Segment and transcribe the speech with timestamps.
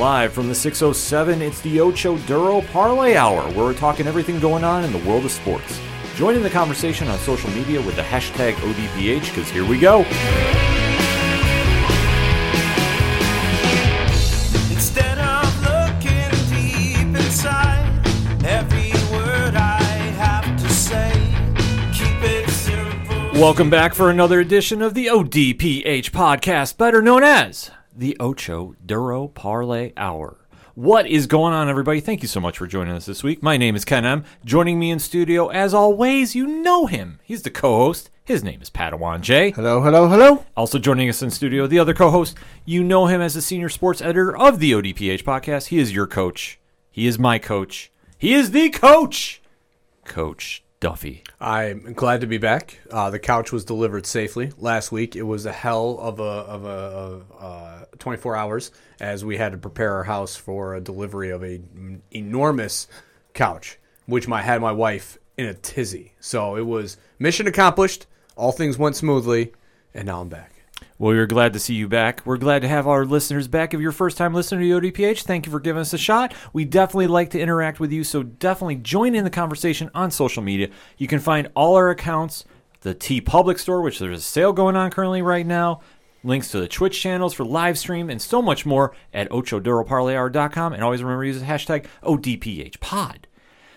[0.00, 4.64] Live from the 607, it's the Ocho Duro Parlay Hour, where we're talking everything going
[4.64, 5.78] on in the world of sports.
[6.14, 9.98] Join in the conversation on social media with the hashtag ODPH, because here we go.
[14.72, 18.00] Instead of looking deep inside
[18.46, 19.82] every word I
[20.16, 21.12] have to say,
[21.92, 23.38] keep it simple.
[23.38, 29.28] Welcome back for another edition of the ODPH podcast, better known as the Ocho Duro
[29.28, 30.36] Parlay Hour.
[30.74, 32.00] What is going on, everybody?
[32.00, 33.42] Thank you so much for joining us this week.
[33.42, 34.24] My name is Ken M.
[34.44, 37.18] Joining me in studio, as always, you know him.
[37.24, 38.10] He's the co host.
[38.24, 39.50] His name is Padawan J.
[39.50, 40.44] Hello, hello, hello.
[40.56, 42.36] Also joining us in studio, the other co host.
[42.64, 45.66] You know him as the senior sports editor of the ODPH podcast.
[45.66, 46.58] He is your coach.
[46.90, 47.90] He is my coach.
[48.16, 49.42] He is the coach,
[50.04, 51.24] Coach Duffy.
[51.40, 52.78] I'm glad to be back.
[52.90, 55.16] Uh, the couch was delivered safely last week.
[55.16, 59.52] It was a hell of a of a of, uh, 24 hours as we had
[59.52, 62.88] to prepare our house for a delivery of a mm, enormous
[63.34, 66.14] couch, which my had my wife in a tizzy.
[66.20, 68.06] So it was mission accomplished.
[68.36, 69.52] All things went smoothly,
[69.94, 70.60] and now I'm back.
[70.98, 72.20] Well, we're glad to see you back.
[72.26, 73.72] We're glad to have our listeners back.
[73.72, 76.34] If you're a first time listener to ODPH, thank you for giving us a shot.
[76.52, 80.42] We definitely like to interact with you, so definitely join in the conversation on social
[80.42, 80.68] media.
[80.98, 82.44] You can find all our accounts,
[82.82, 85.80] the TeePublic Store, which there's a sale going on currently right now,
[86.22, 90.72] links to the Twitch channels for live stream, and so much more at ochoduroparlayhour.com.
[90.72, 93.24] And always remember to use the hashtag ODPHpod.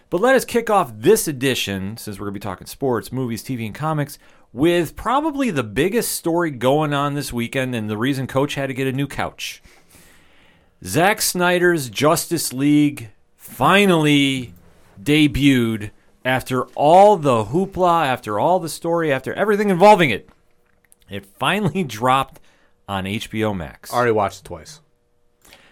[0.10, 3.44] But let us kick off this edition, since we're going to be talking sports, movies,
[3.44, 4.20] TV, and comics,
[4.52, 8.74] with probably the biggest story going on this weekend and the reason Coach had to
[8.76, 9.64] get a new couch.
[10.86, 14.54] Zack Snyder's Justice League finally
[15.02, 15.90] debuted
[16.24, 20.30] after all the hoopla, after all the story, after everything involving it.
[21.10, 22.40] It finally dropped
[22.88, 23.92] on HBO Max.
[23.94, 24.82] I Already watched it twice.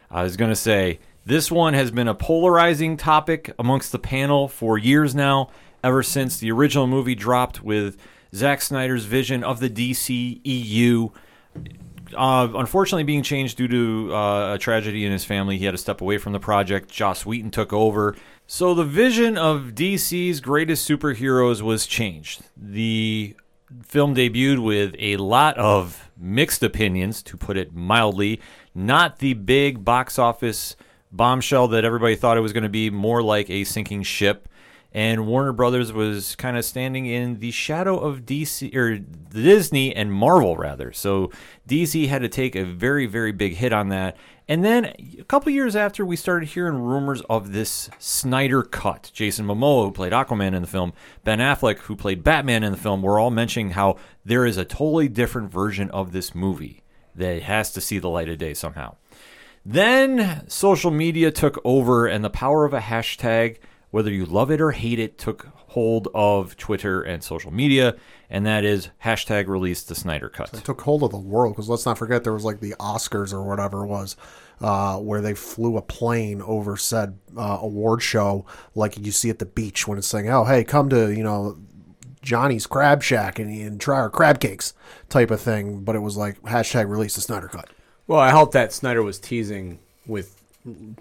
[0.10, 4.48] I was going to say, this one has been a polarizing topic amongst the panel
[4.48, 5.50] for years now,
[5.84, 7.98] ever since the original movie dropped with
[8.34, 11.12] Zack Snyder's vision of the DCEU.
[12.16, 15.78] Uh, unfortunately, being changed due to uh, a tragedy in his family, he had to
[15.78, 16.90] step away from the project.
[16.90, 18.16] Joss Whedon took over.
[18.48, 22.42] So the vision of DC's greatest superheroes was changed.
[22.58, 23.36] The
[23.84, 28.40] film debuted with a lot of mixed opinions, to put it mildly.
[28.74, 30.76] Not the big box office
[31.12, 34.48] bombshell that everybody thought it was going to be, more like a sinking ship.
[34.94, 40.12] And Warner Brothers was kind of standing in the shadow of DC or Disney and
[40.12, 40.92] Marvel rather.
[40.92, 41.32] So
[41.68, 44.18] DC had to take a very very big hit on that.
[44.52, 49.10] And then a couple years after, we started hearing rumors of this Snyder cut.
[49.14, 50.92] Jason Momoa, who played Aquaman in the film,
[51.24, 54.66] Ben Affleck, who played Batman in the film, were all mentioning how there is a
[54.66, 56.84] totally different version of this movie
[57.16, 58.96] that has to see the light of day somehow.
[59.66, 63.58] Then social media took over, and the power of a hashtag,
[63.92, 67.96] whether you love it or hate it, took hold of Twitter and social media,
[68.30, 70.54] and that is hashtag release the Snyder Cut.
[70.54, 73.32] It took hold of the world because let's not forget there was like the Oscars
[73.34, 74.16] or whatever it was,
[74.62, 79.40] uh, where they flew a plane over said uh, award show, like you see at
[79.40, 81.58] the beach when it's saying, "Oh, hey, come to you know
[82.22, 84.74] Johnny's Crab Shack and, and try our crab cakes,"
[85.10, 85.84] type of thing.
[85.84, 87.70] But it was like hashtag release the Snyder Cut.
[88.08, 90.42] Well, I hope that Snyder was teasing with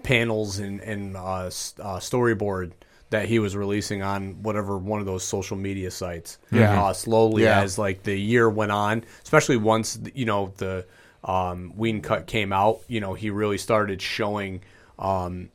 [0.03, 2.71] panels and and uh, uh, storyboard
[3.11, 6.39] that he was releasing on whatever one of those social media sites.
[6.51, 6.81] Yeah.
[6.83, 7.61] Uh, slowly Yeah.
[7.61, 10.85] as like the year went on, especially once you know the
[11.23, 12.79] um, Whedon cut came out.
[12.87, 14.61] You know, he really started showing
[14.97, 15.49] um,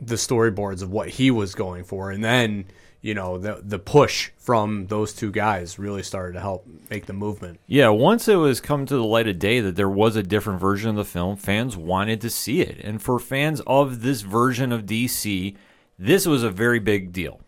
[0.00, 2.66] the storyboards of what he was going for, and then
[3.02, 7.12] you know the the push from those two guys really started to help make the
[7.14, 7.58] movement.
[7.66, 10.60] Yeah, once it was come to the light of day that there was a different
[10.60, 12.78] version of the film, fans wanted to see it.
[12.84, 15.56] And for fans of this version of DC,
[16.00, 17.40] this was a very big deal.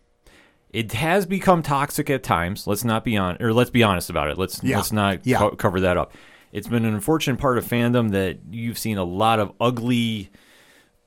[0.69, 2.65] It has become toxic at times.
[2.67, 4.37] Let's not be on, or let's be honest about it.
[4.37, 4.77] Let's Yeah.
[4.77, 5.39] let's not Yeah.
[5.39, 6.13] co- cover that up.
[6.51, 10.29] It's been an unfortunate part of fandom that you've seen a lot of ugly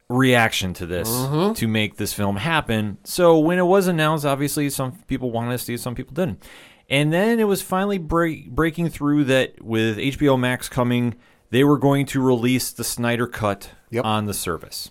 [0.08, 1.52] reaction to this mm-hmm.
[1.54, 2.98] to make this film happen.
[3.04, 6.42] So when it was announced, obviously some people wanted to see it, some people didn't.
[6.88, 11.14] And then it was finally break, breaking through that with HBO Max coming,
[11.50, 14.04] they were going to release the Snyder Cut Yep.
[14.04, 14.90] on the service.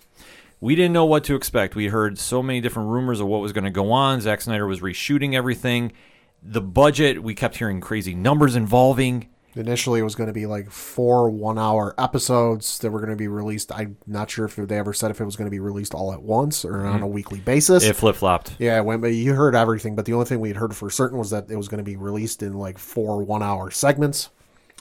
[0.60, 1.74] We didn't know what to expect.
[1.74, 4.20] We heard so many different rumors of what was going to go on.
[4.20, 5.92] Zack Snyder was reshooting everything.
[6.42, 9.28] The budget, we kept hearing crazy numbers involving.
[9.54, 13.28] Initially, it was going to be like four one-hour episodes that were going to be
[13.28, 13.72] released.
[13.72, 16.12] I'm not sure if they ever said if it was going to be released all
[16.12, 17.14] at once or on a mm-hmm.
[17.14, 17.82] weekly basis.
[17.82, 18.54] It flip flopped.
[18.58, 21.18] yeah, when but you heard everything, but the only thing we had heard for certain
[21.18, 24.28] was that it was going to be released in like four one-hour segments.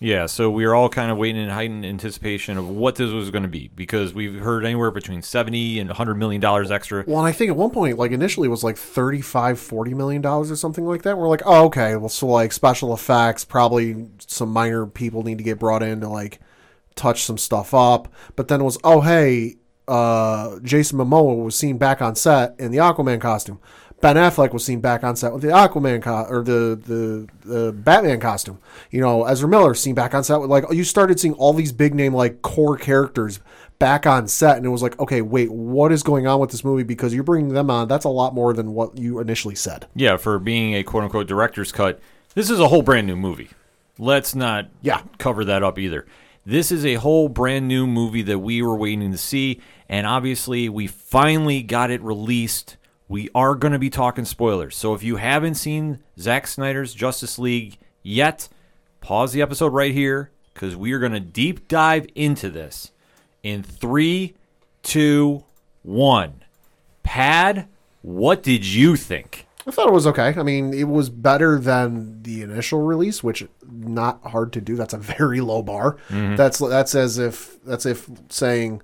[0.02, 3.32] Yeah, so we were all kind of waiting in heightened anticipation of what this was
[3.32, 7.06] going to be because we've heard anywhere between 70 and 100 million dollars extra.
[7.08, 10.22] Well, and I think at one point, like initially, it was like 35, 40 million
[10.22, 11.18] dollars or something like that.
[11.18, 11.96] We're like, oh, okay.
[11.96, 16.10] Well, so like special effects, probably some minor people need to get brought in to
[16.10, 16.42] like
[16.96, 18.12] touch some stuff up.
[18.36, 19.56] But then it was, oh, hey,
[19.88, 23.62] uh, Jason Momoa was seen back on set in the Aquaman costume.
[24.06, 27.72] Ben Affleck was seen back on set with the Aquaman co- or the, the the
[27.72, 28.60] Batman costume.
[28.92, 31.72] You know, Ezra Miller seen back on set with like you started seeing all these
[31.72, 33.40] big name like core characters
[33.80, 36.64] back on set, and it was like, okay, wait, what is going on with this
[36.64, 36.84] movie?
[36.84, 37.88] Because you're bringing them on.
[37.88, 39.88] That's a lot more than what you initially said.
[39.96, 42.00] Yeah, for being a quote unquote director's cut,
[42.36, 43.50] this is a whole brand new movie.
[43.98, 45.02] Let's not Yeah.
[45.18, 46.06] cover that up either.
[46.46, 50.70] This is a whole brand new movie that we were waiting to see, and obviously
[50.70, 52.78] we finally got it released.
[53.08, 54.76] We are going to be talking spoilers.
[54.76, 58.50] So if you haven't seen Zack Snyder's Justice League yet,
[59.00, 62.92] pause the episode right here because we are going to deep dive into this
[63.44, 64.34] in three,
[64.82, 65.44] two,
[65.84, 66.44] one.
[67.04, 67.68] Pad,
[68.02, 69.46] what did you think?
[69.68, 70.34] I thought it was okay.
[70.38, 74.76] I mean, it was better than the initial release, which not hard to do.
[74.76, 75.98] That's a very low bar.
[76.10, 76.36] Mm-hmm.
[76.36, 78.82] That's that's as if that's if saying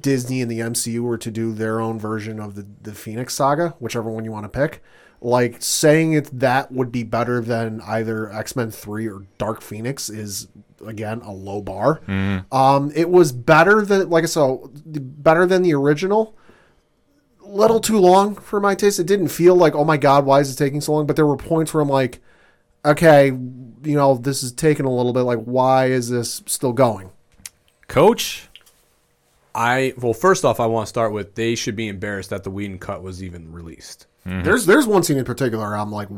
[0.00, 3.74] Disney and the MCU were to do their own version of the the Phoenix Saga,
[3.78, 4.82] whichever one you want to pick.
[5.20, 10.10] Like saying it that would be better than either X Men Three or Dark Phoenix
[10.10, 10.48] is
[10.86, 12.00] again a low bar.
[12.52, 14.58] Um, it was better than like I said,
[15.22, 16.36] better than the original
[17.42, 18.98] little too long for my taste.
[18.98, 21.06] It didn't feel like, oh my god, why is it taking so long?
[21.06, 22.20] But there were points where I'm like,
[22.84, 25.22] okay, you know, this is taking a little bit.
[25.22, 27.10] Like, why is this still going?
[27.86, 28.48] Coach?
[29.54, 32.50] I well, first off, I want to start with they should be embarrassed that the
[32.50, 34.06] Whedon cut was even released.
[34.24, 35.76] There's there's one scene in particular.
[35.76, 36.08] I'm like,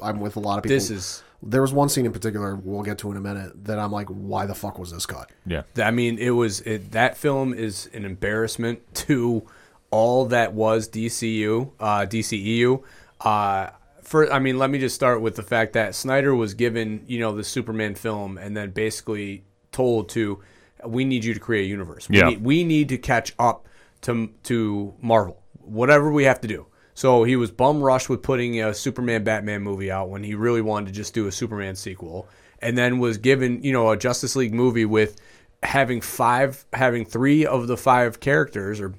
[0.00, 0.76] I'm with a lot of people.
[0.76, 3.78] This is there was one scene in particular we'll get to in a minute that
[3.78, 5.30] I'm like, why the fuck was this cut?
[5.46, 5.62] Yeah.
[5.76, 9.46] I mean, it was it, that film is an embarrassment to
[9.90, 12.82] all that was DCU, uh, DCEU.
[13.20, 13.70] Uh,
[14.02, 17.18] for I mean, let me just start with the fact that Snyder was given you
[17.18, 20.40] know the Superman film and then basically told to,
[20.88, 22.08] we need you to create a universe.
[22.08, 22.28] We Yeah.
[22.28, 23.66] need, we need to catch up
[24.02, 26.66] to to Marvel, whatever we have to do.
[26.94, 30.62] So he was bum rushed with putting a Superman Batman movie out when he really
[30.62, 32.28] wanted to just do a Superman sequel,
[32.60, 35.16] and then was given you know a Justice League movie with
[35.62, 38.94] having five, having three of the five characters or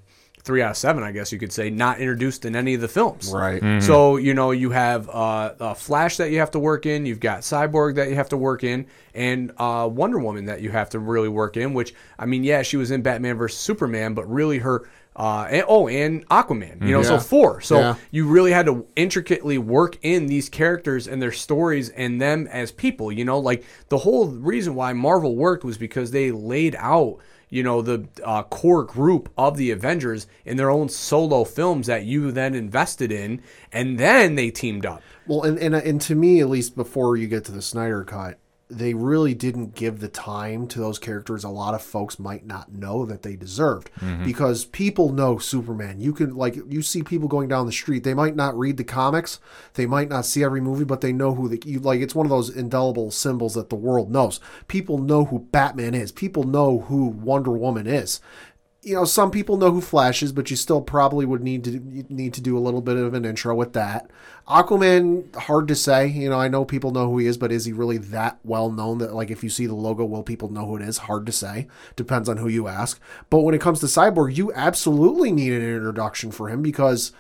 [0.48, 2.88] three out of seven, I guess you could say, not introduced in any of the
[2.88, 3.32] films.
[3.32, 3.84] Right.
[3.84, 7.20] So you know you have uh, uh, Flash that you have to work in, you've
[7.20, 10.90] got Cyborg that you have to work in, and uh, Wonder Woman that you have
[10.92, 11.76] to really work in.
[11.76, 14.90] Which I mean, yeah, she was in Batman versus Superman, but really her.
[15.20, 17.60] Uh, and, oh, and Aquaman, you know, so four.
[17.60, 17.96] So Yeah.
[18.12, 22.72] you really had to intricately work in these characters and their stories and them as
[22.72, 23.12] people.
[23.12, 27.18] You know, like the whole reason why Marvel worked was because they laid out
[27.50, 32.06] you know the uh, core group of the Avengers in their own solo films that
[32.06, 33.42] you then invested in,
[33.72, 35.02] and then they teamed up.
[35.26, 38.40] Well, and, and and to me, at least before you get to the Snyder cut,
[38.70, 41.44] they really didn't give the time to those characters.
[41.44, 44.26] A lot of folks might not know that they deserved mm-hmm.
[44.26, 46.02] because people know Superman.
[46.02, 48.04] You can like you see people going down the street.
[48.04, 49.40] They might not read the comics,
[49.76, 52.02] they might not see every movie, but they know who the you like.
[52.02, 54.40] It's one of those indelible symbols that the world knows.
[54.68, 56.12] People know who Batman is.
[56.12, 58.20] People know who Wonder Woman is
[58.88, 62.06] you know, some people know who Flash is, but you still probably would need to
[62.10, 64.10] need to do a little bit of an intro with that.
[64.48, 66.08] Aquaman, hard to say.
[66.08, 68.72] You know, I know people know who he is, but is he really that well
[68.72, 71.00] known that like if you see the logo, will people know who it is?
[71.00, 71.68] Hard to say.
[71.98, 72.98] Depends on who you ask.
[73.30, 77.12] But when it comes to Cyborg, you absolutely need an introduction for him because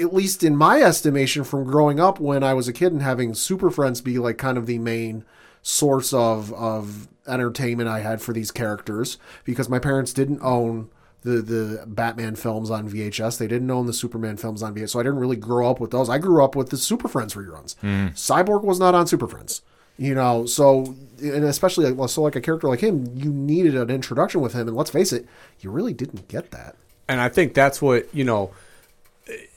[0.00, 3.34] at least in my estimation from growing up when I was a kid and having
[3.34, 5.26] Super Friends be like kind of the main
[5.66, 10.88] source of of entertainment I had for these characters because my parents didn't own
[11.22, 13.38] the the Batman films on VHS.
[13.38, 14.90] They didn't own the Superman films on VHS.
[14.90, 16.08] So I didn't really grow up with those.
[16.08, 17.74] I grew up with the Super Friends reruns.
[17.82, 18.12] Mm.
[18.12, 19.62] Cyborg was not on Super Friends.
[19.98, 23.90] You know, so and especially like so like a character like him, you needed an
[23.90, 25.26] introduction with him and let's face it,
[25.60, 26.76] you really didn't get that.
[27.08, 28.52] and I think that's what you know.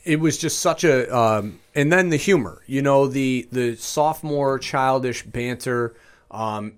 [0.04, 4.58] It was just such a, um, and then the humor, you know, the the sophomore
[4.60, 5.96] childish banter,
[6.32, 6.74] um,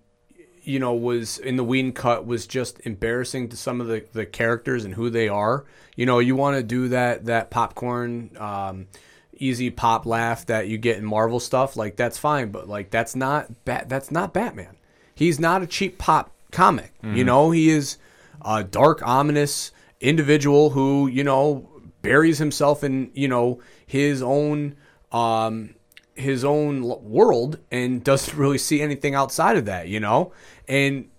[0.63, 4.25] you know, was in the Whedon cut was just embarrassing to some of the, the
[4.25, 5.65] characters and who they are.
[5.95, 8.87] You know, you want to do that that popcorn, um,
[9.33, 13.15] easy pop laugh that you get in Marvel stuff, like that's fine, but like that's
[13.15, 14.77] not bat that's not Batman.
[15.15, 16.93] He's not a cheap pop comic.
[17.03, 17.97] You know, he is
[18.43, 21.69] a dark, ominous individual who you know
[22.01, 24.75] buries himself in you know his own
[25.11, 25.75] um
[26.15, 30.31] his own world and doesn't really see anything outside of that, you know?
[30.67, 31.09] And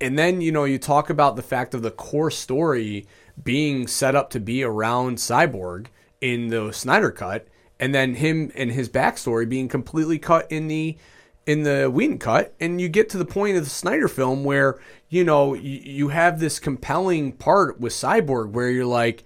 [0.00, 3.06] and then, you know, you talk about the fact of the core story
[3.42, 5.88] being set up to be around Cyborg
[6.22, 7.46] in the Snyder cut,
[7.78, 10.96] and then him and his backstory being completely cut in the
[11.46, 14.80] in the Whedon cut, and you get to the point of the Snyder film where
[15.10, 19.24] you know you, you have this compelling part with Cyborg where you're like,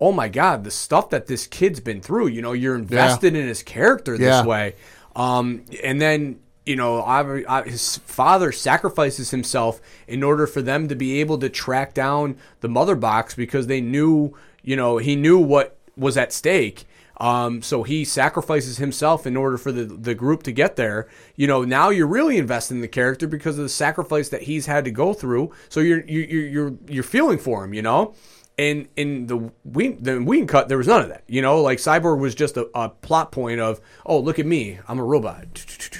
[0.00, 2.28] oh my god, the stuff that this kid's been through.
[2.28, 4.44] You know, you're invested in his character this Yeah.
[4.44, 4.74] way,
[5.16, 10.88] um, and then you know I, I, his father sacrifices himself in order for them
[10.88, 15.16] to be able to track down the mother box because they knew, you know, he
[15.16, 16.84] knew what was at stake.
[17.20, 21.08] Um, so he sacrifices himself in order for the, the group to get there.
[21.34, 24.66] You know, now you're really invested in the character because of the sacrifice that he's
[24.66, 25.50] had to go through.
[25.68, 27.74] So you're you're you're you're, you're feeling for him.
[27.74, 28.14] You know,
[28.58, 31.22] and in the Ween, the Ween cut, there was none of that.
[31.28, 34.78] You know, like Cyborg was just a, a plot point of, oh, look at me,
[34.88, 35.46] I'm a robot.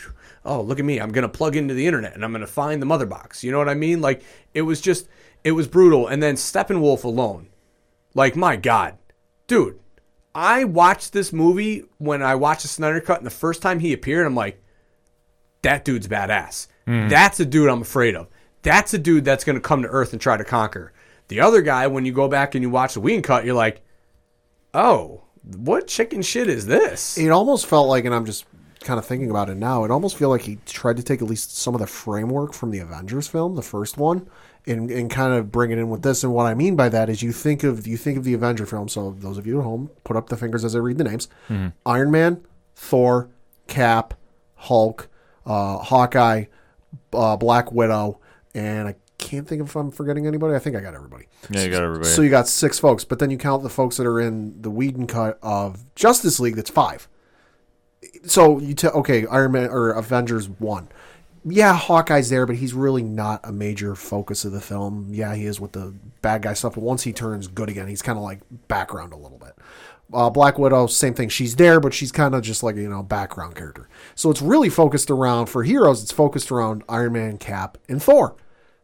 [0.44, 2.86] Oh, look at me, I'm gonna plug into the internet and I'm gonna find the
[2.86, 3.44] mother box.
[3.44, 4.00] You know what I mean?
[4.00, 4.22] Like
[4.54, 5.06] it was just,
[5.44, 6.06] it was brutal.
[6.06, 7.48] And then Steppenwolf alone,
[8.14, 8.96] like my God,
[9.46, 9.78] dude,
[10.34, 13.92] I watched this movie when I watched the Snyder cut, and the first time he
[13.92, 14.62] appeared, I'm like,
[15.62, 16.68] that dude's badass.
[16.86, 17.08] Hmm.
[17.08, 18.28] That's a dude I'm afraid of.
[18.62, 20.92] That's a dude that's going to come to Earth and try to conquer.
[21.28, 23.82] The other guy, when you go back and you watch the Whedon cut, you're like,
[24.74, 25.22] oh,
[25.56, 27.16] what chicken shit is this?
[27.18, 28.46] It almost felt like, and I'm just
[28.80, 29.84] kind of thinking about it now.
[29.84, 32.70] It almost feel like he tried to take at least some of the framework from
[32.70, 34.28] the Avengers film, the first one,
[34.66, 36.24] and and kind of bring it in with this.
[36.24, 38.66] And what I mean by that is, you think of you think of the Avenger
[38.66, 38.88] film.
[38.88, 41.28] So those of you at home, put up the fingers as I read the names:
[41.86, 42.44] Iron Man,
[42.74, 43.30] Thor,
[43.66, 44.14] Cap,
[44.54, 45.08] Hulk,
[45.46, 46.44] uh, Hawkeye,
[47.12, 48.20] uh, Black Widow,
[48.54, 50.54] and I can't think if I'm forgetting anybody.
[50.54, 51.26] I think I got everybody.
[51.50, 52.08] Yeah, you got everybody.
[52.08, 54.70] So you got six folks, but then you count the folks that are in the
[54.70, 56.56] Whedon cut of Justice League.
[56.56, 57.08] That's five.
[58.24, 60.88] So you tell okay, Iron Man or Avengers one.
[61.44, 65.08] Yeah, Hawkeye's there, but he's really not a major focus of the film.
[65.10, 68.02] Yeah, he is with the bad guy stuff, but once he turns good again, he's
[68.02, 69.54] kind of like background a little bit.
[70.12, 71.28] Uh, Black Widow, same thing.
[71.28, 73.88] She's there, but she's kind of just like you know background character.
[74.14, 76.02] So it's really focused around for heroes.
[76.02, 78.36] It's focused around Iron Man, Cap, and Thor.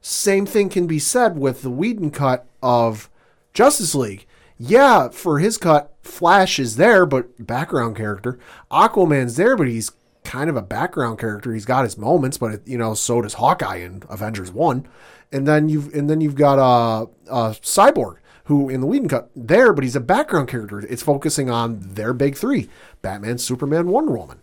[0.07, 3.09] Same thing can be said with the Whedon cut of
[3.55, 4.27] Justice League.
[4.59, 8.39] Yeah, for his cut, Flash is there, but background character.
[8.71, 9.93] Aquaman's there, but he's
[10.23, 11.55] kind of a background character.
[11.55, 14.87] He's got his moments, but you know, so does Hawkeye in Avengers One.
[15.33, 19.31] And then you've and then you've got uh, uh Cyborg, who in the Whedon cut
[19.35, 20.81] there, but he's a background character.
[20.81, 22.69] It's focusing on their big three:
[23.01, 24.43] Batman, Superman, Wonder Woman.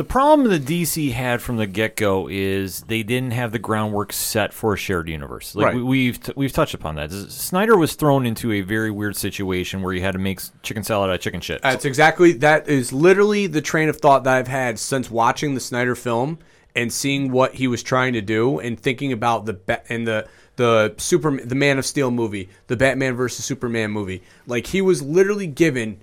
[0.00, 4.14] The problem the DC had from the get go is they didn't have the groundwork
[4.14, 5.54] set for a shared universe.
[5.54, 5.74] Like Right.
[5.74, 7.12] we, we've t- we've touched upon that.
[7.12, 11.10] Snyder was thrown into a very weird situation where he had to make chicken salad
[11.10, 11.60] out of chicken shit.
[11.60, 15.60] That's exactly that is literally the train of thought that I've had since watching the
[15.60, 16.38] Snyder film
[16.74, 20.26] and seeing what he was trying to do and thinking about the Ba- and the
[20.56, 24.22] the super the Man of Steel movie, the Batman versus Superman movie.
[24.46, 26.00] Like he was literally given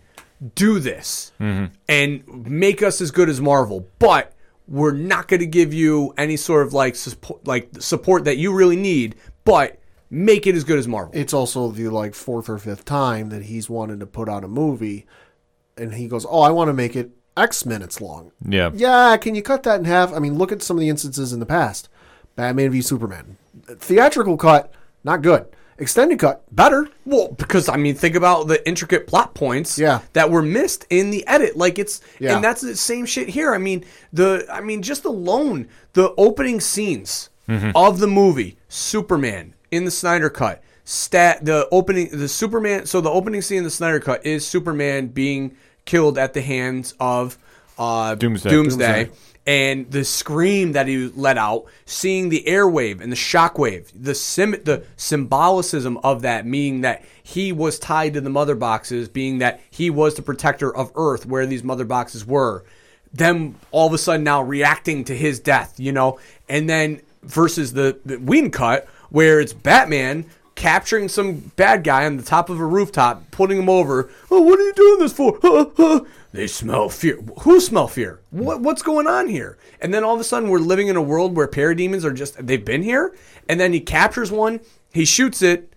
[0.55, 4.33] do this and make us as good as Marvel, but
[4.67, 8.53] we're not going to give you any sort of like support, like support that you
[8.53, 9.15] really need,
[9.45, 9.79] but
[10.09, 11.11] make it as good as Marvel.
[11.15, 14.47] It's also the like fourth or fifth time that he's wanted to put out a
[14.47, 15.05] movie,
[15.77, 18.71] and he goes, "Oh, I want to make it X minutes long." yeah.
[18.73, 20.13] Yeah, can you cut that in half?
[20.13, 21.89] I mean, look at some of the instances in the past.
[22.35, 23.37] Batman v Superman.
[23.65, 24.71] Theatrical cut,
[25.03, 25.47] not good.
[25.79, 26.87] Extended cut, better.
[27.05, 29.99] Well, because I mean, think about the intricate plot points Yeah.
[30.13, 31.55] that were missed in the edit.
[31.55, 32.35] Like it's, Yeah.
[32.35, 33.53] and that's the same shit here.
[33.53, 37.29] I mean, the, I mean, just alone the opening scenes
[37.75, 40.61] of the movie Superman in the Snyder cut.
[40.83, 42.85] Stat the opening the Superman.
[42.85, 45.55] So the opening scene in the Snyder cut is Superman being
[45.85, 47.37] killed at the hands of
[47.77, 48.49] uh, Doomsday.
[48.49, 49.17] Doomsday Doomsday.
[49.47, 54.61] And the scream that he let out, seeing the airwave and the shockwave, the sim-
[54.65, 59.61] the symbolicism of that, meaning that he was tied to the mother boxes, being that
[59.69, 62.65] he was the protector of Earth where these mother boxes were.
[63.13, 67.71] Them all of a sudden now reacting to his death, you know, and then versus
[67.71, 70.25] the, the cut where it's Batman
[70.55, 74.09] capturing some bad guy on the top of a rooftop, putting him over.
[74.29, 76.05] Oh, what are you doing this for?
[76.37, 77.19] They smell fear.
[77.39, 78.19] Who smell fear?
[78.29, 79.57] What what's going on here?
[79.81, 82.45] And then all of a sudden we're living in a world where parademons are just
[82.45, 83.17] they've been here.
[83.49, 84.59] And then he captures one,
[84.93, 85.73] he shoots it,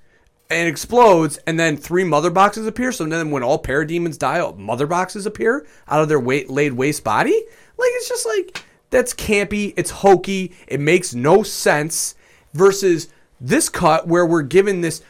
[0.50, 2.93] and it explodes, and then three mother boxes appear.
[2.93, 6.75] So then when all parademons die, all mother boxes appear out of their weight laid
[6.75, 7.33] waste body.
[7.79, 12.17] Like it's just like that's campy, it's hokey, it makes no sense.
[12.52, 13.09] Versus
[13.40, 15.02] this cut where we're given this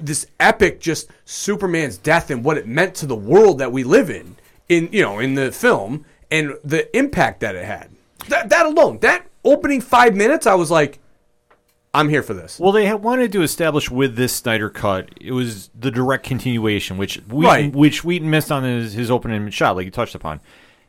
[0.00, 4.10] this epic just Superman's death and what it meant to the world that we live
[4.10, 4.34] in
[4.68, 7.90] in you know in the film and the impact that it had.
[8.28, 10.98] That, that alone, that opening five minutes, I was like,
[11.94, 12.60] I'm here for this.
[12.60, 16.98] Well, they had wanted to establish with this Snyder cut, it was the direct continuation,
[16.98, 17.72] which Whedon, Right.
[17.74, 20.40] which Whedon missed on his, his opening shot, like you touched upon.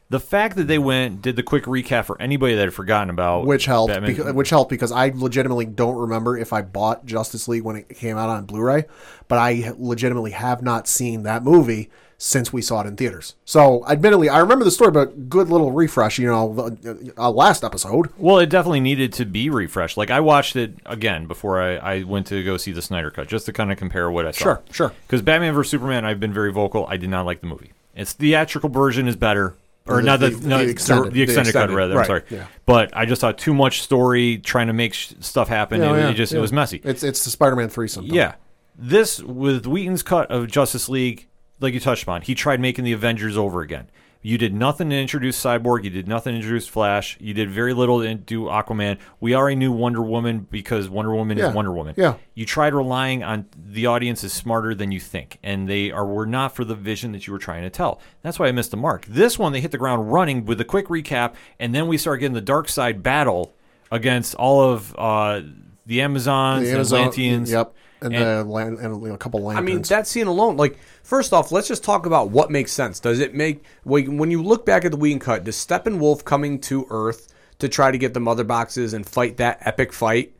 [0.09, 3.45] The fact that they went did the quick recap for anybody that had forgotten about
[3.45, 7.48] which helped Batman- because, which helped because I legitimately don't remember if I bought Justice
[7.48, 8.86] League when it came out on Blu-ray,
[9.27, 11.89] but I legitimately have not seen that movie
[12.22, 13.36] since we saw it in theaters.
[13.46, 16.20] So, admittedly, I remember the story, but good little refresh.
[16.20, 18.10] You know, the, uh, last episode.
[18.18, 19.96] Well, it definitely needed to be refreshed.
[19.96, 23.28] Like I watched it again before I, I went to go see the Snyder cut,
[23.30, 24.44] just to kind of compare what I saw.
[24.44, 24.92] Sure, sure.
[25.08, 26.86] Because Batman vs Superman, I've been very vocal.
[26.88, 27.72] I did not like the movie.
[27.96, 29.56] Its theatrical version is better,
[29.88, 32.00] or The- not the, the- no, the extended- the extended, the cut extended, rather.
[32.00, 32.48] I'm sorry, yeah.
[32.66, 35.80] but I just saw too much story trying to make sh- stuff happen.
[35.82, 36.82] Yeah, it, yeah, it just it was messy.
[36.84, 38.14] It's it's the Spider-Man three something.
[38.14, 38.36] Yeah.
[38.78, 41.28] This with Whedon's cut of Justice League,
[41.60, 43.89] like you touched upon, he tried making the Avengers over again.
[44.22, 45.86] You did nothing to introduce Cyborg.
[45.86, 47.16] You did nothing to introduce Flash.
[47.22, 48.98] You did very little to do Aquaman.
[49.22, 51.48] We already knew Wonder Woman because Wonder Woman Yeah.
[51.50, 51.94] is Wonder Woman.
[51.96, 52.16] Yeah.
[52.34, 56.25] You tried relying on the audience is smarter than you think, and they are were
[56.25, 58.01] not for the vision that you were trying to tell.
[58.22, 59.06] That's why I missed the mark.
[59.06, 62.20] This one, they hit the ground running with a quick recap, and then we start
[62.20, 63.54] getting the Darkseid battle
[63.89, 65.42] against all of uh,
[65.86, 67.51] the Amazons, The the, Amazon- Atlanteans.
[67.54, 67.74] Yep.
[68.01, 69.70] And, And- the lan- and you know, a couple landings.
[69.70, 73.00] I mean, that scene alone, like, first off, let's just talk about what makes sense.
[73.01, 76.60] Does it make, when when you look back at the Whedon cut, does Steppenwolf coming
[76.62, 77.27] to Earth
[77.60, 80.34] to try to get the mother boxes and fight that epic fight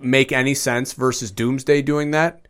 [0.00, 2.40] make any sense versus Doomsday doing that?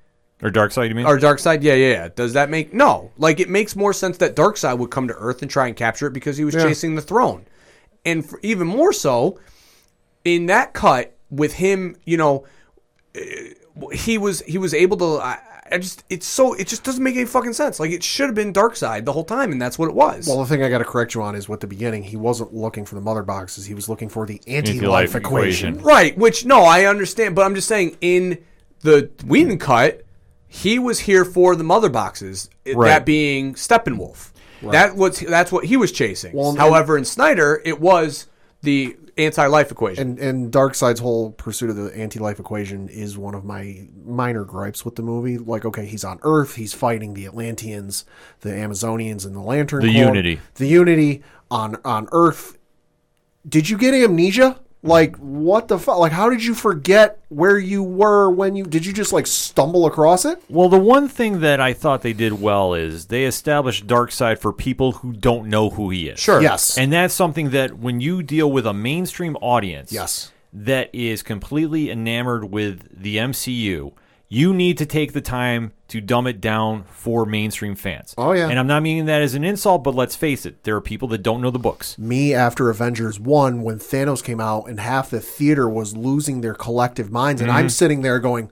[0.43, 1.07] Or Darkseid, you mean?
[1.07, 1.63] Or Darkseid?
[1.63, 2.09] Yeah, yeah, yeah.
[2.15, 3.11] Does that make no?
[3.17, 6.09] Like it makes more sense that Darkseid would come to Earth and try and capture
[6.09, 6.65] it because he was Yeah.
[6.65, 7.47] chasing the throne,
[8.05, 9.39] and for, even more so
[10.25, 11.97] in that cut with him.
[12.05, 12.45] You know,
[13.17, 13.21] uh,
[13.93, 15.05] he was he was able to.
[15.23, 15.39] I,
[15.73, 17.81] I just it's so it just doesn't make any fucking sense.
[17.81, 20.27] Like it should have been Darkseid the whole time, and that's what it was.
[20.27, 22.53] well, the thing I got to correct you on is with the beginning, he wasn't
[22.55, 23.65] looking for the mother boxes.
[23.67, 25.69] He was looking for the Anti-life anti-life equation.
[25.71, 25.85] equation.
[25.89, 28.45] Right, which no, I understand, but I'm just saying in
[28.83, 30.03] the Whedon cut,
[30.47, 32.51] he was here for the mother boxes.
[32.67, 32.89] Right.
[32.89, 34.31] That being Steppenwolf.
[34.63, 36.35] That was that's what he was chasing.
[36.35, 38.27] Well, and- However, in Snyder, it was
[38.63, 40.11] the anti-life equation.
[40.11, 44.85] And and Darkseid's whole pursuit of the anti-life equation is one of my minor gripes
[44.85, 45.39] with the movie.
[45.39, 48.05] Like, okay, he's on Earth, he's fighting the Atlanteans,
[48.41, 49.83] the Amazonians, and the Lantern.
[49.83, 50.15] The Corps.
[50.15, 50.41] Unity.
[50.55, 52.59] The Unity on on Earth.
[53.49, 54.61] Did you get amnesia?
[54.85, 55.97] Like, what the fuck?
[55.99, 58.65] Like, how did you forget where you were when you?
[58.65, 60.43] Did you just like stumble across it?
[60.51, 64.53] Well, the one thing that I thought they did well is they established Darkseid for
[64.53, 66.21] people who don't know who he is.
[66.21, 66.43] sure.
[66.43, 66.77] Yes.
[66.77, 70.33] And that's something that when you deal with a mainstream audience Yes.
[70.53, 73.93] that is completely enamored with the MCU,
[74.35, 78.15] you need to take the time to dumb it down for mainstream fans.
[78.19, 78.49] Oh, yeah.
[78.49, 81.09] And I'm not meaning that as an insult, but let's face it, there are people
[81.09, 81.97] that don't know the books.
[81.99, 86.55] me after Avengers 1 when Thanos came out and half the theater was losing their
[86.55, 87.59] collective minds and Mm-hmm.
[87.59, 88.51] I'm sitting there going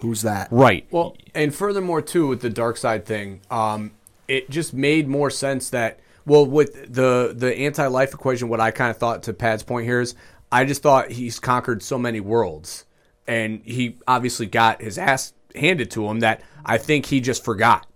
[0.00, 0.48] who's that?
[0.50, 0.86] Right.
[0.90, 3.92] Well, and furthermore, too, with the Darkseid thing, um,
[4.26, 8.70] it just made more sense that well, with the the anti life equation, what I
[8.70, 10.14] kind of thought to Pat's point here is,
[10.52, 12.84] I just thought he's conquered so many worlds,
[13.28, 17.86] and he obviously got his ass handed to him that I think he just forgot.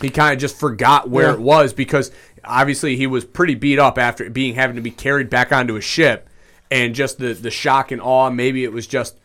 [0.00, 1.34] He kind of just forgot where Yeah.
[1.34, 2.10] it was because
[2.44, 5.84] obviously he was pretty beat up after being having to be carried back onto his
[5.84, 6.28] ship,
[6.70, 8.28] and just the the shock and awe.
[8.30, 9.18] Maybe it was just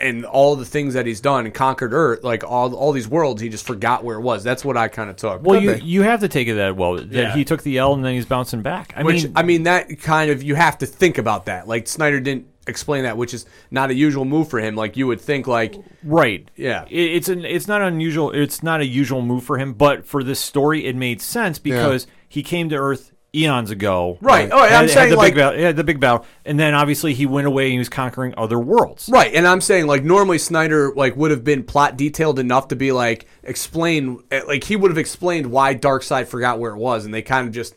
[0.00, 3.42] and all the things that he's done and conquered Earth, like all all these worlds,
[3.42, 4.42] he just forgot where it was.
[4.44, 5.42] That's what I kind of took.
[5.42, 5.84] well, Could you be.
[5.84, 7.34] you have to take it that well that Yeah.
[7.34, 8.94] he took the L and then he's bouncing back.
[8.96, 11.68] I which mean, I mean that kind of you have to think about that.
[11.68, 14.74] Like Snyder didn't explain that, which is not a usual move for him.
[14.76, 16.48] Like you would think, like Right.
[16.56, 16.84] Yeah.
[16.90, 18.30] It, it's an it's not unusual.
[18.30, 22.06] It's not a usual move for him, but for this story, it made sense because
[22.28, 24.16] he came to Earth eons ago.
[24.20, 24.48] Right.
[24.52, 26.72] Oh, I'm Had- had saying, the like- big battle, yeah, the big battle, and then
[26.72, 29.08] obviously he went away and he was conquering other worlds.
[29.12, 29.34] right.
[29.34, 32.92] And I'm saying like normally Snyder like would have been plot detailed enough to be
[32.92, 37.12] like explain eh, like he would have explained why Darkseid forgot where it was, and
[37.12, 37.74] they kind of just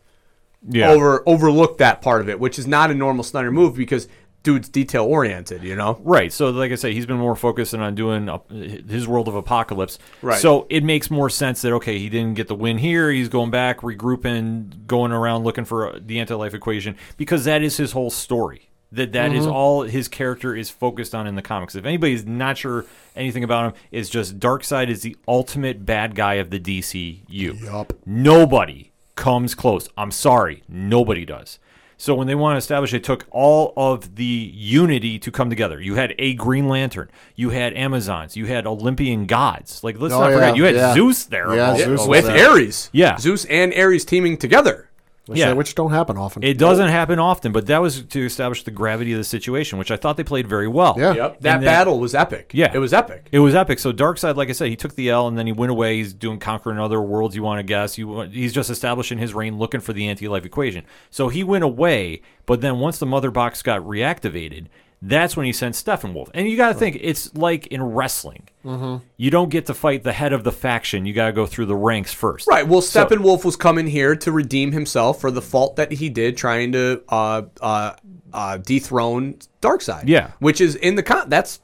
[0.70, 0.90] Yeah.
[0.92, 4.08] over overlooked that part of it, which is not a normal Snyder move because
[4.44, 5.64] dude's detail oriented.
[5.64, 6.00] You know.
[6.04, 6.32] Right.
[6.32, 9.98] So, like I said, he's been more focused on doing uh, his world of Apokolips.
[10.22, 10.40] Right.
[10.40, 13.12] So it makes more sense that okay, he didn't get the win here.
[13.12, 17.78] He's going back, regrouping, going around looking for uh, the anti-life equation because that is
[17.78, 18.70] his whole story.
[18.94, 21.76] That that is all his character is focused on in the comics.
[21.76, 22.86] If anybody's not sure
[23.18, 27.26] anything about him, it's just Darkseid is the ultimate bad guy of the DCU.
[27.28, 27.92] Yup.
[28.06, 29.90] Nobody comes close.
[29.98, 31.60] I'm sorry, nobody does.
[32.00, 35.82] So when they want to establish, it took all of the unity to come together.
[35.82, 39.84] You had a Green Lantern, you had Amazons, you had Olympian gods.
[39.84, 40.94] Like let's Oh, not yeah, forget, you had yeah.
[40.94, 41.56] Zeus there.
[41.56, 42.50] Yeah, Zeus with there.
[42.52, 42.90] Ares.
[42.94, 43.18] Yeah.
[43.18, 44.87] Zeus and Ares teaming together.
[45.28, 45.54] Which, Yeah.
[45.54, 46.44] which don't happen often.
[46.44, 49.92] It doesn't happen often, but that was to establish the gravity of the situation, which
[49.92, 50.96] I thought they played very well.
[50.98, 51.14] Yeah.
[51.14, 51.40] Yep.
[51.42, 52.52] That then- battle was epic.
[52.54, 52.72] Yeah.
[52.74, 53.28] It was epic.
[53.32, 53.80] It was epic.
[53.80, 55.98] So Darkseid, like I said, he took the L and then he went away.
[55.98, 57.36] He's doing conquering other worlds.
[57.36, 57.98] You want to guess?
[57.98, 60.84] You want- he's just establishing his reign, looking for the anti-life equation.
[61.10, 64.68] So he went away, but then once the mother box got reactivated,
[65.02, 66.30] that's when he sent Steppenwolf.
[66.34, 68.50] And you got to think it's like in wrestling.
[68.66, 69.06] Mm-hmm.
[69.18, 71.06] You don't get to fight the head of the faction.
[71.06, 72.48] You got to go through the ranks first.
[72.48, 72.68] Right.
[72.68, 76.36] Well, So- Steppenwolf was coming here to redeem himself for the fault that he did
[76.36, 77.94] trying to uh, uh,
[78.34, 80.04] uh, dethrone Darkseid.
[80.08, 80.32] Yeah.
[80.40, 81.30] Which is in the con.
[81.30, 81.60] That's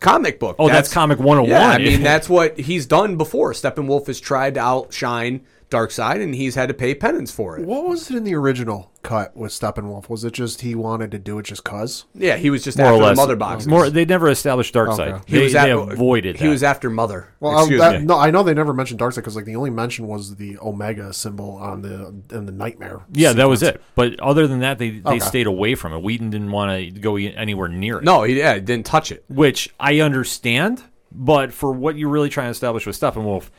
[0.00, 0.56] comic book.
[0.58, 1.48] Oh, that's comic 101.
[1.48, 3.52] Yeah, I mean that's what he's done before.
[3.52, 7.66] Steppenwolf has tried to outshine Darkseid, and he's had to pay penance for it.
[7.66, 10.08] What was it in the original cut with Steppenwolf?
[10.08, 12.04] Was it just he wanted to do it just cause?
[12.14, 13.16] Yeah, he was just more after or less.
[13.16, 13.66] the mother boxes.
[13.68, 15.12] More, they never established Darkseid.
[15.14, 15.22] Okay.
[15.26, 16.50] he They, was they at- avoided He that.
[16.50, 17.28] was after mother.
[17.40, 18.06] Well, Excuse um, that, me.
[18.06, 21.12] no, I know they never mentioned Darkseid because like the only mention was the Omega
[21.12, 23.00] symbol on the in the nightmare.
[23.12, 23.76] Yeah, that was sequence.
[23.78, 23.82] it.
[23.94, 25.18] But other than that, they, they Okay.
[25.18, 26.02] stayed away from it.
[26.02, 28.04] Whedon didn't want to go e- anywhere near it.
[28.04, 29.24] No, he yeah, didn't touch it.
[29.28, 33.50] Which I understand, but for what you're really trying to establish with Steppenwolf,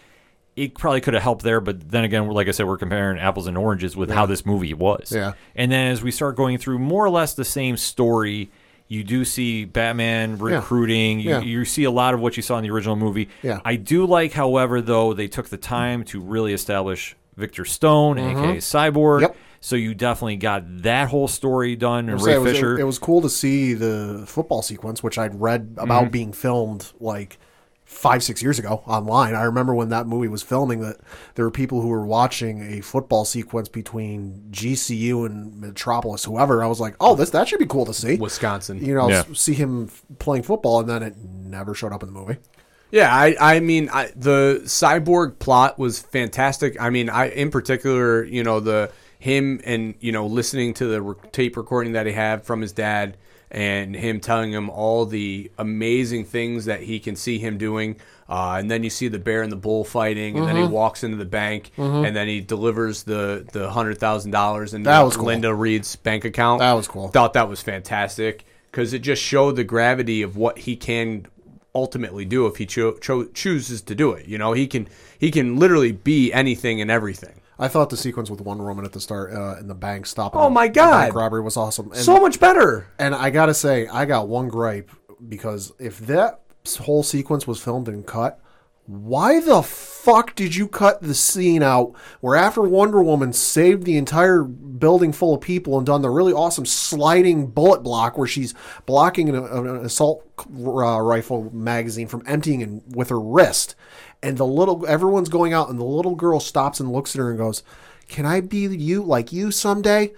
[0.55, 1.59] it probably could have helped there.
[1.61, 4.73] But then again, like I said, we're comparing apples and oranges with how this movie
[4.73, 5.11] was.
[5.11, 5.33] Yeah.
[5.55, 8.51] And then as we start going through more or less the same story,
[8.87, 11.19] you do see Batman recruiting.
[11.19, 11.39] You, Yeah.
[11.41, 13.29] you see a lot of what you saw in the original movie.
[13.41, 13.59] Yeah.
[13.65, 18.57] I do like, however, though, they took the time to really establish Victor Stone, aka
[18.57, 18.93] Cyborg.
[18.93, 19.21] Mm-hmm.
[19.21, 19.35] Yep.
[19.61, 22.09] So you definitely got that whole story done.
[22.09, 22.75] And Ray it, was, Fisher.
[22.77, 25.79] it, it was cool to see the football sequence, which I'd read Mm-hmm.
[25.79, 27.39] about being filmed like
[27.93, 29.35] five, six years ago online.
[29.35, 30.97] I remember when that movie was filming that
[31.35, 36.63] there were people who were watching a football sequence between GCU and Metropolis, whoever.
[36.63, 38.15] I was like, oh, this that should be cool to see.
[38.17, 38.83] Wisconsin.
[38.83, 39.23] You know, Yeah.
[39.33, 42.37] see him playing football, and then it never showed up in the movie.
[42.91, 46.79] Yeah, I, I mean, I, the cyborg plot was fantastic.
[46.79, 51.01] I mean, I in particular, you know, the him and you know listening to the
[51.01, 53.17] re- tape recording that he had from his dad
[53.53, 57.95] and him telling him all the amazing things that he can see him doing.
[58.27, 60.65] Uh, and then you see the bear and the bull fighting, and then Mm-hmm.
[60.67, 64.89] he walks into the bank, and then he delivers the the hundred thousand dollars into
[64.89, 65.25] That was cool.
[65.27, 66.59] Linda Reed's bank account.
[66.59, 67.09] That was cool.
[67.09, 71.27] Thought that was fantastic because it just showed the gravity of what he can
[71.75, 74.27] ultimately do if he cho- cho- chooses to do it.
[74.27, 74.87] You know, he can
[75.19, 77.35] he can literally be anything and everything.
[77.59, 80.41] I thought the sequence with Wonder Woman at the start uh, in the bank stopping.
[80.41, 81.01] Oh my the God.
[81.01, 81.91] bank robbery was awesome.
[81.91, 82.87] And, so much better.
[82.97, 84.91] and I gotta say, I got one gripe
[85.27, 86.41] because if that
[86.79, 88.39] whole sequence was filmed and cut,
[88.85, 93.95] why the fuck did you cut the scene out where after Wonder Woman saved the
[93.95, 98.53] entire building full of people and done the really awesome sliding bullet block where she's
[98.85, 103.75] blocking an, an assault uh, rifle magazine from emptying in, with her wrist,
[104.23, 107.29] and the little everyone's going out and the little girl stops and looks at her
[107.29, 107.61] and goes,
[108.07, 110.13] "Can I be you like you someday?"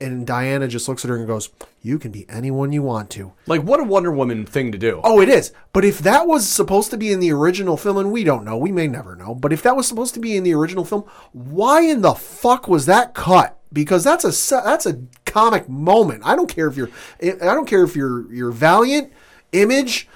[0.00, 1.50] And Diana just looks at her and goes,
[1.82, 5.00] "You can be anyone you want to." Like what a Wonder Woman thing to do.
[5.04, 5.52] Oh, it is.
[5.74, 8.56] But if that was supposed to be in the original film, and we don't know,
[8.56, 11.04] we may never know, but if that was supposed to be in the original film,
[11.32, 13.58] why in the fuck was that cut?
[13.72, 16.22] Because that's a se- that's a comic moment.
[16.24, 16.90] I don't care if you're
[17.22, 19.12] I don't care if you're you're Valiant,
[19.52, 20.08] Image,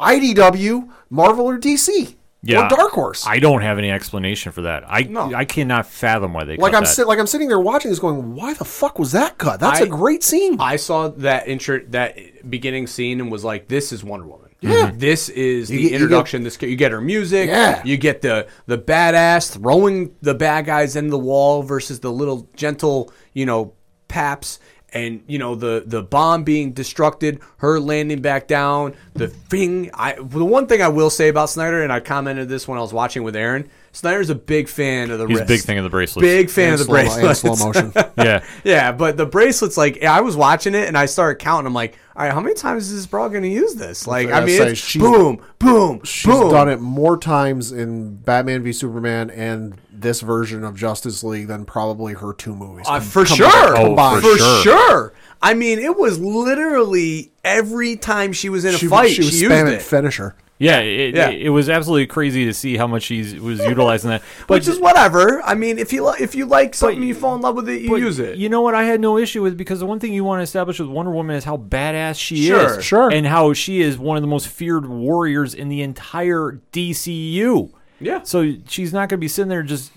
[0.00, 2.16] IDW, Marvel or DC.
[2.46, 3.26] Or Dark Horse.
[3.26, 4.84] I don't have any explanation for that.
[4.88, 5.34] I No.
[5.34, 6.88] I cannot fathom why they like cut I'm that.
[6.90, 9.60] sit, like I'm sitting there watching this, going, "Why the fuck was that cut?
[9.60, 12.16] That's a I- great scene." I saw that intro that
[12.48, 14.98] beginning scene and was like, "This is Wonder Woman." Yeah, mm-hmm.
[14.98, 16.42] this is the get- you get- introduction.
[16.42, 17.48] this you get her music.
[17.48, 17.80] Yeah.
[17.84, 22.48] you get the the badass throwing the bad guys in the wall versus the little
[22.56, 23.74] gentle, you know,
[24.08, 24.58] paps.
[24.90, 28.94] And you know the the bomb being destructed, her landing back down.
[29.12, 32.66] The thing, I the one thing I will say about Snyder, and I commented this
[32.66, 33.68] when I was watching with Aaron.
[33.92, 36.24] Snyder's a big fan of the He's a big fan of the bracelets.
[36.26, 37.40] Big fan And of the slow, and bracelets.
[37.58, 37.92] slow motion.
[38.18, 38.44] yeah.
[38.64, 41.66] Yeah, but the bracelets, like, I was watching it and I started counting.
[41.66, 44.06] I'm like, all right, how many times is this bro going to use this?
[44.06, 46.50] Like, I I'd mean, say it's she's- boom, boom, She's boom.
[46.52, 51.64] done it more times in Batman v Superman and this version of Justice League than
[51.64, 52.86] probably her two movies.
[52.88, 53.76] Uh, Com- for combined- sure.
[53.78, 54.22] Oh, combined.
[54.22, 54.62] for sure.
[54.62, 55.12] sure.
[55.42, 59.38] I mean, it was literally every time she was in a She, fight, she she,
[59.42, 59.82] used it.
[59.82, 60.34] finisher.
[60.60, 61.28] Yeah, it, Yeah.
[61.30, 64.22] It, it was absolutely crazy to see how much she was utilizing that.
[64.48, 65.40] But Which is whatever.
[65.44, 67.82] I mean, if you li- if you like something, you fall in love with it,
[67.82, 68.38] you use it.
[68.38, 68.74] You know what?
[68.74, 71.12] I had no issue with because the one thing you want to establish with Wonder
[71.12, 72.78] Woman is how badass she Sure.
[72.80, 73.08] is, Sure.
[73.08, 77.70] and how she is one of the most feared warriors in the entire DCU.
[78.00, 78.22] Yeah.
[78.22, 79.92] So she's not going to be sitting there just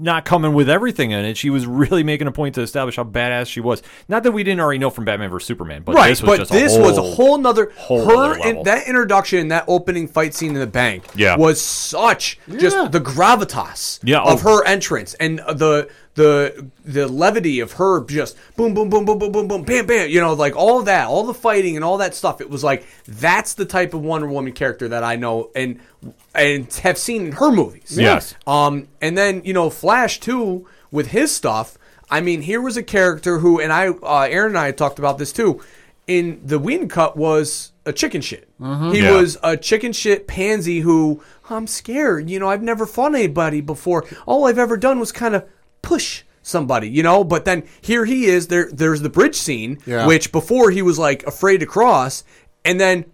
[0.00, 1.36] not coming with everything in it.
[1.36, 3.82] She was really making a point to establish how badass she was.
[4.08, 6.36] Not that we didn't already know from Batman vs Superman, but right, this was but
[6.38, 9.50] just this a whole, was a whole nother whole her other in, that introduction, and
[9.50, 11.36] that opening fight scene in the bank, Yeah.
[11.36, 12.58] was such Yeah.
[12.58, 14.58] just the gravitas Yeah, of oh.
[14.58, 19.30] her entrance and the the the levity of her just boom boom boom boom boom
[19.30, 21.98] boom boom bam bam you know like all of that all the fighting and all
[21.98, 25.50] that stuff it was like that's the type of Wonder Woman character that I know
[25.54, 25.78] and
[26.34, 28.34] and have seen in her movies Yes.
[28.46, 31.78] um and then you know Flash too with his stuff
[32.10, 35.18] I mean here was a character who and I uh, Aaron and I talked about
[35.18, 35.60] this too
[36.08, 39.12] in the Whedon cut was a chicken shit he Yeah.
[39.12, 42.28] was a chicken shit pansy who I'm scared.
[42.28, 44.04] You know, I've never fought anybody before.
[44.26, 45.48] All I've ever done was kind of
[45.82, 47.24] push somebody, you know.
[47.24, 48.48] But then here he is.
[48.48, 50.06] There, there's the bridge scene, Yeah.
[50.06, 52.24] which before he was like afraid to cross,
[52.64, 53.04] and then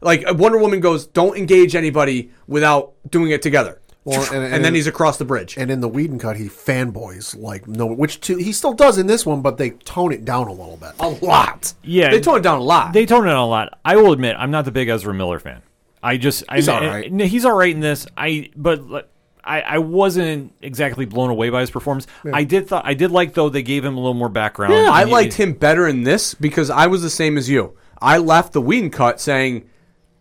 [0.00, 4.64] like Wonder Woman goes, "Don't engage anybody without doing it together." Well, and, and- and-
[4.64, 5.58] then he's across the bridge.
[5.58, 9.06] And in the Whedon cut, he fanboys like no, which too, he still does in
[9.06, 10.92] this one, but they tone it down a little bit.
[11.00, 11.74] a lot.
[11.82, 12.10] Yeah.
[12.10, 12.94] they tone it down a lot.
[12.94, 13.78] They tone it down a lot.
[13.84, 15.60] I will admit, I'm not the big Ezra Miller fan.
[16.02, 17.12] I just He's I, all right.
[17.12, 18.06] no, he's all right in this.
[18.16, 19.09] I but
[19.44, 22.06] I, I wasn't exactly blown away by his performance.
[22.32, 24.74] I did thought I did like though they gave him a little more background.
[24.74, 27.76] Yeah, I liked him better in this because I was the same as you.
[28.02, 29.68] I left the Whedon cut saying,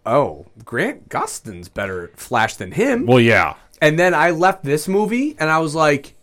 [0.06, 3.56] "Oh, Grant Gustin's better at Flash than him." Well, yeah.
[3.82, 6.16] And then I left this movie and I was like,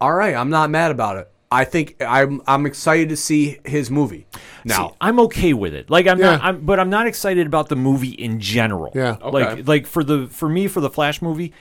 [0.00, 1.30] "All right, I'm not mad about it.
[1.50, 4.26] I think I'm I'm excited to see his movie
[4.64, 5.90] now." See, I'm okay with it.
[5.90, 6.32] Like I'm Yeah.
[6.32, 8.92] not, I'm, but I'm not excited about the movie in general.
[8.94, 9.16] Yeah.
[9.22, 9.30] Okay.
[9.30, 11.52] Like like for the for me for the Flash movie,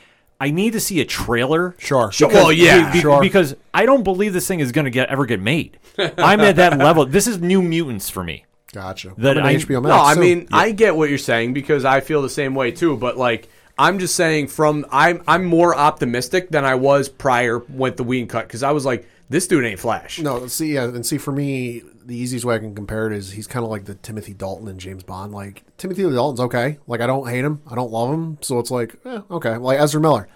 [0.43, 1.73] I need to see a trailer.
[1.77, 2.11] Sure.
[2.11, 2.27] Sure.
[2.27, 3.21] Well, yeah, Be- sure.
[3.21, 5.77] Because I don't believe this thing is going to get ever get made.
[5.97, 7.05] I'm at that level.
[7.05, 8.45] This is New Mutants for me.
[8.73, 9.13] Gotcha.
[9.17, 9.89] That I- HBO Max.
[9.95, 10.21] No, I soon.
[10.21, 12.97] mean I get what you're saying because I feel the same way too.
[12.97, 17.97] But like I'm just saying, from I'm I'm more optimistic than I was prior with
[17.97, 20.19] the Whedon cut because I was like, this dude ain't Flash.
[20.19, 20.45] no.
[20.47, 23.47] See, yeah, and see for me, the easiest way I can compare it is he's
[23.47, 25.31] kind of like the Timothy Dalton and James Bond.
[25.31, 26.77] Like Timothy Dalton's okay.
[26.87, 27.61] Like I don't hate him.
[27.69, 28.37] I don't love him.
[28.41, 29.57] So it's like eh, okay.
[29.57, 30.27] Like Ezra Miller,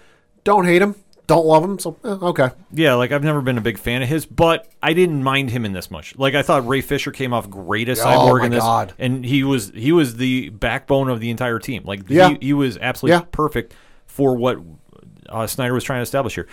[0.44, 0.94] don't hate him.
[1.26, 1.78] Don't love him.
[1.78, 2.50] So eh, okay.
[2.72, 5.64] Yeah, like I've never been a big fan of his, but I didn't mind him
[5.66, 6.16] in this much.
[6.16, 8.94] Like I thought Ray Fisher came off great as Oh, Cyborg in this, God.
[8.98, 11.82] and he was he was the backbone of the entire team.
[11.84, 12.30] Like Yeah.
[12.30, 13.26] he, he was absolutely Yeah.
[13.30, 13.74] perfect
[14.06, 14.58] for what
[15.28, 16.48] uh, Snyder was trying to establish here.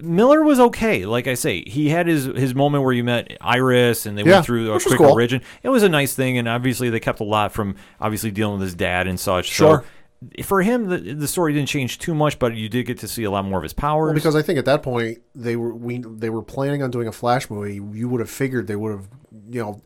[0.00, 1.04] Miller was okay.
[1.06, 4.34] Like I say, he had his his moment where you met Iris and they Yeah,
[4.34, 5.10] went through a quick cool.
[5.12, 5.42] origin.
[5.62, 8.62] It was a nice thing, and obviously they kept a lot from obviously dealing with
[8.62, 9.46] his dad and such.
[9.46, 9.82] Sure.
[9.82, 13.08] So for him, the, the story didn't change too much, but you did get to
[13.08, 14.14] see a lot more of his powers.
[14.14, 17.12] Because I think at that point they were we they were planning on doing a
[17.12, 17.74] Flash movie.
[17.74, 19.08] You would have figured they would have
[19.50, 19.80] you know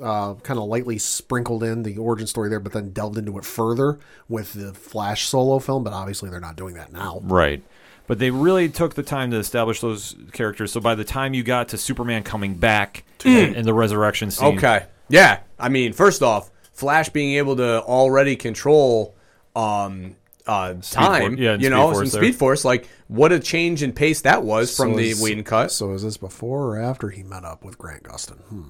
[0.00, 3.44] uh, kind of lightly sprinkled in the origin story there, but then delved into it
[3.44, 3.98] further
[4.28, 5.82] with the Flash solo film.
[5.84, 7.20] But obviously they're not doing that now.
[7.22, 7.62] Right.
[8.06, 10.72] But they really took the time to establish those characters.
[10.72, 14.58] So by the time you got to Superman coming back in, and the resurrection scene,
[14.58, 14.84] Okay.
[15.08, 15.40] Yeah.
[15.58, 19.14] I mean, first off, Flash being able to already control
[19.54, 22.28] um uh time, For- yeah, and you Speed know, Force some there.
[22.30, 25.44] speed force, like what a change in pace that was from So the is- Whedon
[25.44, 25.70] cut.
[25.70, 28.38] So is this before or after he met up with Grant Gustin?
[28.48, 28.62] Hmm.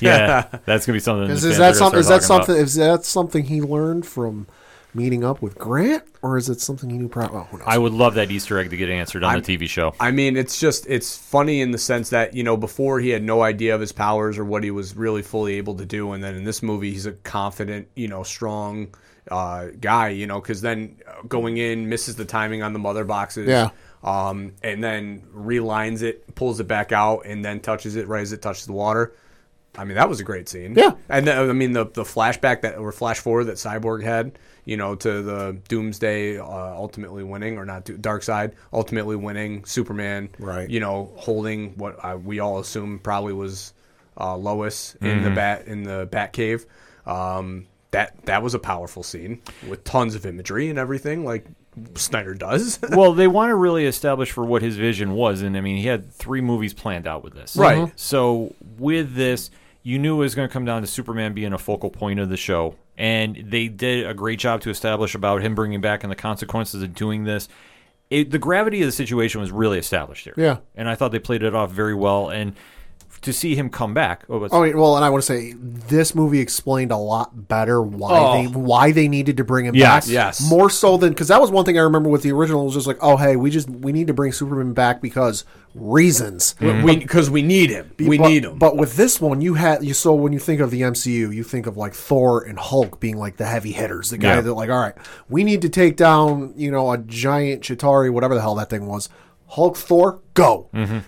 [0.00, 1.30] yeah, that's gonna be something.
[1.30, 1.92] Is, is that are something?
[1.92, 2.56] gonna Is that something?
[2.56, 4.46] Is that something he learned from
[4.96, 7.08] meeting up with Grant, or is it something he knew?
[7.08, 7.66] Pro- oh, who knows?
[7.68, 9.94] I would love that Easter egg to get answered on I'm- the TV show.
[10.00, 13.22] I mean, it's just it's funny in the sense that you know before he had
[13.22, 16.24] no idea of his powers or what he was really fully able to do, and
[16.24, 18.88] then in this movie he's a confident, you know, strong
[19.30, 20.08] uh, guy.
[20.08, 23.48] You know, because then uh, going in misses the timing on the mother boxes.
[23.48, 23.70] Yeah.
[24.04, 28.32] Um, and then relines it, pulls it back out, and then touches it right as
[28.32, 29.14] it touches the water.
[29.78, 30.74] I mean, that was a great scene.
[30.76, 30.92] Yeah.
[31.08, 34.76] And then, I mean, the the flashback that or flash forward that Cyborg had, you
[34.76, 40.68] know, to the Doomsday uh, ultimately winning, or not Darkseid ultimately winning, Superman, Right.
[40.68, 43.72] You know, holding what I, we all assume probably was
[44.20, 46.66] uh, Lois in the bat in the Bat Cave.
[47.06, 51.46] Um, that that was a powerful scene with tons of imagery and everything, like
[51.94, 52.78] Snyder does.
[52.90, 55.86] well, they want to really establish for what his vision was, and I mean, he
[55.86, 57.92] had three movies planned out with this, Right.
[57.96, 59.50] So with this,
[59.82, 62.28] you knew it was going to come down to Superman being a focal point of
[62.28, 66.10] the show, and they did a great job to establish about him bringing back and
[66.10, 67.48] the consequences of doing this.
[68.08, 70.58] It, the gravity of the situation was really established here, Yeah.
[70.76, 72.54] and I thought they played it off very well, and
[73.22, 75.54] to see him come back, oh, it's- Oh wait, well, and I want to say
[75.58, 78.32] this movie explained a lot better why Oh.
[78.42, 80.06] they why they needed to bring him Yes.
[80.06, 80.12] back.
[80.12, 80.48] Yes.
[80.50, 82.64] more so than because that was one thing I remember with the original.
[82.64, 86.54] Was just like, oh hey, we just we need to bring Superman back because reasons.
[86.60, 87.90] we because we need him.
[87.98, 88.58] We but, need him.
[88.58, 91.42] But with this one, you had you so when you think of the MCU, you
[91.42, 94.40] think of like Thor and Hulk being like the heavy hitters, the guy Yeah.
[94.42, 94.94] that like, all right,
[95.28, 98.86] we need to take down you know a giant Chitauri, whatever the hell that thing
[98.86, 99.08] was.
[99.48, 100.68] Hulk, Thor, go.
[100.74, 100.98] Mm-hmm.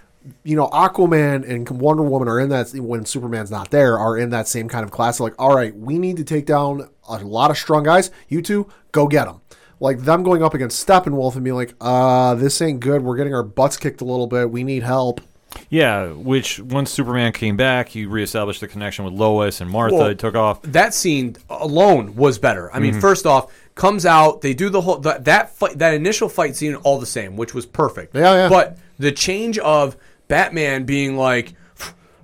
[0.44, 4.30] You know, Aquaman and Wonder Woman are in that when Superman's not there, are in
[4.30, 5.20] that same kind of class.
[5.20, 8.10] Like, all right, we need to take down a lot of strong guys.
[8.28, 9.40] You two, go get them.
[9.80, 13.02] like them going up against Steppenwolf and being like, uh, this ain't good.
[13.02, 14.50] We're getting our butts kicked a little bit.
[14.50, 15.20] We need help.
[15.70, 19.96] Yeah, which once Superman came back, he reestablished the connection with Lois and Martha.
[19.96, 20.60] Well, it took off.
[20.62, 22.72] that scene alone was better.
[22.74, 23.00] I mean, Mm-hmm.
[23.00, 26.74] first off, comes out, they do the whole that that fight, that initial fight scene
[26.74, 28.14] all the same, which was perfect.
[28.14, 28.48] Yeah, yeah.
[28.50, 29.96] But the change of
[30.28, 31.54] Batman being like,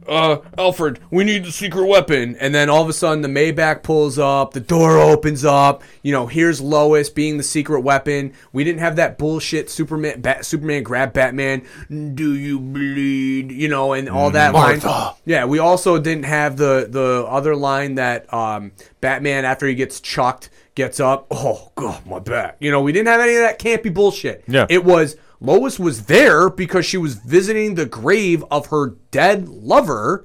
[0.06, 3.82] uh, Alfred, we need the secret weapon, and then all of a sudden the Maybach
[3.82, 5.82] pulls up, the door opens up.
[6.02, 8.34] You know, here's Lois being the secret weapon.
[8.52, 10.20] We didn't have that bullshit Superman.
[10.20, 11.62] Bat, Superman grab Batman.
[11.88, 13.50] Do you bleed?
[13.50, 14.80] You know, and all that line.
[14.84, 15.16] Martha.
[15.24, 20.00] Yeah, we also didn't have the the other line that um, Batman after he gets
[20.00, 21.26] chucked gets up.
[21.30, 22.56] Oh god, my back.
[22.60, 24.44] You know, we didn't have any of that campy bullshit.
[24.46, 24.66] Yeah.
[24.68, 30.24] it was Lois was there because she was visiting the grave of her dead lover,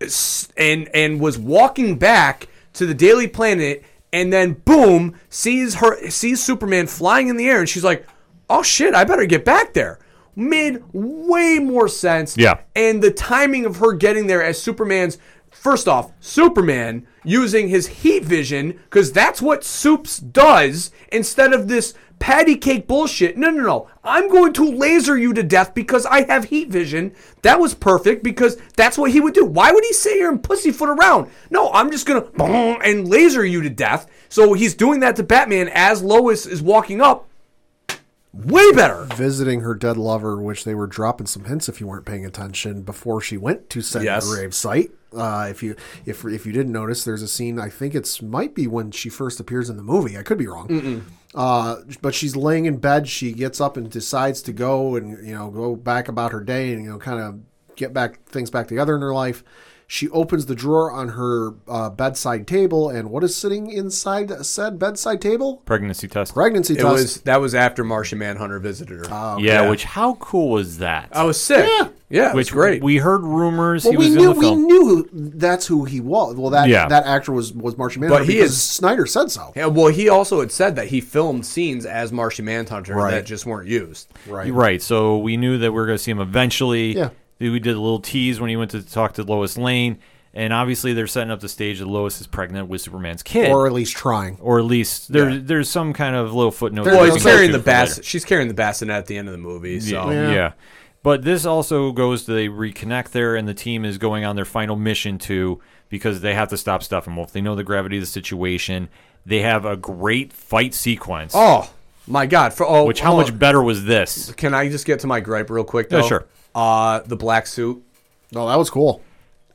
[0.00, 6.08] s- and and was walking back to the Daily Planet, and then boom, sees her
[6.10, 8.06] sees Superman flying in the air, and she's like,
[8.48, 9.98] "Oh shit, I better get back there."
[10.36, 12.36] Made way more sense.
[12.36, 12.58] Yeah.
[12.76, 15.18] And the timing of her getting there as Superman's
[15.50, 21.92] first off, Superman using his heat vision, because that's what Soups does, instead of this
[22.18, 23.36] patty cake bullshit.
[23.36, 23.88] No, no, no.
[24.04, 27.14] I'm going to laser you to death because I have heat vision.
[27.42, 29.44] That was perfect because that's what he would do.
[29.44, 31.30] Why would he sit here and pussyfoot around?
[31.50, 32.26] No, I'm just gonna
[32.82, 34.06] and laser you to death.
[34.28, 37.26] So he's doing that to Batman as Lois is walking up.
[38.34, 39.04] Way better.
[39.16, 42.82] Visiting her dead lover, which they were dropping some hints if you weren't paying attention
[42.82, 44.28] before she went to said Yes.
[44.28, 44.90] grave site.
[45.16, 47.58] Uh, if you if if you didn't notice, there's a scene.
[47.58, 50.18] I think it's might be when she first appears in the movie.
[50.18, 51.06] I could be wrong.
[51.34, 53.08] Uh, but she's laying in bed.
[53.08, 56.72] She gets up and decides to go and you know go back about her day
[56.72, 57.40] and you know kind of
[57.76, 59.44] get back things back together in her life.
[59.90, 64.78] She opens the drawer on her uh, bedside table, and what is sitting inside said
[64.78, 65.62] bedside table?
[65.64, 66.34] Pregnancy test.
[66.34, 66.92] Pregnancy It test.
[66.92, 69.04] was that was after Martian Manhunter visited her.
[69.10, 69.70] Oh, yeah, yeah.
[69.70, 71.08] which how cool was that?
[71.12, 71.66] I was sick.
[71.66, 71.88] Yeah.
[72.10, 72.82] Yeah, it was which great.
[72.82, 76.00] We heard rumors Well, he we was knew in the we knew that's who he
[76.00, 76.36] was.
[76.36, 76.86] Well, that Yeah.
[76.88, 79.52] that actor was was Martian Manhunter But he because is- Snyder said so.
[79.56, 83.10] Yeah, well, he also had said that he filmed scenes as Martian Manhunter Right.
[83.12, 84.08] that just weren't used.
[84.26, 84.52] Right.
[84.52, 84.82] Right.
[84.82, 86.94] So we knew that we were going to see him eventually.
[86.96, 87.08] Yeah.
[87.40, 89.98] We did a little tease when he went to talk to Lois Lane,
[90.34, 93.66] and obviously they're setting up the stage that Lois is pregnant with Superman's kid, Or
[93.66, 94.38] at least trying.
[94.40, 95.40] or at least there, Yeah.
[95.42, 96.86] there's some kind of little footnote.
[96.86, 98.00] Well, we he's carrying the bass.
[98.02, 99.78] She's carrying the bassinet at the end of the movie.
[99.80, 100.32] So Yeah.
[100.32, 100.52] Yeah.
[101.04, 104.44] But this also goes to they reconnect there, and the team is going on their
[104.44, 107.30] final mission too because they have to stop Steppenwolf.
[107.30, 108.88] They know the gravity of the situation.
[109.24, 111.32] They have a great fight sequence.
[111.36, 111.70] Oh
[112.08, 112.52] my God!
[112.54, 113.38] For oh, which how hold much on.
[113.38, 114.32] better was this?
[114.32, 115.88] Can I just get to my gripe real quick?
[115.88, 116.00] Though?
[116.00, 116.26] Yeah, sure.
[116.54, 117.82] Uh, the black suit.
[118.32, 119.02] No, that was cool.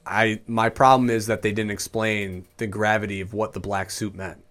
[0.05, 4.15] I my problem is that they didn't explain the gravity of what the black suit
[4.15, 4.43] meant.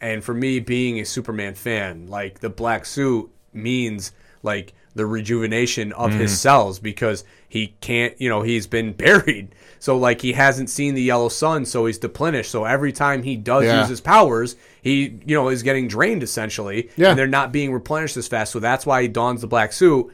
[0.00, 5.92] And for me being a Superman fan, like the black suit means like the rejuvenation
[5.92, 9.54] of his cells because he can't, you know, he's been buried.
[9.78, 12.50] So like he hasn't seen the yellow sun, so he's deplenished.
[12.50, 13.80] So every time he does Yeah.
[13.80, 16.90] use his powers, he, you know, is getting drained essentially.
[16.96, 17.10] Yeah.
[17.10, 18.52] And they're not being replenished as fast.
[18.52, 20.12] So that's why he dons the black suit.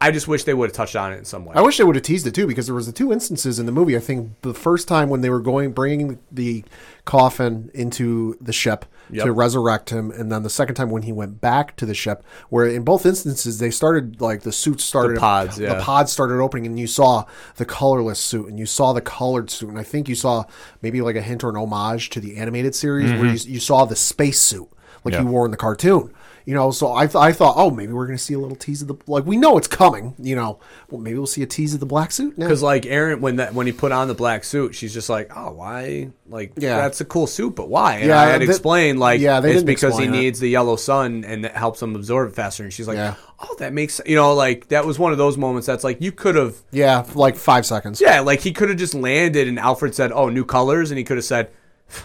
[0.00, 1.54] I just wish they would have touched on it in some way.
[1.54, 3.66] I wish they would have teased it too, because there was the two instances in
[3.66, 3.96] the movie.
[3.96, 6.64] I think the first time when they were going bringing the
[7.04, 9.26] coffin into the ship Yep.
[9.26, 12.24] to resurrect him, and then the second time when he went back to the ship,
[12.48, 16.40] where in both instances they started like the suits started The pods, the pods started
[16.40, 17.24] opening, and you saw
[17.56, 20.44] the colorless suit, and you saw the colored suit, and I think you saw
[20.82, 23.48] maybe like a hint or an homage to the animated series where mm-hmm.
[23.48, 24.68] you, you saw the space suit
[25.04, 25.22] like Yeah.
[25.22, 26.12] you wore in the cartoon.
[26.46, 28.54] You know, so I, th- I thought, oh, maybe we're going to see a little
[28.56, 29.26] tease of the like.
[29.26, 30.14] We know it's coming.
[30.16, 32.38] You know, well, maybe we'll see a tease of the black suit.
[32.38, 35.36] Because like Aaron, when that when he put on the black suit, she's just like,
[35.36, 36.10] "Oh, why?
[36.28, 36.76] Like, Yeah.
[36.76, 39.54] that's a cool suit, but why?" And Yeah, I had that- explained like, yeah, they
[39.54, 40.10] it's because he it.
[40.10, 42.62] needs the yellow sun and that helps him absorb it faster.
[42.62, 43.14] And she's like, Yeah.
[43.40, 46.12] "Oh, that makes you know, like that was one of those moments that's like you
[46.12, 48.00] could have, yeah, like five seconds.
[48.00, 51.02] yeah, like he could have just landed and Alfred said, "Oh, new colors," and he
[51.02, 51.48] could have said.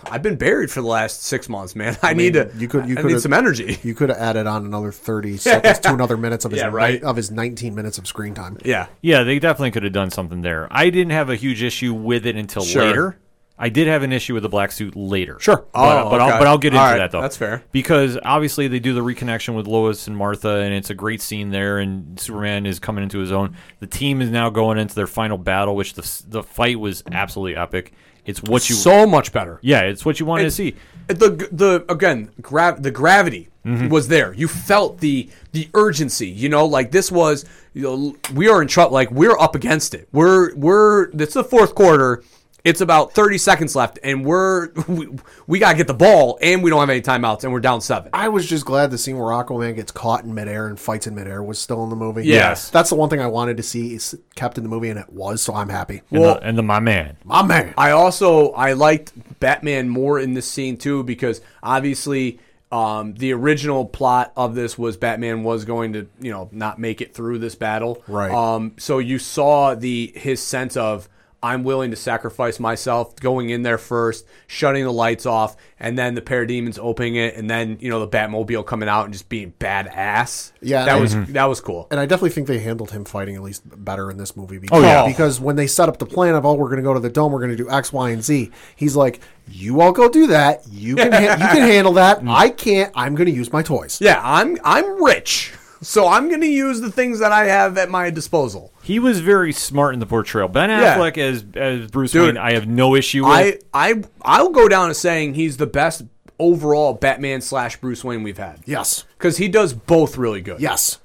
[0.10, 1.98] I've been buried for the last six months, man.
[2.04, 2.52] I, need to.
[2.56, 3.80] you could- you could need some energy.
[3.84, 7.02] You could have added on another thirty seconds to another minutes of his Yeah, right.
[7.04, 8.58] of his nineteen minutes of screen time.
[8.64, 10.68] Yeah, Yeah, they definitely could have done something there.
[10.72, 12.86] I didn't have a huge issue with it until Sure.
[12.86, 13.18] later.
[13.58, 15.38] I did have an issue with the black suit later.
[15.40, 15.58] Sure.
[15.58, 17.22] But, Oh, but, I'll, but I'll get into right, that though.
[17.22, 17.62] that's fair.
[17.72, 21.52] Because obviously they do the reconnection with Lois and Martha, and it's a great scene
[21.52, 21.78] there.
[21.78, 23.56] And Superman is coming into his own.
[23.80, 27.56] The team is now going into their final battle, which the the fight was absolutely
[27.56, 27.94] epic.
[28.26, 29.60] It's what you so much better.
[29.62, 30.76] yeah, it's what you wanted to see.
[31.08, 33.90] the the again gra- the gravity Mm-hmm.
[33.90, 34.34] was there.
[34.34, 36.28] You felt the the urgency.
[36.28, 37.46] You know, like this was
[37.76, 38.94] you know we are in trouble.
[38.94, 40.08] Like we're up against it.
[40.12, 42.24] We're we're it's the fourth quarter,
[42.64, 45.10] It's about 30 seconds left, and we're we,
[45.48, 48.12] we gotta get the ball, and we don't have any timeouts, and we're down seven.
[48.14, 51.16] I was just glad the scene where Aquaman gets caught in midair and fights in
[51.16, 52.26] midair was still in the movie.
[52.26, 52.70] Yes.
[52.70, 55.10] That's the one thing I wanted to see is kept in the movie, and it
[55.12, 56.02] was, so I'm happy.
[56.12, 57.18] And, Well- the, and the my man.
[57.24, 57.74] My man.
[57.78, 62.40] I also I liked Batman more in this scene too because obviously
[62.72, 67.02] um, the original plot of this was Batman was going to you know not make
[67.02, 68.04] it through this battle.
[68.08, 68.32] Right.
[68.32, 71.10] Um, so you saw the his sense of
[71.44, 76.14] I'm willing to sacrifice myself, going in there first, shutting the lights off, and then
[76.14, 79.54] the parademons opening it, and then you know the Batmobile coming out and just being
[79.60, 80.52] badass.
[80.62, 81.34] Yeah, that and- was mm-hmm.
[81.34, 81.88] that was cool.
[81.90, 84.60] And I definitely think they handled him fighting at least better in this movie.
[84.60, 85.08] Because, Oh, yeah.
[85.08, 87.10] Because when they set up the plan of, oh, we're going to go to the
[87.10, 90.28] dome, we're going to do X, Y, and Z, he's like, you all go do
[90.28, 90.62] that.
[90.70, 92.22] You can, ha- you can handle that.
[92.28, 92.92] I can't.
[92.96, 94.00] I'm going to use my toys.
[94.00, 97.90] Yeah, I'm I'm rich, so I'm going to use the things that I have at
[97.90, 98.72] my disposal.
[98.84, 100.48] He was very smart in the portrayal.
[100.48, 100.96] Ben Yeah.
[100.98, 103.34] Affleck as as Bruce Dude, Wayne, I have no issue with.
[103.34, 106.04] I I I'll go down as saying he's the best
[106.40, 109.04] overall Batman slash Bruce Wayne we've had Yes.
[109.18, 110.60] because he does both really good.
[110.60, 110.98] Yes.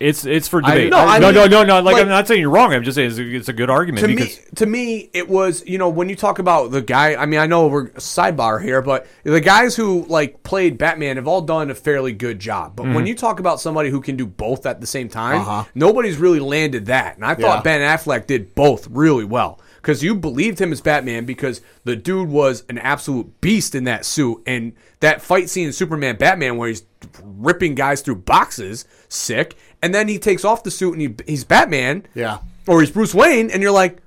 [0.00, 0.90] It's it's for debate.
[0.90, 1.80] no, I no, mean, no, no, no.
[1.80, 2.74] Like, like- I'm not saying you're wrong.
[2.74, 5.64] I'm just saying it's a, it's a good argument To me, to me, it was
[5.66, 7.14] you know when you talk about the guy.
[7.14, 11.28] I mean, I know we're sidebar here, but the guys who like played Batman have
[11.28, 12.74] all done a fairly good job.
[12.76, 12.94] But Mm-hmm.
[12.94, 15.64] when you talk about somebody who can do both at the same time, Uh-huh.
[15.74, 17.16] nobody's really landed that.
[17.16, 17.62] And I thought Yeah.
[17.62, 22.28] Ben Affleck did both really well because you believed him as Batman because the dude
[22.30, 26.68] was an absolute beast in that suit and that fight scene in Superman Batman where
[26.68, 26.84] he's
[27.22, 31.44] ripping guys through boxes, sick, and then he takes off the suit and he, he's
[31.44, 32.38] Batman, Yeah.
[32.66, 33.98] or he's Bruce Wayne, and you're like,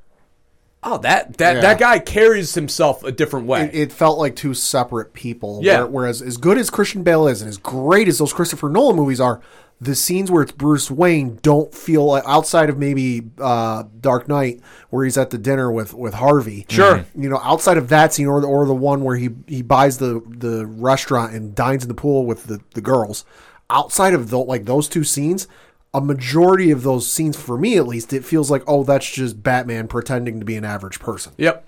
[0.84, 1.62] oh, that that Yeah.
[1.62, 3.64] that guy carries himself a different way.
[3.66, 5.60] It, it felt like two separate people.
[5.62, 5.80] Yeah.
[5.80, 8.96] where- whereas, as good as Christian Bale is, and as great as those Christopher Nolan
[8.96, 9.42] movies are,
[9.80, 14.60] the scenes where it's Bruce Wayne don't feel like outside of maybe uh, Dark Knight,
[14.90, 16.66] where he's at the dinner with with Harvey.
[16.68, 17.06] Sure.
[17.16, 20.00] you know, outside of that scene, or the, or the one where he he buys
[20.00, 23.24] the the restaurant and dines in the pool with the the girls.
[23.70, 25.48] Outside of the, like those two scenes.
[25.94, 29.42] A majority of those scenes, for me at least, it feels like, oh, that's just
[29.42, 31.34] Batman pretending to be an average person.
[31.38, 31.66] yep.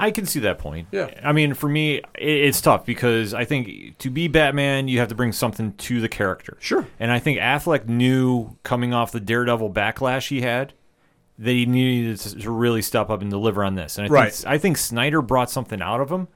[0.00, 0.86] I can see that point.
[0.92, 1.10] Yeah.
[1.24, 5.16] I mean, for me, it's tough because I think to be Batman, you have to
[5.16, 6.56] bring something to the character.
[6.60, 6.86] Sure.
[7.00, 10.72] And I think Affleck knew coming off the Daredevil backlash he had
[11.36, 13.98] that he needed to to really step up and deliver on this.
[13.98, 14.32] And I Right.
[14.32, 16.28] think I think Snyder brought something out of him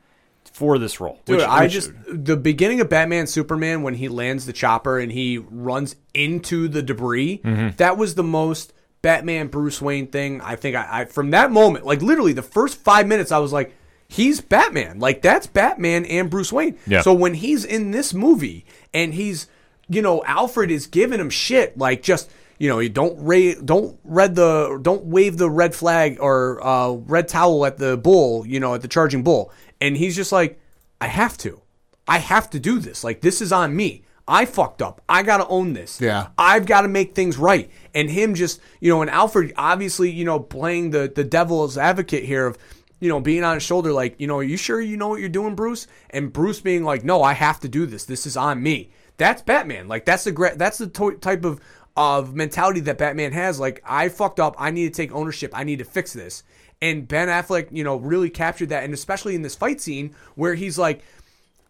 [0.53, 1.21] for this role.
[1.25, 4.99] Dude, which- I which- just the beginning of Batman Superman when he lands the chopper
[4.99, 7.41] and he runs into the debris.
[7.45, 7.77] Mm-hmm.
[7.77, 10.41] That was the most Batman Bruce Wayne thing.
[10.41, 13.53] I think I, I from that moment, like literally the first five minutes, I was
[13.53, 13.75] like,
[14.09, 14.99] he's Batman.
[14.99, 16.79] Like that's Batman and Bruce Wayne.
[16.87, 17.01] Yeah.
[17.01, 19.49] So when he's in this movie and he's,
[19.89, 22.31] you know, Alfred is giving him shit like just.
[22.63, 26.93] You know, you don't ra- don't red the don't wave the red flag or uh,
[26.93, 28.47] red towel at the bull.
[28.47, 30.61] You know, at the charging bull, and he's just like,
[31.01, 31.61] I have to.
[32.07, 33.03] I have to do this.
[33.03, 34.05] Like this is on me.
[34.29, 35.01] I fucked up.
[35.09, 36.01] I got to own this.
[36.01, 36.29] Yeah.
[36.39, 37.69] I've got to make things right.
[37.97, 42.23] And him just, you know, and Alfred obviously, you know, playing the the devil's advocate
[42.23, 42.59] here of,
[43.01, 45.19] you know, being on his shoulder like, you know, are you sure you know what
[45.19, 45.89] you're doing, Bruce?
[46.11, 48.05] And Bruce being like, "No, I have to do this.
[48.05, 49.89] This is on me." That's Batman.
[49.89, 51.61] Like that's the that's the to- type of
[51.97, 53.61] of mentality that Batman has.
[53.61, 54.55] Like I fucked up.
[54.59, 55.53] I need to take ownership.
[55.55, 56.43] I need to fix this.
[56.81, 60.55] And Ben Affleck, you know, really captured that, and especially in this fight scene where
[60.55, 61.05] he's like,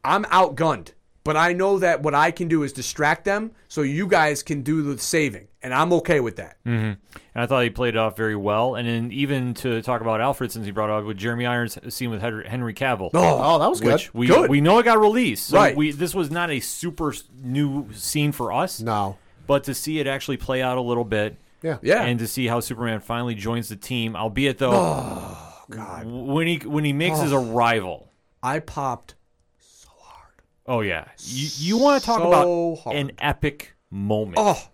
[0.03, 0.93] I'm outgunned,
[1.23, 4.63] but I know that what I can do is distract them so you guys can
[4.63, 5.49] do the saving.
[5.63, 6.57] And I'm okay with that.
[6.67, 6.85] Mm-hmm.
[6.85, 6.99] And
[7.35, 8.75] I thought he played it off very well.
[8.75, 12.11] And then even to talk about Alfred, since he brought up with Jeremy Irons scene
[12.11, 13.11] with Henry Henry Cavill.
[13.15, 14.03] Oh, oh that was good.
[14.13, 14.51] We Good.
[14.51, 15.49] we know it got released.
[15.49, 15.77] So Right.
[15.77, 18.81] We this was not a super new scene for us.
[18.81, 19.19] No.
[19.53, 21.77] But to see it actually play out a little bit, Yeah.
[21.83, 22.05] Yeah.
[22.05, 26.07] and to see how Superman finally joins the team, albeit though, oh, God.
[26.07, 27.53] when he when he makes his oh.
[27.53, 28.11] arrival.
[28.43, 29.15] I popped.
[29.61, 30.33] So hard.
[30.67, 32.97] Oh yeah, you you want to talk So about hard.
[32.97, 34.39] an epic moment?
[34.41, 34.71] Oh,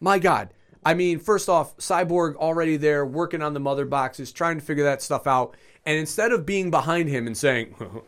[0.00, 0.48] my God.
[0.84, 4.82] I mean, first off, Cyborg already there working on the mother boxes, trying to figure
[4.82, 5.56] that stuff out.
[5.86, 7.76] And instead of being behind him and saying,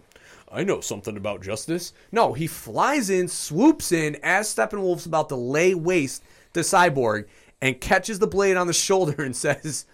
[0.54, 5.36] I know something about justice, no, he flies in, swoops in as Steppenwolf's about to
[5.36, 6.22] lay waste
[6.54, 7.26] to Cyborg
[7.60, 9.86] and catches the blade on the shoulder and says,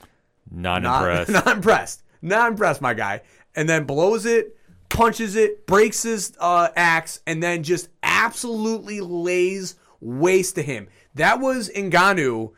[0.51, 1.31] not, not, impressed.
[1.47, 2.03] Not impressed.
[2.23, 3.23] Not impressed, my guy.
[3.55, 4.57] And then blows it,
[4.89, 10.89] punches it, breaks his uh, axe, and then just absolutely lays waste to him.
[11.15, 12.53] That was Ngannou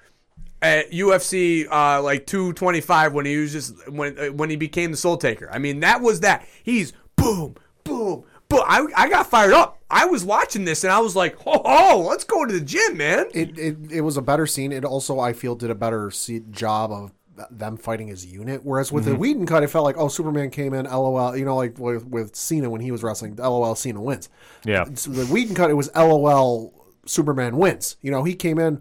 [0.60, 4.96] at UFC uh, like 225 when he was just when uh, when he became the
[4.96, 5.48] Soul Taker.
[5.52, 6.46] I mean, that was that.
[6.62, 8.62] He's boom, boom, boom.
[8.66, 9.82] I, I got fired up.
[9.90, 12.96] I was watching this and I was like, oh, oh let's go to the gym,
[12.96, 13.26] man.
[13.34, 14.72] it, it it was a better scene.
[14.72, 17.12] It also I feel did a better se- job of
[17.50, 18.64] them fighting as a unit.
[18.64, 19.20] Whereas with the mm-hmm.
[19.20, 21.36] Whedon cut, it felt like oh, Superman came in, LOL.
[21.36, 24.28] You know, like with, with Cena when he was wrestling, LOL, Cena wins.
[24.64, 24.84] Yeah.
[24.94, 26.72] So the Whedon cut, it was LOL,
[27.06, 27.96] Superman wins.
[28.00, 28.80] You know, he came in.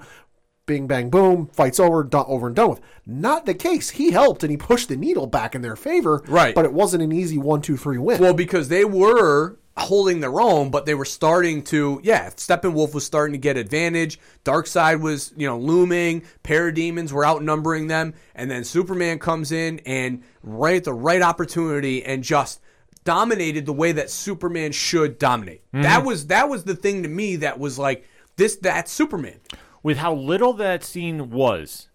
[0.68, 2.82] Bing bang boom, fights over, done, over and done with.
[3.06, 3.90] Not the case.
[3.90, 6.24] He helped and he pushed the needle back in their favor.
[6.28, 6.54] Right.
[6.54, 8.22] But it wasn't an easy one, two, three win.
[8.22, 13.06] Well, because they were holding their own, but they were starting to, yeah, Steppenwolf was
[13.06, 14.20] starting to get advantage.
[14.46, 16.24] Darkseid was, you know, looming.
[16.44, 18.14] Parademons were outnumbering them.
[18.36, 22.62] And then Superman comes in and right at the right opportunity and just
[23.04, 25.64] dominated the way that Superman should dominate.
[25.74, 26.08] That mm-hmm.
[26.08, 29.40] was that was the thing to me that was like this that's Superman.
[29.84, 31.90] With how little that scene was,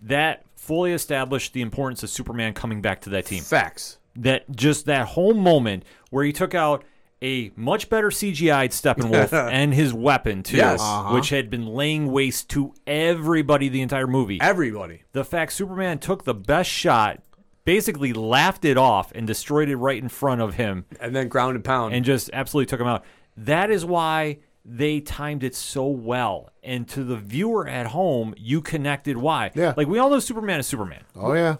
[0.00, 3.42] that fully established the importance of Superman coming back to that team.
[3.42, 3.98] Facts.
[4.16, 6.84] that just that whole moment where he took out
[7.22, 10.80] a much better CGI'd Steppenwolf and his weapon too, Yes.
[10.80, 11.14] Uh-huh.
[11.14, 14.38] which had been laying waste to everybody the entire movie.
[14.40, 15.02] Everybody.
[15.12, 17.20] the fact Superman took the best shot,
[17.64, 21.54] basically laughed it off and destroyed it right in front of him, And then ground
[21.56, 21.92] and pound.
[21.94, 23.04] and just absolutely took him out.
[23.36, 26.50] That is why they timed it so well.
[26.62, 29.50] And to the viewer at home, you connected why.
[29.54, 29.74] Yeah.
[29.76, 31.02] Like we all know Superman is Superman.
[31.16, 31.56] oh yeah.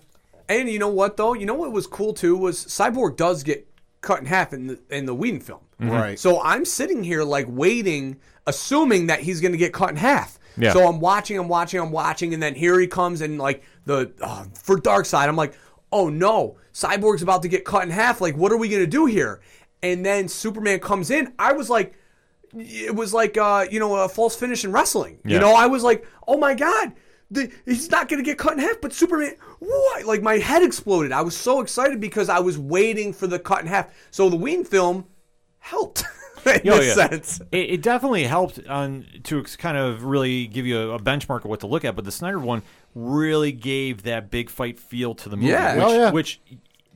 [0.48, 1.34] And you know what though?
[1.34, 3.66] You know what was cool too was Cyborg does get
[4.00, 5.60] cut in half in the in the Whedon film.
[5.80, 6.18] Right.
[6.18, 10.38] So I'm sitting here like waiting, assuming that he's going to get cut in half.
[10.56, 10.72] Yeah.
[10.72, 14.12] So I'm watching, I'm watching, I'm watching, and then here he comes and like the
[14.20, 15.54] uh, for Darkseid, I'm like,
[15.92, 18.20] oh no, Cyborg's about to get cut in half.
[18.20, 19.40] Like, what are we going to do here?
[19.82, 21.32] And then Superman comes in.
[21.38, 21.94] I was like,
[22.56, 25.18] it was like uh, you know a false finish in wrestling.
[25.24, 26.92] You know, I was like, oh my god.
[27.30, 30.06] The, he's not going to get cut in half, but Superman, what?
[30.06, 31.12] Like my head exploded.
[31.12, 33.90] I was so excited because I was waiting for the cut in half.
[34.10, 35.04] So the Whedon film
[35.58, 36.04] helped
[36.46, 36.94] in Oh, yeah.
[36.94, 37.42] sense.
[37.52, 41.40] It, it definitely helped on to ex- kind of really give you a, a benchmark
[41.40, 41.94] of what to look at.
[41.94, 42.62] But the Snyder one
[42.94, 45.48] really gave that big fight feel to the movie.
[45.50, 45.74] Yeah.
[45.76, 46.10] which, Oh, yeah.
[46.10, 46.40] which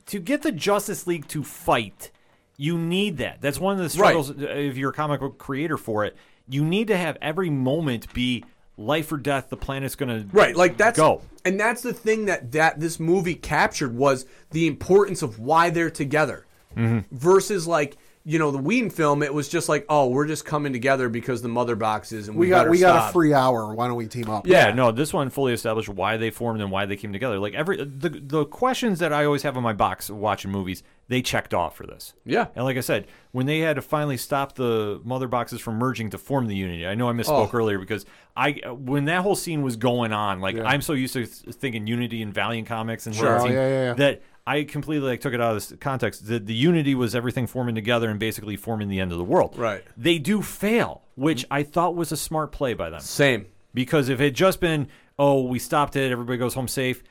[0.07, 2.09] to get the Justice League to fight,
[2.57, 3.41] you need that.
[3.41, 6.15] That's one of the struggles uh, if you're a comic book creator for it.
[6.47, 8.43] You need to have every moment be
[8.77, 9.49] life or death.
[9.49, 11.21] The planet's going to Right, like that's go.
[11.45, 15.89] and that's the thing that that this movie captured was the importance of why they're
[15.89, 16.45] together.
[16.75, 17.15] Mm-hmm.
[17.15, 20.73] Versus like you know the Whedon film, it was just like oh we're just coming
[20.73, 23.73] together because the mother boxes and we, We got better we got a free hour.
[23.75, 24.47] Why don't we team up?
[24.47, 27.37] Yeah, no, this one fully established why they formed and why they came together.
[27.37, 30.83] Like every the the questions that I always have in my box watching movies,
[31.13, 32.13] they checked off for this.
[32.25, 32.47] Yeah.
[32.55, 36.09] And like I said, when they had to finally stop the mother boxes from merging
[36.09, 37.57] to form the unity, I know I misspoke Oh.
[37.57, 38.05] earlier because
[38.35, 42.23] I when that whole scene was going on, like I'm so used to thinking Unity
[42.23, 43.39] and Valiant comics and Sure.
[43.39, 43.93] Oh, yeah, yeah, yeah.
[43.93, 46.25] that I completely like took it out of this context.
[46.25, 49.55] The, the unity was everything forming together and basically forming the end of the world.
[49.55, 49.83] Right.
[49.95, 51.47] They do fail, which mm.
[51.51, 53.01] I thought was a smart play by them.
[53.01, 53.45] Same.
[53.73, 54.87] Because if it had just been,
[55.17, 57.03] oh, we stopped it, everybody goes home safe,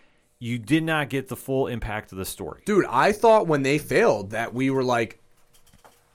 [0.42, 2.62] you did not get the full impact of the story.
[2.64, 5.20] Dude, I thought when they failed that we were like,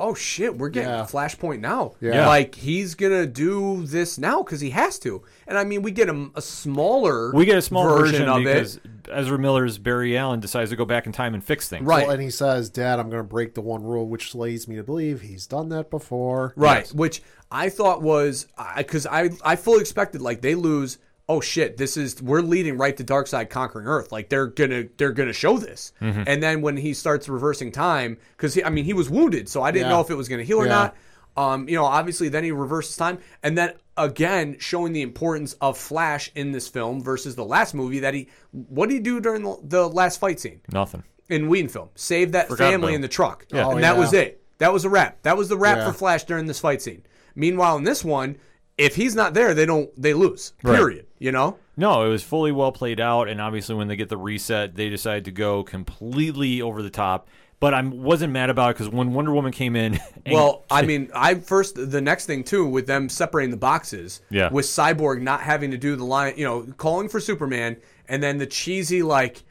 [0.01, 1.05] oh shit, we're getting Yeah.
[1.05, 1.93] Flashpoint now.
[2.01, 2.28] Yeah.
[2.28, 5.23] Like he's gonna do this now because he has to.
[5.47, 8.75] And I mean, we get a, a smaller We get a small version, of because
[8.75, 8.82] it.
[9.09, 11.86] Ezra Miller's Barry Allen decides to go back in time and fix things.
[11.86, 12.05] Right.
[12.05, 14.75] Well, and he says, "Dad, I'm going to break the one rule," which leads me
[14.75, 16.51] to believe he's done that before.
[16.57, 20.97] Right, which I thought was because I, I fully expected like they lose.
[21.30, 21.75] Oh shit!
[21.78, 24.11] This is we're leading right to Darkseid conquering Earth.
[24.13, 25.91] Like they're gonna they're gonna show this.
[26.01, 26.23] Mm-hmm.
[26.25, 29.71] And then when he starts reversing time, because I mean he was wounded, so I
[29.71, 29.93] didn't Yeah.
[29.95, 30.71] know if it was gonna heal or Yeah.
[30.73, 30.95] not.
[31.36, 35.78] Um, you know, obviously then he reverses time, and then again showing the importance of
[35.78, 39.43] Flash in this film versus the last movie that he what did he do during
[39.43, 40.61] the, the last fight scene?
[40.71, 41.03] Nothing.
[41.30, 41.89] in Whedon film.
[41.95, 43.45] Save that Forgot family about in the truck.
[43.51, 43.67] Yeah.
[43.69, 44.41] And Oh, that was it.
[44.59, 45.21] That was a wrap.
[45.23, 47.03] That was the wrap for Flash during this fight scene.
[47.36, 48.38] Meanwhile, in this one,
[48.78, 50.53] if he's not there, they don't they lose.
[50.63, 50.75] Right.
[50.78, 51.07] Period.
[51.19, 51.57] You know?
[51.75, 54.89] No, it was fully well played out, and obviously when they get the reset, they
[54.89, 57.28] decide to go completely over the top.
[57.59, 61.09] But I wasn't mad about it because when Wonder Woman came in, Well, I mean,
[61.13, 64.49] I first the next thing too with them separating the boxes Yeah.
[64.51, 68.38] with Cyborg not having to do the line, you know, calling for Superman, and then
[68.38, 69.43] the cheesy like,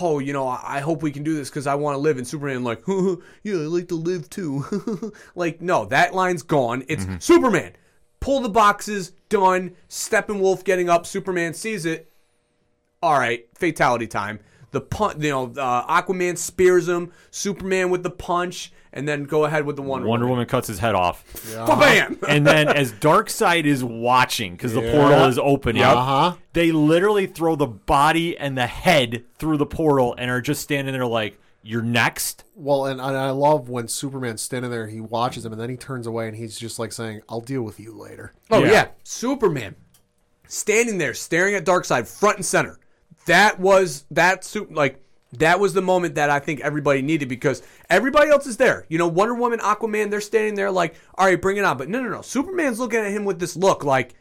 [0.00, 2.24] oh, you know, I hope we can do this because I want to live, in
[2.24, 5.12] Superman like, yeah, I like to live too.
[5.36, 6.84] like, no, that line's gone.
[6.88, 7.18] It's mm-hmm.
[7.18, 7.72] Superman.
[8.24, 9.76] Pull the boxes, done.
[9.90, 11.04] Steppenwolf getting up.
[11.04, 12.10] Superman sees it.
[13.02, 14.40] All right, fatality time.
[14.70, 17.12] The punch, you know, uh, Aquaman spears him.
[17.30, 20.78] Superman with the punch, and then go ahead with the Wonder, Wonder Woman cuts his
[20.78, 21.22] head off.
[21.54, 22.18] Bam!
[22.28, 26.36] and then as Darkseid is watching because the portal is opening, Uh-huh.
[26.54, 30.94] they literally throw the body and the head through the portal and are just standing
[30.94, 35.44] there like, "You're next." Well, and, and I love when Superman's standing there, he watches
[35.44, 37.92] him, and then he turns away, and he's just like saying, "I'll deal with you
[37.92, 38.70] later." Oh Yeah.
[38.70, 38.88] yeah.
[39.02, 39.74] Superman
[40.46, 42.78] standing there staring at Darkseid front and center.
[43.26, 45.00] that was that su- like
[45.38, 47.60] that was the moment that I think everybody needed because
[47.90, 48.84] everybody else is there.
[48.88, 51.76] You know, Wonder Woman, Aquaman, they're standing there like, all right, bring it on.
[51.76, 52.20] But no, no, no.
[52.22, 54.14] Superman's looking at him with this look like,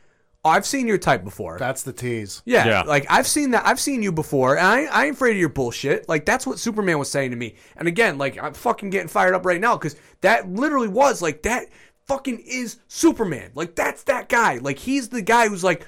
[0.46, 1.58] oh, I've seen your type before.
[1.58, 2.42] That's the tease.
[2.46, 2.82] Yeah, Yeah.
[2.82, 3.66] like I've seen that.
[3.66, 6.08] I've seen you before, and I, I ain't afraid of your bullshit.
[6.10, 7.56] Like that's what Superman was saying to me.
[7.78, 11.44] And again, like I'm fucking getting fired up right now because that literally was like
[11.44, 11.68] that.
[12.08, 13.52] Fucking is Superman.
[13.56, 14.58] Like that's that guy.
[14.58, 15.88] Like he's the guy who's like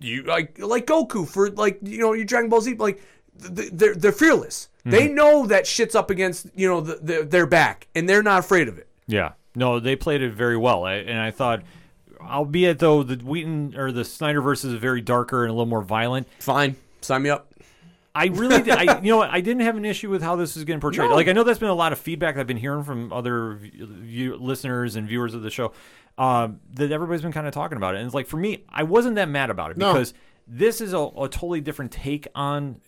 [0.00, 2.74] you like like Goku for like you know your Dragon Ball Z.
[2.74, 3.00] Like
[3.54, 4.68] th- they're they're fearless.
[4.80, 4.90] Mm-hmm.
[4.90, 8.40] They know that shit's up against you know the, the, their back, and they're not
[8.40, 8.86] afraid of it.
[9.06, 11.62] Yeah, no, they played it very well, I, and I thought,
[12.20, 15.82] albeit though the Whedon or the Snyder versus is very darker and a little more
[15.82, 16.26] violent.
[16.40, 17.52] Fine, sign me up.
[18.14, 20.56] I really, did, I you know, what, I didn't have an issue with how this
[20.56, 21.10] is getting portrayed.
[21.10, 21.14] No.
[21.16, 24.36] Like I know that's been a lot of feedback I've been hearing from other view,
[24.36, 25.72] listeners and viewers of the show.
[26.18, 28.84] Um, that everybody's been kind of talking about it, and it's like for me, I
[28.84, 29.92] wasn't that mad about it No.
[29.92, 30.14] because
[30.48, 32.80] this is a, a totally different take on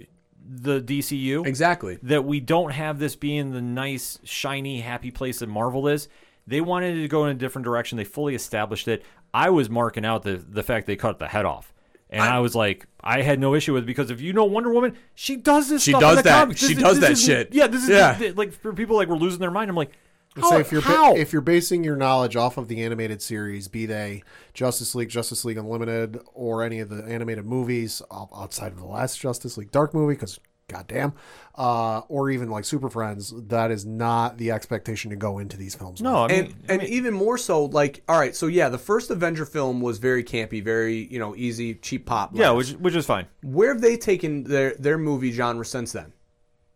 [0.51, 1.99] the DCU Exactly.
[2.05, 6.09] that we don't have this being the nice, shiny, happy place that Marvel is.
[6.47, 7.99] They wanted to go in a different direction.
[7.99, 9.03] They fully established it.
[9.33, 11.73] I was marking out the the fact they cut the head off.
[12.11, 14.73] And I, was like, I had no issue with it because if you know Wonder
[14.73, 15.83] Woman, she does this.
[15.83, 16.41] She stuff does in the that.
[16.41, 16.61] comics.
[16.67, 17.55] She This does this that shit.
[17.55, 18.33] Yeah, this is Yeah.
[18.35, 19.69] like for people like we're losing their mind.
[19.69, 19.93] I'm like,
[20.35, 20.49] how?
[20.51, 21.15] Say if you're how?
[21.17, 24.23] if you're basing your knowledge off of the animated series, be they
[24.55, 29.21] Justice League, Justice League Unlimited, or any of the animated movies outside of the last
[29.21, 31.15] Justice League Dark movie, because goddamn,
[31.57, 35.75] uh, or even like Super Friends, that is not the expectation to go into these
[35.75, 36.01] films.
[36.01, 39.11] no, I mean, and and even more so, like, all right, so yeah, the first
[39.11, 42.31] Avenger film was very campy, very you know easy, cheap pop.
[42.35, 42.73] yeah, laughs.
[42.73, 43.27] which which is fine.
[43.43, 46.13] where have they taken their their movie genre since then?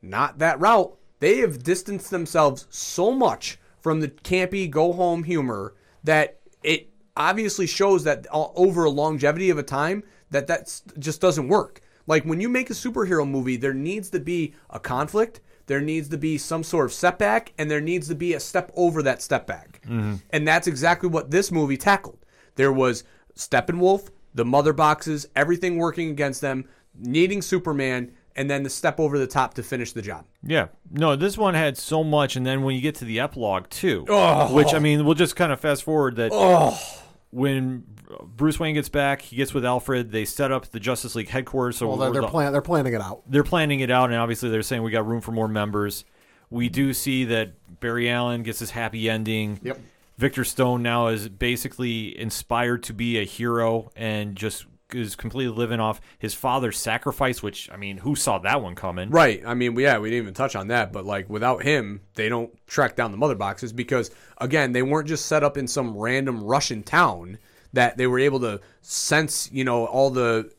[0.01, 0.97] Not that route.
[1.21, 7.67] They have distanced themselves so much from the campy go home humor that it obviously
[7.67, 11.81] shows that over a longevity of a time that that just doesn't work.
[12.07, 16.09] Like when you make a superhero movie, there needs to be a conflict, there needs
[16.09, 19.23] to be some sort of setback, and there needs to be a step over that
[19.23, 19.81] step back.
[19.85, 20.17] Mm-hmm.
[20.31, 22.19] And that's exactly what this movie tackled.
[22.57, 23.05] There was
[23.37, 29.19] Steppenwolf, the mother boxes, everything working against them, needing Superman, and then the step over
[29.19, 30.25] the top to finish the job.
[30.43, 30.69] Yeah.
[30.91, 34.05] No, this one had so much, and then when you get to the epilogue too,
[34.09, 34.53] Oh.
[34.55, 36.79] which I mean, we'll just kind of fast forward that oh.
[37.33, 37.85] When
[38.37, 40.13] Bruce Wayne gets back, he gets with Alfred.
[40.13, 41.79] They set up the Justice League headquarters.
[41.79, 43.23] So well, they're, they're, the- plan- they're planning it out.
[43.27, 46.05] they're planning it out, and obviously they're saying we got room for more members.
[46.51, 49.59] We do see that Barry Allen gets his happy ending.
[49.63, 49.81] Yep.
[50.19, 55.81] Victor Stone now is basically inspired to be a hero and just is completely living
[55.81, 57.43] off his father's sacrifice.
[57.43, 59.11] Which I mean, who saw that one coming?
[59.11, 59.43] Right.
[59.45, 62.55] I mean, yeah, we didn't even touch on that, but like without him, they don't
[62.67, 66.43] track down the mother boxes because again, they weren't just set up in some random
[66.43, 67.39] Russian town
[67.73, 70.53] that they were able to sense, you know, all the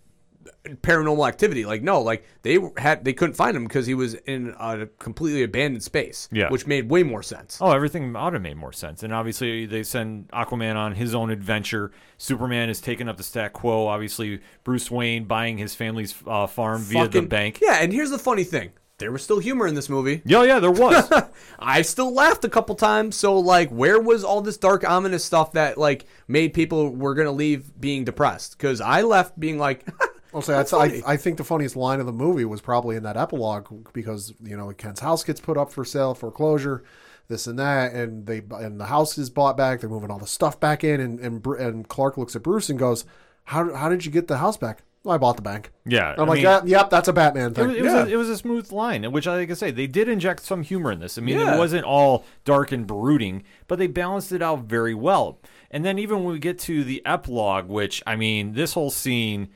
[0.65, 1.65] paranormal activity.
[1.65, 5.43] Like no, like they had they couldn't find him because he was in a completely
[5.43, 6.29] abandoned space.
[6.31, 6.49] Yeah.
[6.49, 7.57] which made way more sense.
[7.61, 9.03] Oh, everything ought to make more sense.
[9.03, 11.91] And obviously, they send Aquaman on his own adventure.
[12.17, 13.87] Superman is taking up the stat quo.
[13.87, 17.59] Obviously, Bruce Wayne buying his family's uh, farm via the bank.
[17.61, 20.21] Yeah, and here's the funny thing: there was still humor in this movie.
[20.25, 21.11] Yeah, yeah, there was.
[21.59, 23.15] I still laughed a couple times.
[23.15, 27.31] So like, where was all this dark, ominous stuff that like made people were gonna
[27.31, 28.57] leave being depressed?
[28.57, 29.85] Because I left being like,
[30.33, 31.13] I'll say That's that's, I.
[31.13, 34.55] I think the funniest line of the movie was probably in that epilogue because you
[34.57, 36.83] know Kent's house gets put up for sale foreclosure,
[37.27, 39.79] this and that, and they and the house is bought back.
[39.81, 42.77] They're moving all the stuff back in, and and, and Clark looks at Bruce and
[42.79, 43.05] goes,
[43.45, 44.83] "How how did you get the house back?
[45.03, 47.51] Well, I bought the bank." Yeah, I'm I like, mean- yeah, yep, that's a Batman
[47.51, 47.67] It thing.
[47.67, 48.03] was, it, was Yeah.
[48.05, 50.63] a, it was a smooth line, which, I like I say, they did inject some
[50.63, 51.17] humor in this.
[51.17, 51.55] I mean, Yeah.
[51.55, 55.39] it wasn't all dark and brooding, but they balanced it out very well.
[55.71, 59.49] And then even when we get to the epilogue, which I mean, this whole scene,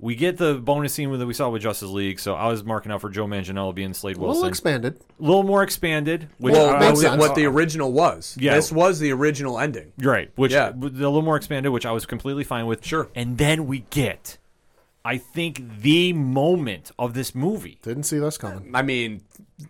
[0.00, 2.18] we get the bonus scene that we saw with Justice League.
[2.20, 4.98] So I was marking out for Joe Manganiello being Slade a Wilson, little expanded.
[5.18, 6.28] a little more expanded.
[6.38, 7.20] Which well, I- makes what, sense.
[7.20, 8.36] what the uh, original was.
[8.40, 8.54] Yeah.
[8.54, 9.92] this was the original ending.
[9.98, 10.70] Right, which Yeah.
[10.70, 12.84] a little more expanded, which I was completely fine with.
[12.84, 13.08] Sure.
[13.14, 14.38] And then we get,
[15.04, 17.78] I think, the moment of this movie.
[17.82, 18.70] Didn't see this coming.
[18.74, 19.22] I mean,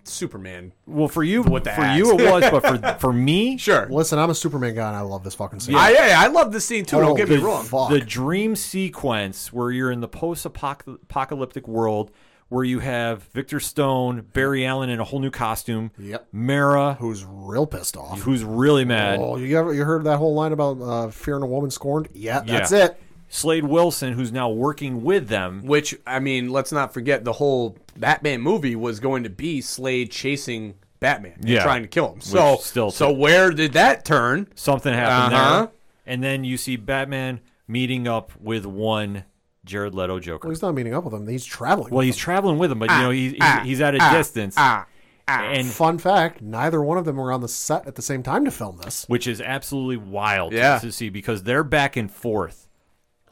[0.05, 0.73] Superman.
[0.87, 1.99] Well, for you, With the for axe.
[1.99, 3.87] you it was, but for for me, Sure.
[3.91, 5.77] Listen, I'm a Superman guy, and I love this fucking scene.
[5.77, 6.97] I, I I love this scene too.
[6.97, 7.65] Oh, don't get me the wrong.
[7.65, 7.91] fuck.
[7.91, 12.11] the dream sequence where you're in the post-apocalyptic world
[12.49, 16.27] where you have Victor Stone, Barry Allen in a whole new costume, Yep.
[16.33, 18.23] Mera, Who's real pissed off?
[18.23, 21.47] who's really mad, Oh, you ever you heard that whole line about uh, fearing a
[21.47, 22.09] woman scorned?
[22.13, 22.87] Yeah, that's Yeah.
[22.87, 23.01] it.
[23.33, 25.63] Slade Wilson, who's now working with them.
[25.65, 30.11] Which I mean, let's not forget the whole Batman movie was going to be Slade
[30.11, 31.63] chasing Batman, and Yeah.
[31.63, 32.21] trying to kill him.
[32.21, 34.49] So still so to- where did that turn?
[34.55, 35.57] Something happened Uh-huh.
[35.61, 35.69] there,
[36.07, 39.25] and then you see Batman meeting up with one
[39.65, 40.49] Jared Leto Joker.
[40.49, 41.27] Well, he's not meeting up with him.
[41.29, 41.91] He's traveling.
[41.91, 42.21] Well, with he's them.
[42.23, 44.87] traveling with him, but you know he's he's, ah, he's at a ah, distance, ah,
[45.29, 48.45] and Fun fact: neither one of them were on the set at the same time
[48.45, 49.05] to film this.
[49.07, 50.79] which is absolutely wild Yeah.
[50.81, 52.67] to see because they're back and forth.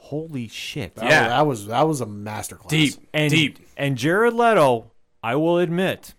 [0.08, 0.94] Holy shit!
[0.96, 1.22] That Yeah.
[1.22, 2.68] was, that was that was a masterclass.
[2.68, 3.58] Deep, and deep.
[3.76, 4.90] and Jared Leto,
[5.22, 6.14] I will admit,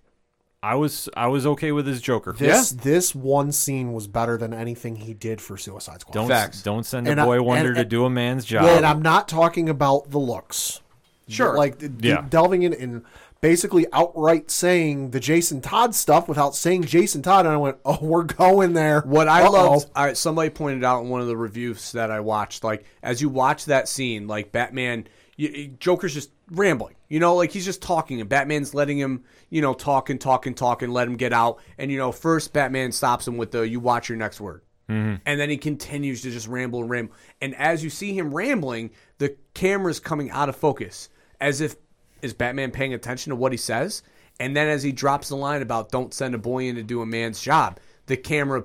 [0.62, 2.34] I was I was okay with his Joker.
[2.38, 6.14] This this one scene was better than anything he did for Suicide Squad.
[6.14, 6.62] Don't Facts.
[6.62, 8.66] don't send a And I- boy wonder and- to and- do a man's job.
[8.66, 10.82] and I'm not talking about the looks.
[11.28, 11.56] Sure.
[11.56, 12.26] like d- d- Yeah.
[12.28, 13.04] delving in and
[13.42, 18.00] basically outright saying the Jason Todd stuff without saying Jason Todd, and I went, "Oh,
[18.02, 19.52] we're going there." What I Uh-oh.
[19.52, 23.22] loved, I, somebody pointed out in one of the reviews that I watched, like as
[23.22, 27.82] you watch that scene, like Batman, you, Joker's just rambling, you know, like he's just
[27.82, 31.16] talking, and Batman's letting him, you know, talk and talk and talk and let him
[31.16, 34.42] get out, and you know, first Batman stops him with the "You watch your next
[34.42, 35.18] word." Mm-hmm.
[35.26, 37.14] And then he continues to just ramble and ramble.
[37.42, 41.10] And as you see him rambling, the camera's coming out of focus
[41.40, 41.76] as if
[42.22, 44.04] is Batman paying attention to what he says?
[44.40, 47.02] And then as he drops the line about don't send a boy in to do
[47.02, 48.64] a man's job, the camera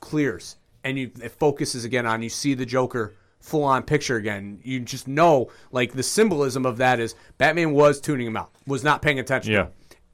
[0.00, 4.60] clears and you it focuses again on you see the Joker full on picture again.
[4.62, 8.84] You just know like the symbolism of that is Batman was tuning him out, was
[8.84, 9.52] not paying attention.
[9.52, 9.68] Yeah.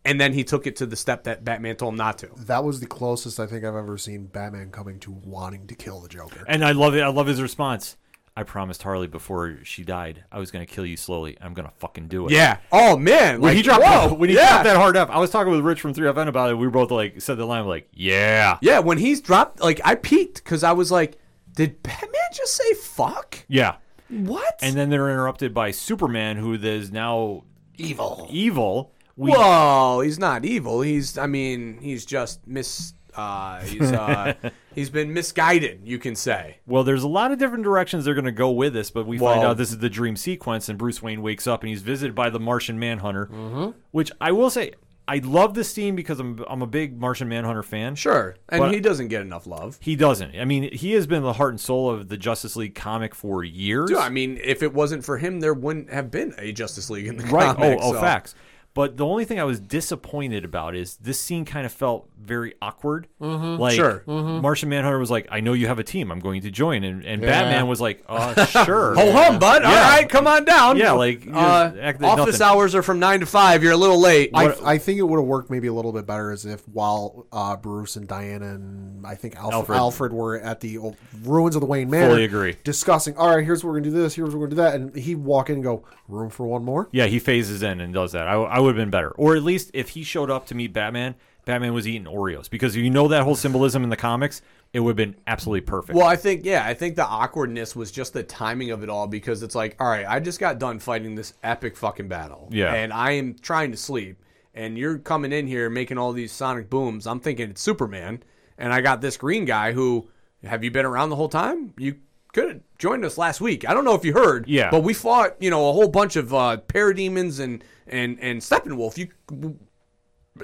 [0.04, 2.28] And then he took it to the step that Batman told him not to.
[2.46, 6.00] that was the closest I think I've ever seen Batman coming to wanting to kill
[6.00, 6.44] the Joker.
[6.46, 7.00] and I love it.
[7.00, 7.96] I love his response.
[8.36, 11.38] I promised Harley before she died I was going to kill you slowly.
[11.40, 12.32] I'm going to fucking do it.
[12.32, 12.58] Yeah.
[12.70, 13.40] Oh man.
[13.40, 14.48] When like, he dropped whoa, when he yeah.
[14.48, 16.54] dropped that hard up, I was talking with Rich from 3FN about it.
[16.54, 19.94] We were both like said the line like, "Yeah, Yeah, when he's dropped, like I
[19.94, 21.18] peeked because I was like,
[21.54, 23.44] did Batman just say fuck?
[23.48, 23.76] yeah."
[24.08, 24.60] What?
[24.62, 27.42] And then they're interrupted by Superman, who is now
[27.76, 28.28] Evil.
[28.30, 28.92] evil.
[29.16, 30.82] We, Whoa, he's not evil.
[30.82, 32.92] He's, I mean, he's just mis.
[33.16, 34.34] Uh, he's uh,
[34.74, 35.80] he's been misguided.
[35.84, 36.58] You can say.
[36.66, 39.18] Well, there's a lot of different directions they're going to go with this, but we
[39.18, 42.14] find out this is the dream sequence, and Bruce Wayne wakes up and he's visited
[42.14, 43.78] by the Martian Manhunter, Mm-hmm.
[43.90, 44.72] which I will say
[45.08, 47.94] I love this scene because I'm I'm a big Martian Manhunter fan.
[47.94, 49.78] Sure, and he doesn't get enough love.
[49.80, 50.34] He doesn't.
[50.36, 53.44] I mean, he has been the heart and soul of the Justice League comic for
[53.44, 53.88] years.
[53.88, 57.06] Dude, I mean, if it wasn't for him, there wouldn't have been a Justice League
[57.06, 57.54] in the right?
[57.56, 57.82] comics.
[57.84, 58.34] oh, oh, so- facts.
[58.76, 62.54] But the only thing I was disappointed about is this scene kind of felt very
[62.60, 63.08] awkward.
[63.20, 63.58] Mm-hmm.
[63.60, 64.02] Like Sure.
[64.06, 66.12] Martian Manhunter was like, "I know you have a team.
[66.12, 69.62] I'm going to join," and, and Batman was like, "Uh, sure." Ho hum, bud.
[69.64, 70.76] All right, come on down.
[70.76, 72.42] Yeah, like, uh, act office nothing.
[72.56, 73.62] hours are from nine to five.
[73.62, 74.30] You're a little late.
[74.34, 77.26] I, I think it would have worked maybe a little bit better as if while
[77.32, 79.78] uh, Bruce and Diana and I think Alfred, Alfred.
[79.78, 80.12] Alfred.
[80.12, 82.56] were at the old ruins of the Wayne Manor, Fully agree.
[82.62, 83.16] discussing.
[83.16, 84.02] All right, here's what we're gonna do.
[84.02, 84.14] This.
[84.14, 84.74] Here's what we're gonna do that.
[84.74, 87.94] And he'd walk in and go, "Room for one more." Yeah, he phases in and
[87.94, 88.28] does that.
[88.28, 89.10] I, I would have been better.
[89.12, 91.14] Or at least if he showed up to meet Batman,
[91.44, 92.50] Batman was eating Oreos.
[92.50, 94.42] Because you know that whole symbolism in the comics,
[94.72, 95.96] it would have been absolutely perfect.
[95.96, 99.06] Well, I think yeah, I think the awkwardness was just the timing of it all
[99.06, 102.74] because it's like, all right, I just got done fighting this epic fucking battle, Yeah.
[102.74, 104.22] and I am trying to sleep,
[104.54, 107.06] and you're coming in here making all these sonic booms.
[107.06, 108.22] I'm thinking it's Superman,
[108.58, 110.08] and I got this green guy who,
[110.42, 111.72] have you been around the whole time?
[111.78, 111.94] You
[112.36, 113.68] could have joined us last week.
[113.68, 114.70] I don't know if you heard, Yeah.
[114.70, 118.96] but we fought, you know, a whole bunch of uh, parademons and and and Steppenwolf.
[118.98, 119.08] You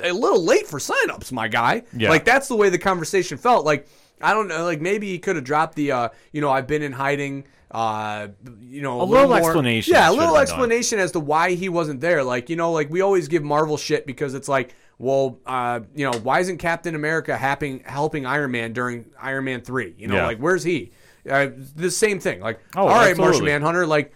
[0.02, 1.82] a little late for signups, my guy.
[1.96, 2.08] Yeah.
[2.10, 3.64] Like that's the way the conversation felt.
[3.66, 3.86] Like
[4.20, 6.82] I don't know, like maybe he could have dropped the uh, you know, I've been
[6.82, 8.28] in hiding uh
[8.60, 10.42] you know, A little more- explanation Yeah, a little been done.
[10.42, 12.22] explanation as to why he wasn't there.
[12.22, 16.08] Like, you know, like we always give Marvel shit because it's like, well, uh, you
[16.10, 19.94] know, why isn't Captain America helping helping Iron Man during Iron Man 3?
[19.98, 20.26] You know, Yeah.
[20.26, 20.92] like where's he?
[21.28, 22.40] Uh, the same thing.
[22.40, 23.44] Like, Oh, all right, Martian.
[23.44, 24.12] Manhunter, like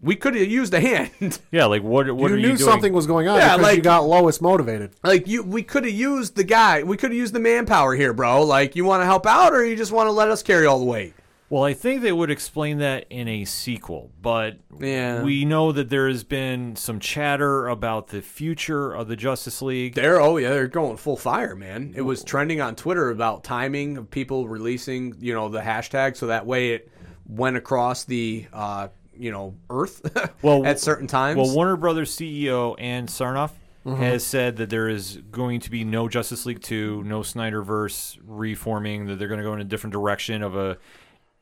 [0.00, 1.40] we could have used a hand.
[1.50, 2.10] yeah, like what?
[2.14, 2.70] What you are knew you doing?
[2.70, 4.92] something was going on Yeah, because you like- got Lois motivated.
[5.02, 6.82] Like you, we could have used the guy.
[6.84, 8.42] We could have used the manpower here, bro.
[8.44, 10.78] Like, you want to help out, or you just want to let us carry all
[10.78, 11.14] the weight?
[11.50, 15.22] Well, I think they would explain that in a sequel, but Yeah.
[15.22, 19.94] we know that there has been some chatter about the future of the Justice League.
[19.94, 21.94] They're oh yeah, they're going full fire, man.
[21.96, 26.26] It was trending on Twitter about timing of people releasing, you know, the hashtag, so
[26.26, 26.90] that way it
[27.26, 30.02] went across the, uh, you know, Earth.
[30.42, 31.38] Well, at certain times.
[31.38, 33.52] Well, Warner Brothers CEO Ann Sarnoff
[33.86, 39.06] has said that there is going to be no Justice League 2, no Snyderverse reforming,
[39.06, 40.76] that they're going to go in a different direction of a.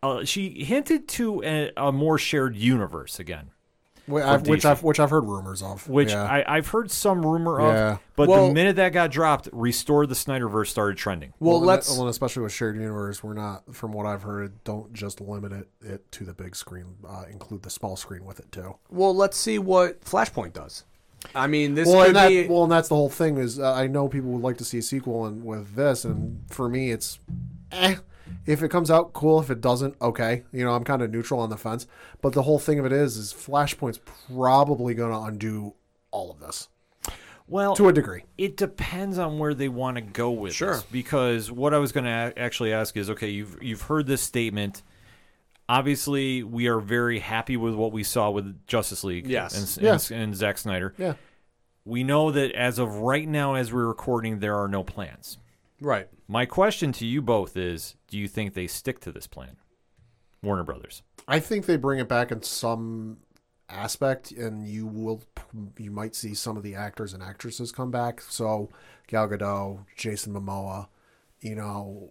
[0.07, 3.51] Uh, she hinted to a, a more shared universe again,
[4.11, 5.89] Wh- I've- which I've which I've heard rumors of.
[5.89, 6.23] which Yeah.
[6.23, 7.75] I, I've heard some rumor of.
[7.75, 7.97] Yeah.
[8.15, 11.33] But Well- the minute that got dropped, Restore the Snyderverse started trending.
[11.41, 11.91] well, and let's.
[11.91, 15.53] well, and especially with shared universe, we're not, from what I've heard, don't just limit
[15.53, 16.97] it, it to the big screen.
[17.07, 18.77] Uh, include the small screen with it too.
[18.91, 20.85] Well, let's see what Flashpoint does.
[21.35, 22.47] I mean, this Well, could and that, be.
[22.47, 23.37] well, and that's the whole thing.
[23.39, 26.45] Is uh, I know people would like to see a sequel, and with this, and
[26.49, 27.19] for me, it's,
[27.73, 27.97] eh.
[28.47, 29.41] If it comes out, cool.
[29.41, 30.45] If it doesn't, okay.
[30.53, 31.87] You know, I'm kind of neutral on the fence.
[32.23, 35.75] But the whole thing of it is, is Flashpoint's probably going to undo
[36.11, 36.69] all of this
[37.49, 38.25] Well, to a degree.
[38.39, 40.75] it depends on where they want to go with Sure.
[40.75, 40.83] this.
[40.85, 44.23] Because what I was going to a- actually ask is, okay, you've you've heard this
[44.23, 44.83] statement.
[45.69, 49.27] Obviously, we are very happy with what we saw with Justice League.
[49.27, 49.77] Yes.
[49.77, 50.11] and, Yes.
[50.13, 50.95] and, and Zack Snyder.
[50.97, 51.15] Yeah.
[51.85, 55.39] We know that as of right now, as we're recording, there are no plans.
[55.81, 56.09] Right.
[56.27, 59.57] My question to you both is: Do you think they stick to this plan,
[60.43, 61.03] Warner Brothers?
[61.29, 63.19] I think they bring it back in some
[63.69, 65.23] aspect, and you will
[65.79, 68.21] you might see some of the actors and actresses come back.
[68.21, 68.71] So
[69.07, 70.89] Gal Gadot, Jason Momoa,
[71.41, 72.11] you know,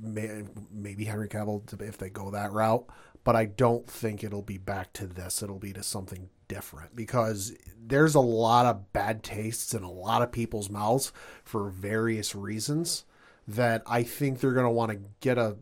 [0.00, 2.86] may, maybe Henry Cavill if they go that route.
[3.24, 5.42] But I don't think it'll be back to this.
[5.42, 10.22] It'll be to something different because there's a lot of bad tastes in a lot
[10.22, 11.12] of people's mouths
[11.42, 13.04] for various reasons
[13.48, 15.56] that I think they're going to want to get a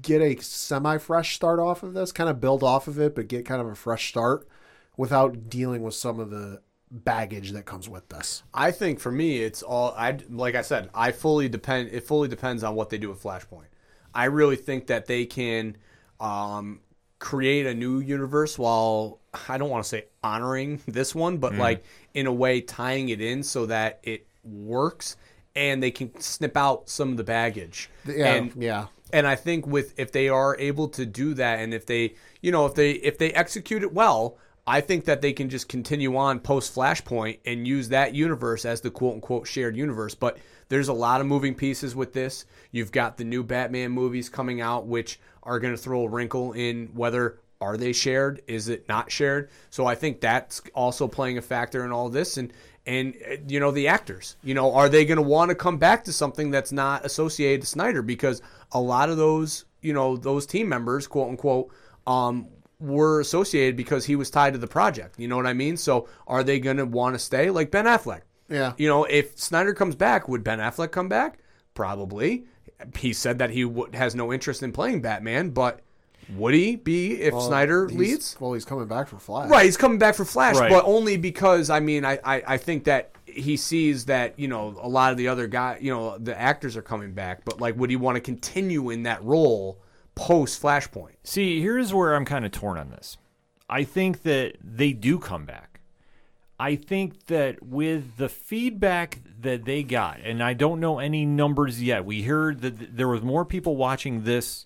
[0.00, 3.28] get a semi fresh start off of this, kind of build off of it, but
[3.28, 4.48] get kind of a fresh start
[4.96, 8.44] without dealing with some of the baggage that comes with this.
[8.52, 10.54] I think for me, it's all I like.
[10.54, 11.90] I said, I fully depend.
[11.92, 13.66] It fully depends on what they do with Flashpoint.
[14.14, 15.76] I really think that they can
[16.20, 16.80] um,
[17.18, 19.18] create a new universe while
[19.48, 21.84] I don't want to say honoring this one, but like
[22.14, 25.16] in a way tying it in so that it works
[25.54, 27.88] and they can snip out some of the baggage.
[28.06, 28.86] Yeah, and, yeah.
[29.12, 32.52] and I think with if they are able to do that, and if they, you
[32.52, 36.16] know, if they if they execute it well, I think that they can just continue
[36.16, 40.14] on post Flashpoint and use that universe as the quote unquote shared universe.
[40.14, 40.38] But
[40.68, 42.46] there's a lot of moving pieces with this.
[42.70, 46.52] You've got the new Batman movies coming out, which are going to throw a wrinkle
[46.52, 49.50] in whether are they shared, is it not shared.
[49.70, 52.52] So I think that's also playing a factor in all this, and
[52.86, 55.78] and uh, you know the actors you know are they going to want to come
[55.78, 58.02] back to something that's not associated to snyder?
[58.02, 61.72] Because a lot of those you know those team members quote unquote
[62.06, 62.48] um
[62.80, 65.76] were associated because he was tied to the project you know what i mean?
[65.76, 67.50] So are they going to want to stay?
[67.50, 68.22] Like ben affleck.
[68.48, 68.72] Yeah.
[68.76, 71.38] you know if snyder comes back would ben affleck come back?
[71.74, 72.44] Probably.
[72.98, 75.80] He said that he has no interest in playing batman but
[76.30, 79.50] would he be if snyder leads Well, he's coming back for Flash.
[79.50, 80.70] Right, he's coming back for Flash, Right.
[80.70, 84.76] but only because I mean I, I, I think that he sees that you know
[84.80, 87.76] a lot of the other guy you know the actors are coming back, but like
[87.76, 89.78] would he want to continue in that role
[90.14, 91.14] post Flashpoint?
[91.24, 93.16] See, here's where I'm kind of torn on this.
[93.68, 95.80] I think that they do come back.
[96.60, 101.82] I think that with the feedback that they got, and I don't know any numbers
[101.82, 104.64] yet, we heard that there was more people watching this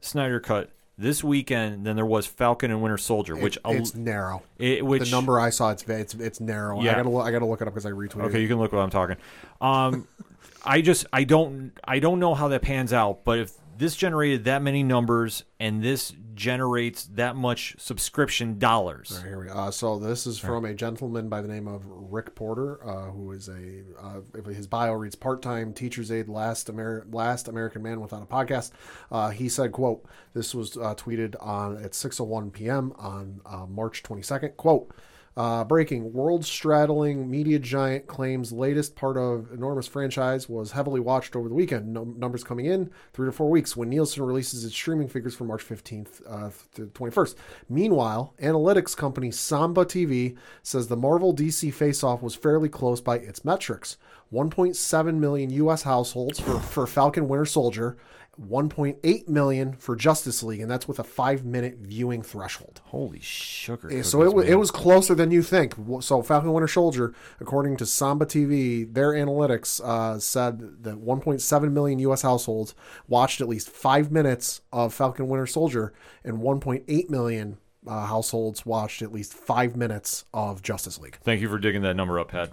[0.00, 4.42] Snyder Cut this weekend than there was Falcon and Winter Soldier, which It- it's narrow.
[4.58, 6.80] it, which the number I saw, it's it's it's narrow.
[6.82, 6.92] Yeah.
[6.92, 8.24] I gotta lo- I gotta look it up because I retweeted.
[8.26, 9.16] Okay, you can look what I'm talking.
[9.60, 10.06] Um,
[10.64, 14.44] I just I don't I don't know how that pans out, but if this generated
[14.44, 19.52] that many numbers and this generates that much subscription dollars, All right, here we go.
[19.52, 23.32] Uh, so this is from a gentleman by the name of Rick Porter, uh, who
[23.32, 28.22] is a uh, his bio reads part-time teacher's aide, last Amer- last American man without
[28.22, 28.70] a podcast.
[29.10, 30.04] Uh, he said, "quote
[30.34, 32.92] This was uh, tweeted on at 6:01 p.m.
[32.98, 34.56] on uh, March 22nd.
[34.58, 34.92] Quote."
[35.40, 41.34] Uh, breaking world straddling media giant claims latest part of enormous franchise was heavily watched
[41.34, 41.94] over the weekend.
[41.94, 45.44] No, numbers coming in three to four weeks when Nielsen releases its streaming figures for
[45.44, 47.36] March 15th uh, to 21st.
[47.70, 53.16] Meanwhile, analytics company Samba TV says the Marvel DC face off was fairly close by
[53.16, 53.96] its metrics
[54.30, 55.84] 1.7 million U.S.
[55.84, 57.96] households for, for Falcon Winter Soldier,
[58.40, 62.80] 1.8 million for Justice League, and that's with a five minute viewing threshold.
[62.86, 63.88] holy sugar!
[63.92, 65.74] Yeah, so it, wa- it was closer than you think.
[66.00, 71.98] So Falcon Winter Soldier, according to Samba TV, their analytics uh, said that 1.7 million
[72.00, 72.22] U.S.
[72.22, 72.74] households
[73.08, 75.92] watched at least five minutes of Falcon Winter Soldier,
[76.24, 81.18] and 1.8 million uh, households watched at least five minutes of Justice League.
[81.22, 82.50] Thank you for digging that number up, Pat.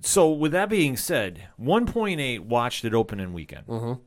[0.00, 3.98] So with that being said, 1.8 watched it open and weekend.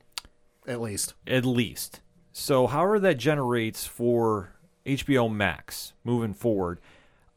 [0.67, 1.13] At least.
[1.27, 2.01] at least.
[2.33, 4.51] So, however that generates for
[4.85, 6.79] HBO Max moving forward,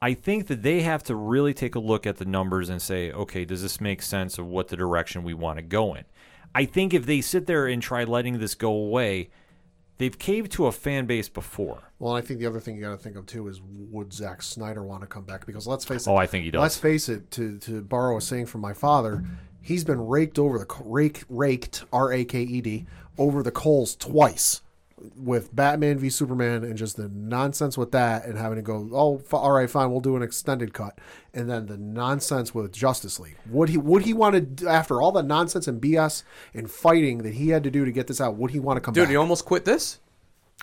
[0.01, 3.11] I think that they have to really take a look at the numbers and say,
[3.13, 6.05] okay, does this make sense of what the direction we want to go in?
[6.55, 9.31] I think if they sit there and try letting this go away,
[9.99, 11.93] they've caved to a fan base before.
[11.99, 14.43] Well, I think the other thing you got to think of too is would Zack
[14.43, 15.47] Snyder want to come back?
[15.47, 16.11] Because let's face it.
[16.11, 16.61] Oh, I think he does.
[16.61, 17.31] Let's face it.
[17.33, 19.25] To to borrow a saying from my father,
[19.61, 22.87] he's been raked over the rake raked R A K E D
[23.19, 24.63] over the coals twice
[25.17, 29.19] with Batman v Superman and just the nonsense with that and having to go, oh,
[29.19, 30.99] f- all right, fine, we'll do an extended cut,
[31.33, 33.37] and then the nonsense with Justice League.
[33.49, 37.35] Would he would he want to after all the nonsense and BS and fighting that
[37.35, 38.37] he had to do to get this out?
[38.37, 39.11] Would he want to come Dude, back?
[39.11, 40.01] he almost quit this.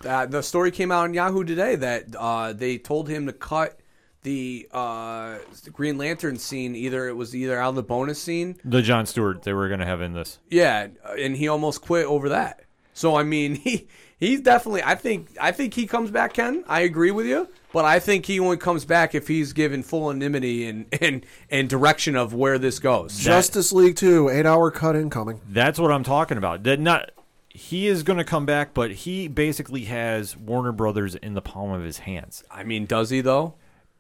[0.03, 3.79] Uh, the story came out on Yahoo today that uh, they told him to cut
[4.25, 5.37] the uh,
[5.71, 6.75] Green Lantern scene.
[6.75, 9.79] Either it was either out of the bonus scene, The John Stewart they were going
[9.79, 10.39] to have in this.
[10.49, 12.63] yeah, and he almost quit over that.
[12.93, 14.83] So I mean, he he's definitely.
[14.83, 16.33] I think I think he comes back.
[16.33, 19.83] Ken, I agree with you, but I think he only comes back if he's given
[19.83, 23.17] full anonymity and and and direction of where this goes.
[23.19, 25.39] Justice League two eight hour cut incoming.
[25.47, 26.63] That's what I'm talking about.
[26.63, 27.11] That not
[27.49, 31.71] he is going to come back, but he basically has Warner Brothers in the palm
[31.71, 32.43] of his hands.
[32.51, 33.53] I mean, does he though?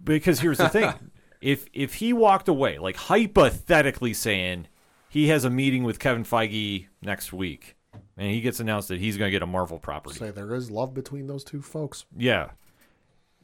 [0.03, 0.93] Because here's the thing:
[1.41, 4.67] if if he walked away, like hypothetically saying,
[5.09, 7.75] he has a meeting with Kevin Feige next week,
[8.17, 10.17] and he gets announced that he's going to get a Marvel property.
[10.17, 12.05] Say there is love between those two folks.
[12.15, 12.51] Yeah.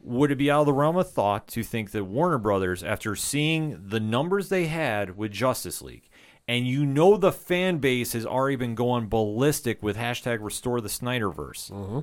[0.04, 3.14] Would it be out of the realm of thought to think that Warner Brothers, after
[3.14, 6.08] seeing the numbers they had with Justice League,
[6.48, 10.88] and you know the fan base has already been going ballistic with hashtag restore the
[10.88, 12.00] Snyderverse, mm-hmm.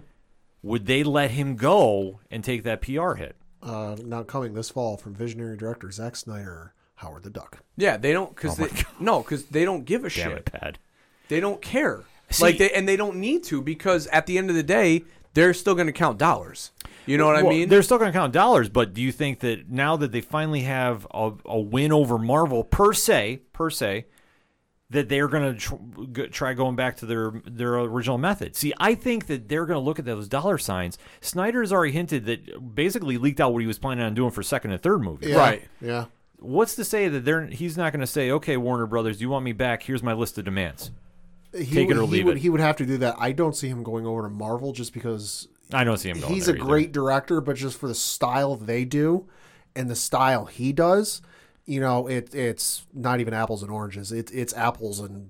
[0.61, 3.35] would they let him go and take that PR hit?
[3.61, 7.59] Uh, now coming this fall from visionary director Zack Snyder, Howard the Duck.
[7.77, 10.37] Yeah, they don't because Oh they no because they don't give a Damn shit.
[10.37, 10.77] it, Pat.
[11.27, 12.03] They don't care.
[12.29, 15.03] See- like they and they don't need to because at the end of the day,
[15.33, 16.71] they're still going to count dollars.
[17.05, 17.69] You know what I mean?
[17.69, 20.61] They're still going to count dollars, but do you think that now that they finally
[20.61, 24.05] have a, a win over Marvel per se, per se,
[24.91, 28.55] that they're going to tr- try going back to their their original method?
[28.55, 30.97] See, I think that they're going to look at those dollar signs.
[31.21, 34.41] Snyder has already hinted that basically leaked out what he was planning on doing for
[34.43, 35.27] second and third movie.
[35.27, 35.63] Yeah, Right.
[35.81, 36.05] Yeah.
[36.41, 39.29] What's to say that they're he's not going to say, "Okay, Warner Brothers, do you
[39.29, 39.83] want me back?
[39.83, 40.89] Here's my list of demands."
[41.53, 42.41] He, Take it or he leave would, it.
[42.41, 43.15] He would have to do that.
[43.19, 46.33] I don't see him going over to Marvel just because I don't see him going.
[46.33, 46.65] he's there a either.
[46.65, 49.27] great director, but just for the style they do
[49.75, 51.21] and the style he does,
[51.69, 54.11] you know, it it's not even apples and oranges.
[54.11, 55.29] It, it's apples and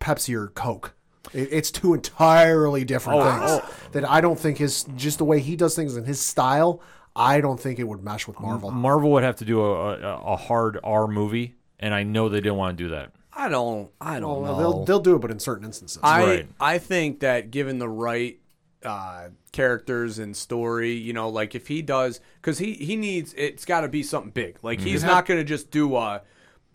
[0.00, 0.94] Pepsi or Coke.
[1.32, 5.40] It, it's two entirely different Oh, things that I don't think his just the way
[5.40, 6.80] he does things and his style.
[7.14, 8.70] I don't think it would mesh with Marvel.
[8.70, 12.40] Marvel would have to do a, a, a hard R movie, and I know they
[12.40, 13.12] didn't want to do that.
[13.32, 13.90] I don't.
[14.00, 14.58] I don't Well, know.
[14.58, 16.00] they'll they'll do it, but in certain instances.
[16.02, 16.48] I Right.
[16.60, 18.38] I think that given the right
[18.82, 23.64] uh, characters and story, you know, like if he does, because he he needs it's
[23.64, 24.58] got to be something big.
[24.62, 26.20] Like he's not going to just do a,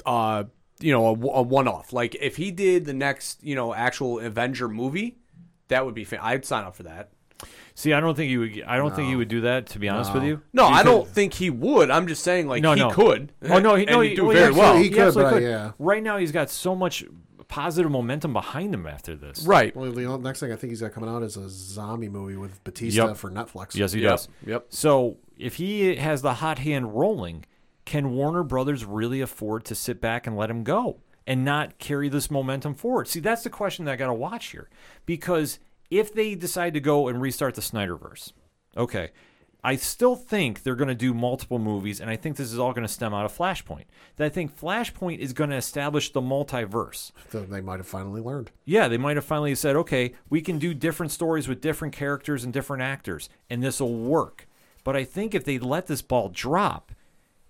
[0.03, 0.45] uh,
[0.79, 1.13] you know, a,
[1.43, 1.93] one off.
[1.93, 5.19] Like if he did the next, you know, actual Avenger movie,
[5.67, 6.03] that would be.
[6.03, 7.11] Fa- I'd sign up for that.
[7.75, 8.63] See, I don't think he would.
[8.65, 9.67] I don't think he would do that.
[9.67, 11.91] To be honest with you, No, I Because- don't think he would.
[11.91, 12.89] I'm just saying, like No, he no.
[12.89, 13.31] could.
[13.43, 14.75] Oh no, he, no, he'd do well, very he well.
[14.77, 15.71] He could, absolutely but, yeah.
[15.77, 17.05] Right now, he's got so much
[17.51, 19.43] positive momentum behind him after this.
[19.45, 19.75] Right.
[19.75, 22.63] Well, the next thing I think he's got coming out is a zombie movie with
[22.63, 23.17] Batista Yep.
[23.17, 23.75] for Netflix.
[23.75, 24.09] Yes, he Yep.
[24.09, 24.29] does.
[24.47, 24.65] Yep.
[24.69, 27.43] So if he has the hot hand rolling,
[27.83, 32.07] can Warner Brothers really afford to sit back and let him go and not carry
[32.07, 33.09] this momentum forward?
[33.09, 34.69] See, that's the question that I got to watch here.
[35.05, 38.31] Because if they decide to go and restart the Snyderverse,
[38.77, 39.09] okay,
[39.63, 42.73] I still think they're going to do multiple movies, and I think this is all
[42.73, 43.83] going to stem out of Flashpoint.
[44.15, 47.11] That I think Flashpoint is going to establish the multiverse.
[47.31, 48.49] Th- They might have finally learned.
[48.65, 52.43] Yeah, they might have finally said, okay, we can do different stories with different characters
[52.43, 54.47] and different actors, and this will work.
[54.83, 56.91] But I think if they let this ball drop,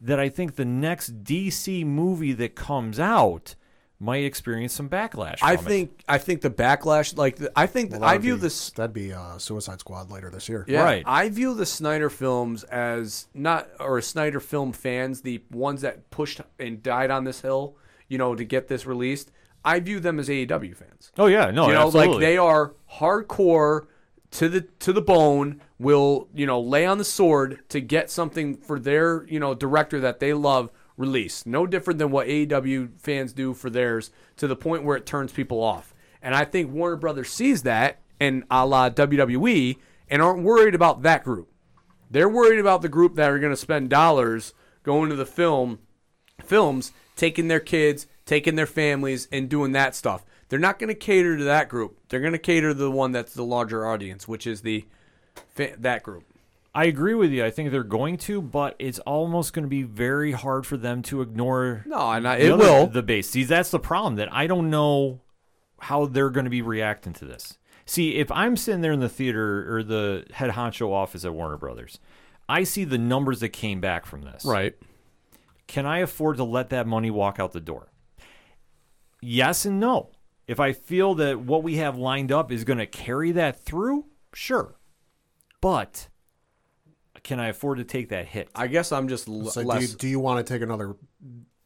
[0.01, 3.55] that I think the next DC movie that comes out
[4.01, 5.37] might experience some backlash.
[5.43, 5.69] I from it.
[5.69, 8.93] think I think the backlash, like the, I think Well, I view be- this That'd
[8.93, 10.65] be uh, Suicide Squad later this year.
[10.67, 11.03] Yeah, Right.
[11.05, 16.41] I view the Snyder films as not or Snyder film fans, the ones that pushed
[16.57, 17.75] and died on this hill,
[18.07, 19.31] you know, to get this released.
[19.63, 21.11] I view them as AEW fans.
[21.19, 22.13] Oh yeah, no, you know, absolutely.
[22.15, 23.85] like they are hardcore
[24.31, 25.61] to the to the bone.
[25.77, 29.99] Will you know lay on the sword to get something for their you know director
[29.99, 31.45] that they love released.
[31.47, 35.31] No different than what AEW fans do for theirs to the point where it turns
[35.31, 35.93] people off.
[36.21, 39.77] And I think Warner Brothers sees that and a la WWE
[40.09, 41.49] and aren't worried about that group.
[42.09, 45.79] They're worried about the group that are going to spend dollars going to the film
[46.43, 50.25] films, taking their kids, taking their families, and doing that stuff.
[50.49, 51.97] They're not going to cater to that group.
[52.09, 54.85] They're going to cater to the one that's the larger audience, which is the
[55.55, 56.25] that group.
[56.74, 57.43] I agree with you.
[57.43, 61.01] I think they're going to, but it's almost going to be very hard for them
[61.03, 61.84] to ignore.
[61.86, 62.88] No, and I, the it other- will.
[62.88, 63.30] the base.
[63.30, 64.15] See, that's the problem.
[64.15, 65.19] That I don't know
[65.80, 67.57] how they're going to be reacting to this.
[67.86, 71.57] See, if I'm sitting there in the theater or the head honcho office at Warner
[71.57, 71.99] Brothers,
[72.47, 74.45] I see the numbers that came back from this.
[74.45, 74.74] right.
[75.67, 77.88] Can I afford to let that money walk out the door?
[79.22, 80.11] Yes and no.
[80.47, 84.05] If I feel that what we have lined up is going to carry that through,
[84.34, 84.76] Sure.
[85.61, 86.07] But
[87.24, 88.49] can I afford to take that hit?
[88.55, 89.82] I guess I'm just l- So do less.
[89.91, 90.95] you, do you want to take another?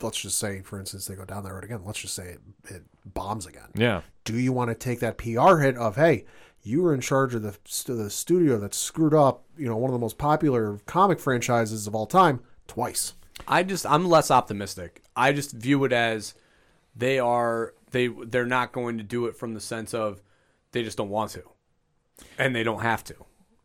[0.02, 1.82] Let's just say, for instance, they go down that road again.
[1.86, 3.70] Let's just say it, it bombs again.
[3.76, 4.02] yeah.
[4.26, 6.26] Do you want to take that PR hit of hey,
[6.64, 9.90] you were in charge of the st- the studio that screwed up, you know, one
[9.90, 13.14] of the most popular comic franchises of all time twice?
[13.48, 15.04] I just I'm less optimistic.
[15.16, 16.34] I just view it as
[16.96, 20.22] they are they they're not going to do it from the sense of
[20.72, 21.44] they just don't want to,
[22.38, 23.16] and they don't have to.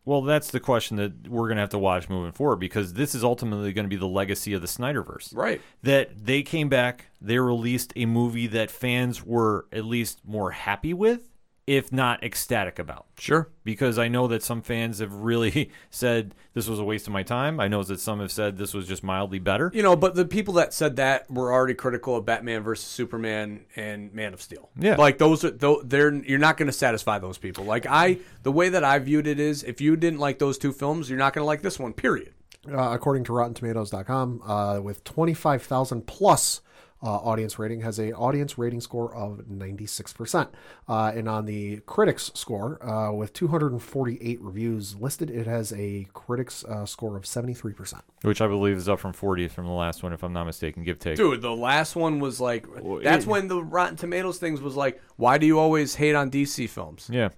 [0.03, 3.13] Well, that's the question that we're going to have to watch moving forward because this
[3.13, 5.35] is ultimately going to be the legacy of the Snyderverse.
[5.35, 5.61] Right.
[5.83, 10.93] That they came back, they released a movie that fans were at least more happy
[10.93, 11.30] with,
[11.67, 13.05] if not ecstatic about.
[13.17, 13.49] Sure.
[13.63, 17.23] Because I know that some fans have really said this was a waste of my
[17.23, 17.59] time.
[17.59, 19.71] I know that some have said this was just mildly better.
[19.73, 23.65] You know, but the people that said that were already critical of Batman versus Superman
[23.75, 24.69] and Man of Steel.
[24.75, 24.95] Yeah.
[24.95, 27.63] like those are tho- they're you're not going to satisfy those people.
[27.63, 30.73] Like I, the way that I viewed it is, if you didn't like those two
[30.73, 31.93] films, you're not going to like this one.
[31.93, 32.33] Period.
[32.67, 36.61] Uh, according to RottenTomatoes.com, uh, with 25,000 plus
[37.03, 40.49] uh, audience rating, has a audience rating score of 96%.
[40.87, 46.63] Uh, and on the critics score, uh, with 248 reviews listed, it has a critics
[46.65, 48.01] uh, score of 73%.
[48.21, 50.83] Which I believe is up from 40 from the last one, if I'm not mistaken.
[50.83, 51.17] Give take.
[51.17, 52.65] Dude, the last one was like
[53.03, 56.69] that's when the Rotten Tomatoes things was like, why do you always hate on DC
[56.69, 57.09] films?
[57.11, 57.29] Yeah,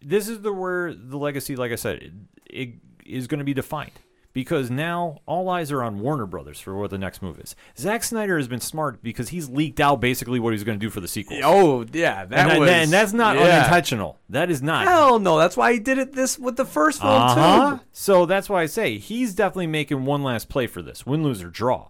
[0.00, 2.12] this is the where the legacy, like I said, it,
[2.46, 3.92] it is going to be defined
[4.34, 7.56] because now all eyes are on Warner Brothers for what the next move is.
[7.78, 10.90] Zack Snyder has been smart because he's leaked out basically what he's going to do
[10.90, 11.38] for the sequel.
[11.42, 13.42] Oh yeah, that and, that- was and that's not yeah.
[13.60, 14.18] unintentional.
[14.28, 14.86] That is not.
[14.86, 17.76] Hell no, that's why he did it this with the first film Uh-huh.
[17.78, 17.84] too.
[17.92, 21.42] So that's why I say he's definitely making one last play for this win, lose,
[21.42, 21.88] or draw.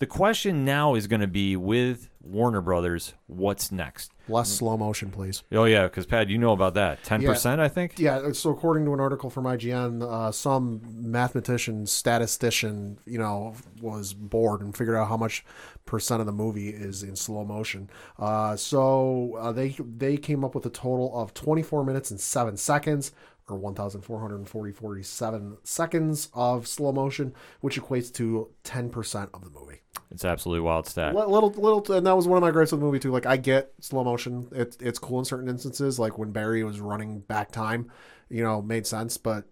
[0.00, 4.12] The question now is going to be with Warner Brothers, what's next?
[4.28, 5.42] Less slow motion, please.
[5.52, 7.04] Oh yeah, because Pat, you know about that.
[7.04, 7.98] Ten percent, I think.
[7.98, 14.14] Yeah, so according to an article from IGN, uh, some mathematician, statistician, you know, was
[14.14, 15.44] bored and figured out how much
[15.84, 17.90] percent of the movie is in slow motion.
[18.18, 22.56] Uh, so uh, they they came up with a total of 24 minutes and seven
[22.56, 23.12] seconds,
[23.48, 29.82] or 1,440 47 seconds of slow motion, which equates to 10 percent of the movie.
[30.10, 31.14] It's absolutely wild stat.
[31.14, 33.26] Li- little little and that was one of my gripes with the movie too like
[33.26, 37.20] i get slow motion it's it's cool in certain instances like when barry was running
[37.20, 37.90] back time
[38.28, 39.44] you know made sense but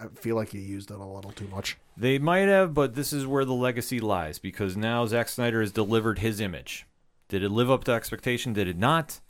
[0.00, 3.12] i feel like he used it a little too much They might have, but this
[3.12, 6.86] is where the legacy lies because now Zack Snyder has delivered his image.
[7.28, 8.52] Did it live up to expectation?
[8.54, 9.20] Did it not?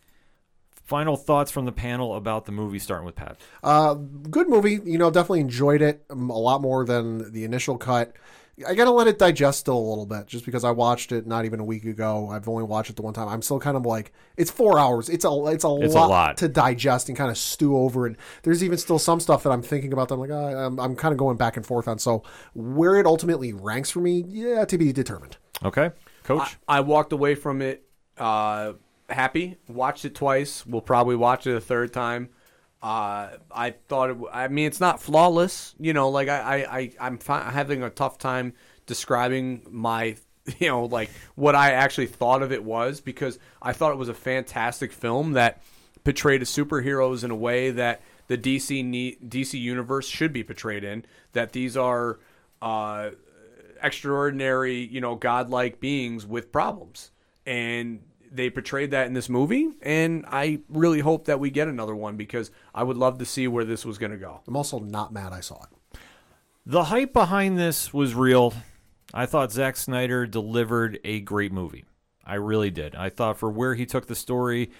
[0.84, 3.36] Final thoughts from the panel about the movie, starting with Pat.
[3.62, 7.78] uh good movie you know definitely enjoyed it um, a lot more than the initial
[7.78, 8.14] cut
[8.66, 11.44] I gotta let it digest still a little bit, just because I watched it not
[11.46, 12.28] even a week ago.
[12.30, 13.28] I've only watched it the one time.
[13.28, 15.08] I'm still kind of like, it's four hours.
[15.08, 16.36] It's a it's a, It's a lot, lot.
[16.38, 18.06] to digest and kind of stew over.
[18.06, 20.08] And there's even still some stuff that I'm thinking about.
[20.08, 21.98] That I'm like, ah, I'm, I'm kind of going back and forth on.
[21.98, 22.22] So
[22.52, 25.38] where it ultimately ranks for me, yeah, to be determined.
[25.64, 25.90] Okay,
[26.24, 26.56] Coach.
[26.68, 27.86] I walked away from it
[28.18, 28.74] uh,
[29.08, 29.56] happy.
[29.68, 30.66] Watched it twice.
[30.66, 32.28] We'll probably watch it a third time.
[32.82, 34.14] Uh, I thought it.
[34.14, 35.74] w- I mean, it's not flawless.
[35.78, 38.54] You know, like I, I, I I'm fi- having a tough time
[38.86, 40.16] describing my,
[40.58, 44.08] you know, like what I actually thought of it was because I thought it was
[44.08, 45.62] a fantastic film that
[46.04, 51.04] portrayed superheroes in a way that the DC ne- DC universe should be portrayed in.
[51.32, 52.18] That these are.
[52.60, 53.10] Uh,
[53.82, 57.10] extraordinary, you know, godlike beings with problems.
[57.44, 58.00] And
[58.34, 62.16] they portrayed that in this movie, and I really hope that we get another one
[62.16, 64.40] because I would love to see where this was going to go.
[64.46, 65.98] I'm also not mad I saw it.
[66.64, 68.54] The hype behind this was real.
[69.12, 71.84] I thought Zack Snyder delivered a great movie.
[72.24, 72.94] I really did.
[72.94, 74.70] I thought for where he took the story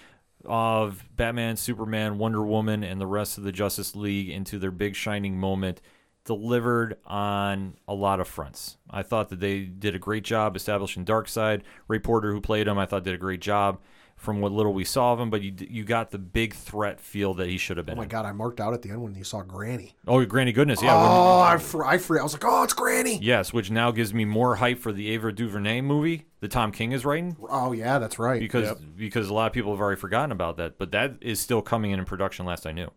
[0.45, 4.95] of Batman, Superman, Wonder Woman, and the rest of the Justice League into their big
[4.95, 5.81] shining moment,
[6.25, 8.77] delivered on a lot of fronts.
[8.89, 11.61] I thought that they did a great job establishing Darkseid.
[11.87, 13.79] Ray Porter, who played him, I thought did a great job
[14.15, 15.29] from what little we saw of him.
[15.29, 17.95] But you you got the big threat feel that he should have been.
[17.95, 18.09] Oh my in.
[18.09, 19.95] god, I marked out at the end when you saw Granny.
[20.07, 20.95] Oh, Granny goodness, yeah.
[20.95, 22.19] when- Oh, I fr- I free.
[22.19, 23.19] I was like, oh, it's Granny.
[23.21, 26.91] Yes, which now gives me more hype for the Ava DuVernay movie that Tom King
[26.93, 28.39] is writing Oh yeah, that's right.
[28.39, 31.61] because because a lot of people have already forgotten about that, but that is still
[31.61, 32.45] coming in in production.
[32.45, 32.91] Last I knew,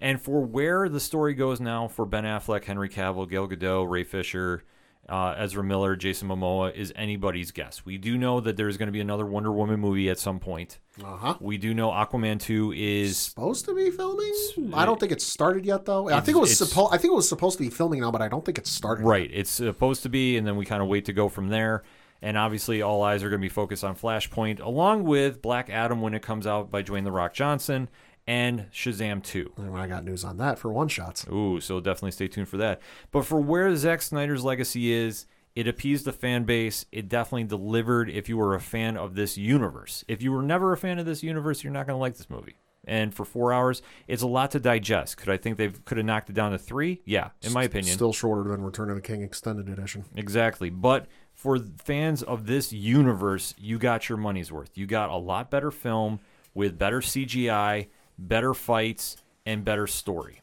[0.00, 4.04] and for where the story goes now for Ben Affleck, Henry Cavill, Gal Gadot, Ray
[4.04, 4.64] Fisher,
[5.08, 7.84] uh, Ezra Miller, Jason Momoa is anybody's guess.
[7.84, 10.78] We do know that there's going to be another Wonder Woman movie at some point.
[11.02, 11.34] Uh huh.
[11.40, 14.32] We do know Aquaman two is Supposed to be filming.
[14.72, 16.08] I don't think it's started yet, though.
[16.08, 16.94] I think it was supposed.
[16.94, 19.04] I think it was supposed to be filming now, but I don't think it's started.
[19.04, 19.30] Right.
[19.32, 21.82] It's supposed to be, and then we kind of wait to go from there.
[22.22, 26.00] And obviously, all eyes are going to be focused on Flashpoint, along with Black Adam
[26.00, 27.90] when it comes out by Dwayne the Rock Johnson,
[28.26, 29.52] and Shazam 2.
[29.56, 31.26] And I got news on that for one shots.
[31.30, 32.80] Ooh, so definitely stay tuned for that.
[33.10, 36.84] But for where Zack Snyder's legacy is, it appeased the fan base.
[36.90, 40.04] It definitely delivered if you were a fan of this universe.
[40.08, 42.30] If you were never a fan of this universe, you're not going to like this
[42.30, 42.56] movie.
[42.86, 45.16] And for four hours, it's a lot to digest.
[45.16, 47.00] Could I think they could have knocked it down to three?
[47.06, 47.94] Yeah, in my opinion.
[47.94, 50.04] Still shorter than Return of the King Extended Edition.
[50.14, 50.68] Exactly.
[50.68, 54.76] But for fans of this universe, you got your money's worth.
[54.76, 56.20] You got a lot better film
[56.52, 57.88] with better CGI,
[58.18, 59.16] better fights,
[59.46, 60.40] and better story.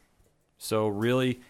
[0.58, 1.40] So really,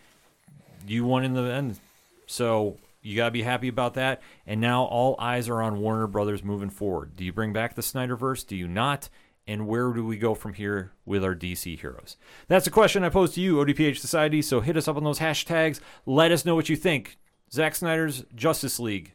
[0.87, 1.79] you won in the end.
[2.27, 4.23] So you got to be happy about that.
[4.47, 7.17] And now all eyes are on Warner Brothers moving forward.
[7.17, 8.47] Do you bring back the Snyderverse?
[8.47, 9.09] Do you not?
[9.47, 12.17] And where do we go from here with our DC heroes?
[12.47, 14.41] That's a question I pose to you, ODPH Society.
[14.41, 15.81] So hit us up on those hashtags.
[16.07, 17.19] Let us know what you think.
[17.53, 19.15] Zack Snyder's Justice League.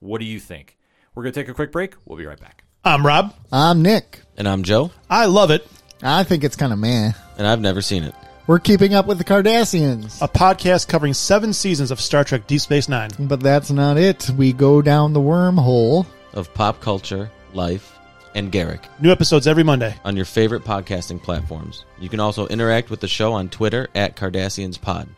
[0.00, 0.78] What do you think?
[1.14, 1.94] We're going to take a quick break.
[2.04, 2.64] We'll be right back.
[2.84, 3.34] I'm Rob.
[3.52, 4.22] I'm Nick.
[4.36, 5.66] And I'm Joe, I love it.
[6.08, 7.12] I think it's kind of meh.
[7.38, 8.14] and I've never seen it.
[8.46, 10.22] We're keeping up with the Cardassians.
[10.22, 13.10] A podcast covering seven seasons of Star Trek Deep Space Nine.
[13.18, 14.30] But that's not it.
[14.30, 16.06] We go down the wormhole.
[16.32, 17.98] Of pop culture, life,
[18.36, 19.96] and Garak New episodes every Monday.
[20.04, 21.84] on your favorite podcasting platforms.
[21.98, 25.08] You can also interact with the show on Twitter at KardassiansPod.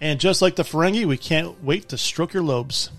[0.00, 2.90] And just like the Ferengi, we can't wait to stroke your lobes.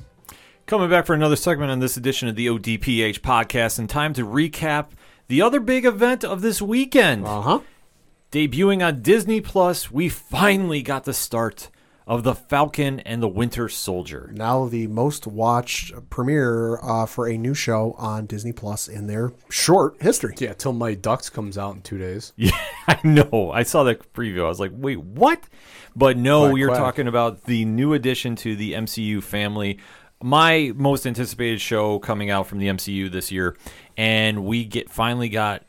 [0.67, 4.25] Coming back for another segment on this edition of the ODPH podcast, and time to
[4.25, 4.87] recap
[5.33, 7.25] the other big event of this weekend.
[7.25, 7.59] Uh huh.
[8.31, 11.71] Debuting on Disney Plus, we finally got the start
[12.05, 14.29] of The Falcon and the Winter Soldier.
[14.35, 19.33] Now the most watched premiere uh, for a new show on Disney Plus in their
[19.49, 20.35] short history.
[20.37, 22.33] Yeah, till my Ducks comes out in two days.
[22.37, 22.51] Yeah,
[22.87, 23.49] I know.
[23.51, 24.45] I saw the preview.
[24.45, 25.41] I was like, wait, what?
[25.95, 26.79] But no, Quack, you're quack.
[26.79, 29.79] talking about the new addition to the MCU family.
[30.21, 33.57] My most anticipated show coming out from the MCU this year,
[33.97, 35.63] and we get finally got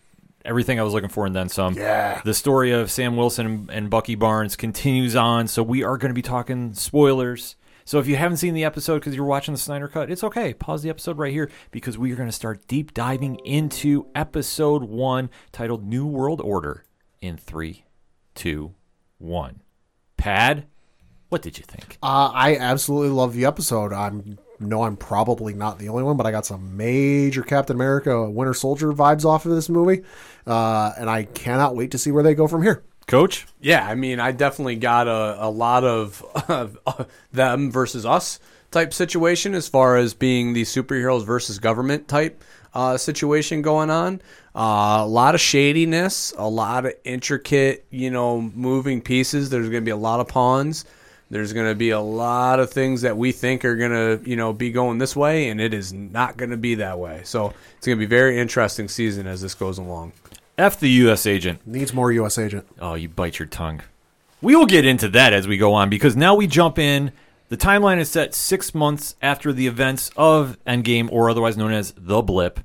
[0.45, 1.75] everything I was looking for and then some.
[1.75, 2.21] Yeah.
[2.25, 6.15] The story of Sam Wilson and, Bucky Barnes continues on, so we are going to
[6.15, 7.57] be talking spoilers.
[7.87, 10.55] So if you haven't seen the episode because you're watching the Snyder Cut, it's okay.
[10.55, 14.85] Pause the episode right here because we are going to start deep diving into episode
[14.85, 16.85] one titled New World Order
[17.21, 17.85] in three,
[18.35, 18.75] two,
[19.19, 19.63] one.
[20.17, 20.65] Pat,
[21.29, 21.99] what did you think?
[22.03, 23.93] Uh, I absolutely love the episode.
[23.93, 28.29] I'm know I'm probably not the only one, but I got some major Captain America
[28.29, 30.03] Winter Soldier vibes off of this movie,
[30.47, 32.83] uh, and I cannot wait to see where they go from here.
[33.07, 33.47] Coach?
[33.61, 36.25] Yeah, I mean, I definitely got a, a lot of
[36.87, 38.41] uh, them versus us
[38.71, 42.43] type situation as far as being the superheroes versus government type
[42.75, 44.21] uh, situation going on.
[44.55, 49.51] Uh, a lot of shadiness, a lot of intricate, you know, moving pieces.
[49.51, 50.85] There's going to be a lot of pawns.
[51.35, 54.37] There's going to be a lot of things that we think are going to, you
[54.37, 57.23] know, be going this way, and it is not going to be that way.
[57.25, 60.13] So it's going to be a very interesting season as this goes along.
[60.57, 61.27] F the U.S.
[61.27, 61.67] agent.
[61.67, 62.39] Needs more U.S.
[62.39, 62.69] agent.
[62.79, 63.83] Oh, you bite your tongue.
[64.43, 67.11] We will get into that as we go on because now we jump in.
[67.51, 71.93] The timeline is set six months after the events of Endgame, or otherwise known as
[71.97, 72.59] the Blip.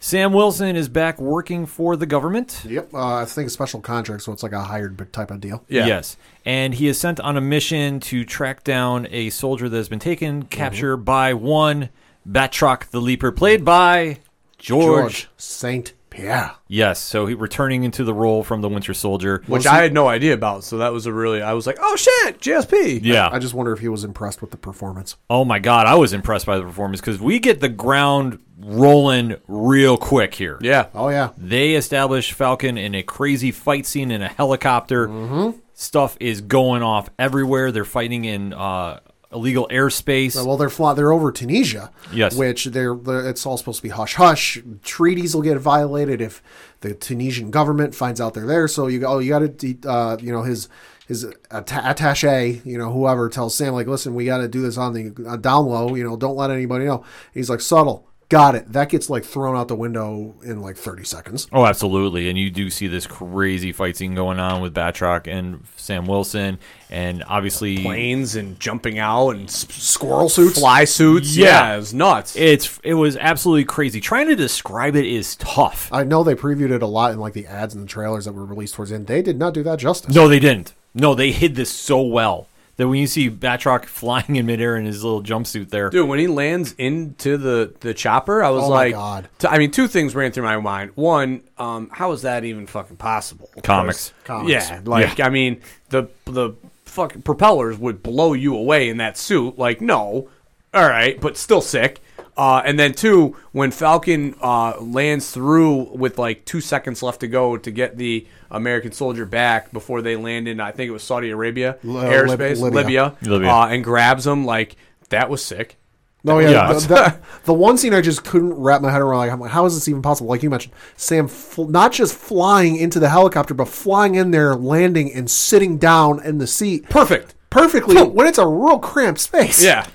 [0.00, 2.62] Sam Wilson is back working for the government.
[2.66, 5.64] Yep, uh, I think a special contract, so it's like a hired type of deal.
[5.68, 5.86] Yeah.
[5.86, 6.16] Yes.
[6.44, 9.98] And he is sent on a mission to track down a soldier that has been
[9.98, 11.90] taken, captured by one
[12.28, 14.20] Batroc the Leaper, played by
[14.58, 15.28] George.
[15.36, 16.52] Saint Pierre.
[16.68, 17.00] Yes.
[17.00, 19.42] So he returning into the role from the Winter Soldier.
[19.46, 20.64] which I had no idea about.
[20.64, 23.00] So that was a really, I was like, oh shit, GSP.
[23.02, 23.28] Yeah.
[23.30, 25.16] I just wonder if he was impressed with the performance.
[25.30, 29.36] Oh my god, I was impressed by the performance because we get the ground rolling
[29.46, 30.58] real quick here.
[30.62, 30.86] Yeah.
[30.94, 35.52] Oh yeah, They establish Falcon in a crazy fight scene in a helicopter.
[35.74, 37.70] Stuff is going off everywhere.
[37.70, 39.00] They're fighting in uh,
[39.32, 40.36] illegal airspace.
[40.44, 41.90] well they're fly- they're over Tunisia.
[42.12, 42.36] Yes.
[42.36, 44.58] which they're, they're it's all supposed to be hush hush.
[44.82, 46.42] Treaties will get violated if
[46.80, 48.68] the Tunisian government finds out they're there.
[48.68, 50.68] So you go, oh, you got to, uh, you know, his
[51.08, 54.76] his atta- attaché, you know, whoever tells Sam like, listen, we got to do this
[54.76, 55.94] on the uh, down low.
[55.94, 57.04] You know, don't let anybody know.
[57.32, 58.08] He's like subtle.
[58.28, 58.72] Got it.
[58.72, 61.46] That gets like thrown out the window in like 30 seconds.
[61.52, 62.28] Oh, absolutely.
[62.28, 66.58] And you do see this crazy fight scene going on with Batroc and Sam Wilson.
[66.90, 70.58] And obviously, Planes and jumping out and Squirrel suits.
[70.58, 71.36] fly suits.
[71.36, 71.46] Yeah.
[71.46, 72.34] Yeah, it's nuts.
[72.36, 74.00] it's it was absolutely crazy.
[74.00, 75.88] Trying to describe it is tough.
[75.92, 78.32] I know they previewed it a lot in like the ads and the trailers that
[78.32, 79.06] were released towards the end.
[79.06, 80.14] They did not do that justice.
[80.14, 80.74] No, they didn't.
[80.94, 84.84] No, they hid this so well that when you see Batroc flying in midair in
[84.84, 88.70] his little jumpsuit there, Dude, when he lands into the, the chopper, I was Oh
[88.70, 89.28] my like, God.
[89.38, 90.92] t- I mean, two things ran through my mind.
[90.94, 93.50] One, um, how is that even fucking possible?
[93.62, 94.12] Comics.
[94.24, 94.50] Comics.
[94.50, 96.52] Yeah, like I mean, the the
[96.84, 99.58] fucking propellers would blow you away in that suit.
[99.58, 100.28] Like, no,
[100.74, 102.00] all right, but still sick.
[102.36, 107.28] Uh, and then two, when Falcon uh, lands through with like two seconds left to
[107.28, 111.02] go to get the American soldier back before they land in, I think it was
[111.02, 113.30] Saudi Arabia Li- airspace, Lib- Libya, Libya.
[113.32, 113.48] Libya.
[113.50, 114.76] Uh, and grabs him, like
[115.08, 115.76] that was sick.
[116.24, 116.72] No, yeah, Yeah.
[116.72, 119.18] The, the, the one scene I just couldn't wrap my head around.
[119.18, 120.28] Like, I'm like, how is this even possible?
[120.28, 124.56] Like you mentioned, Sam fl- not just flying into the helicopter, but flying in there,
[124.56, 127.34] landing, and sitting down in the seat Perfect.
[127.48, 129.62] perfectly when it's a real cramped space.
[129.64, 129.86] Yeah.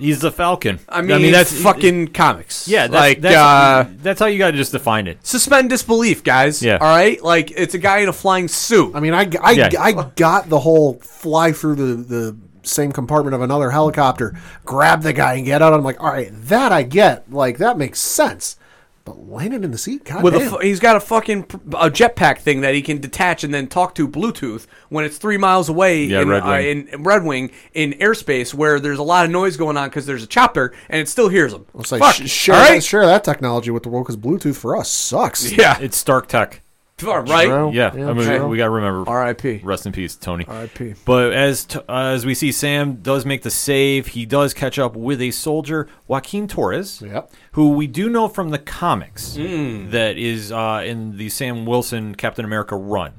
[0.00, 0.80] He's the Falcon.
[0.88, 2.66] I mean, that's fucking comics.
[2.66, 2.86] yeah.
[2.86, 5.24] That's, like that's, uh, that's how you got to just define it.
[5.24, 6.62] suspend disbelief, guys.
[6.62, 6.78] Yeah.
[6.80, 7.22] All right.
[7.22, 8.94] Like it's a guy in a flying suit.
[8.96, 9.68] I mean, I, I, Yeah.
[9.78, 15.12] I got the whole fly through the, the same compartment of another helicopter, grab the
[15.12, 15.72] guy and get out.
[15.72, 17.32] I'm like, all right, that I get.
[17.32, 18.56] Like, that makes sense.
[19.04, 20.50] But landing in the seat, God with damn.
[20.50, 23.94] fu- he's got a fucking a jetpack thing that he can detach and then talk
[23.94, 26.88] to Bluetooth when it's three miles away Yeah, in, Red uh, Wing.
[26.88, 30.22] in Red Wing in airspace where there's a lot of noise going on because there's
[30.22, 31.64] a chopper and it still hears him.
[31.78, 32.84] It's like, Fuck, sh- share, all that, right?
[32.84, 35.50] share that technology with the world because Bluetooth for us sucks.
[35.50, 36.60] Yeah, It's Stark Tech.
[37.04, 37.46] All right.
[37.46, 37.72] True.
[37.72, 38.48] Yeah, Yeah, I mean, true.
[38.48, 39.08] we got to remember.
[39.08, 39.60] R.I.P.
[39.64, 40.44] Rest in peace, Tony.
[40.46, 40.94] R.I.P.
[41.04, 44.08] But as t- uh, as we see, Sam does make the save.
[44.08, 47.30] He does catch up with a soldier, Joaquin Torres, Yep.
[47.52, 49.90] who we do know from the comics Hmm.
[49.90, 53.14] that is uh, in the Sam Wilson Captain America run.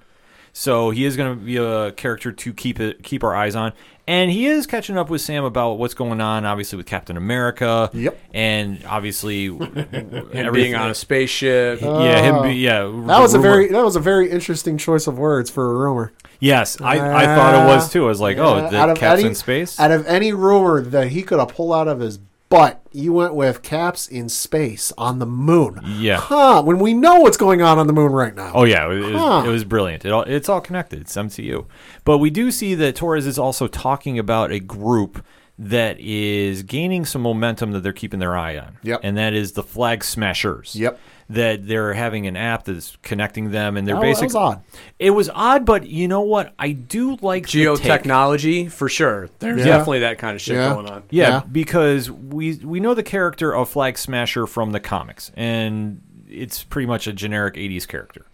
[0.53, 3.71] So he is going to be a character to keep it keep our eyes on,
[4.07, 7.89] and he is catching up with Sam about what's going on, obviously with Captain America.
[7.93, 8.19] Yep.
[8.33, 11.81] and obviously Him being on a spaceship.
[11.81, 12.81] yeah, him be, yeah.
[13.07, 16.13] That was a very that was a very interesting choice of words for a rumor.
[16.39, 16.79] yes.
[16.81, 18.05] I, I thought it was too.
[18.05, 19.79] I was like, oh, Uh, the Cap's any, in space.
[19.79, 22.19] Out of any rumor that he could have pulled out of his
[22.51, 25.79] butt, you went with Caps in space on the moon.
[25.83, 26.17] Yeah.
[26.17, 26.61] Huh.
[26.61, 28.51] When we know what's going on on the moon right now.
[28.53, 30.05] Oh yeah, it, it was, it was brilliant.
[30.05, 30.99] It all, it's all connected.
[31.01, 31.65] It's MCU,
[32.03, 35.25] but we do see that Torres is also talking about a group
[35.63, 38.77] that is gaining some momentum that they're keeping their eye on.
[38.83, 39.01] Yep.
[39.03, 40.75] and that is the Flag Smashers.
[40.75, 40.99] Yep.
[41.29, 44.63] That they're having an app that's connecting them, and they're Oh, that basically was odd.
[44.99, 46.53] It was odd, but you know what?
[46.59, 48.01] I do like the take.
[48.03, 49.29] Geotechnology for sure.
[49.39, 49.65] There's Yeah.
[49.77, 50.73] definitely that kind of shit Yeah.
[50.73, 51.03] going on.
[51.09, 51.41] Yeah, Yeah.
[51.49, 56.87] because we we know the character of Flag Smasher from the comics, and it's pretty
[56.87, 58.25] much a generic '80s character.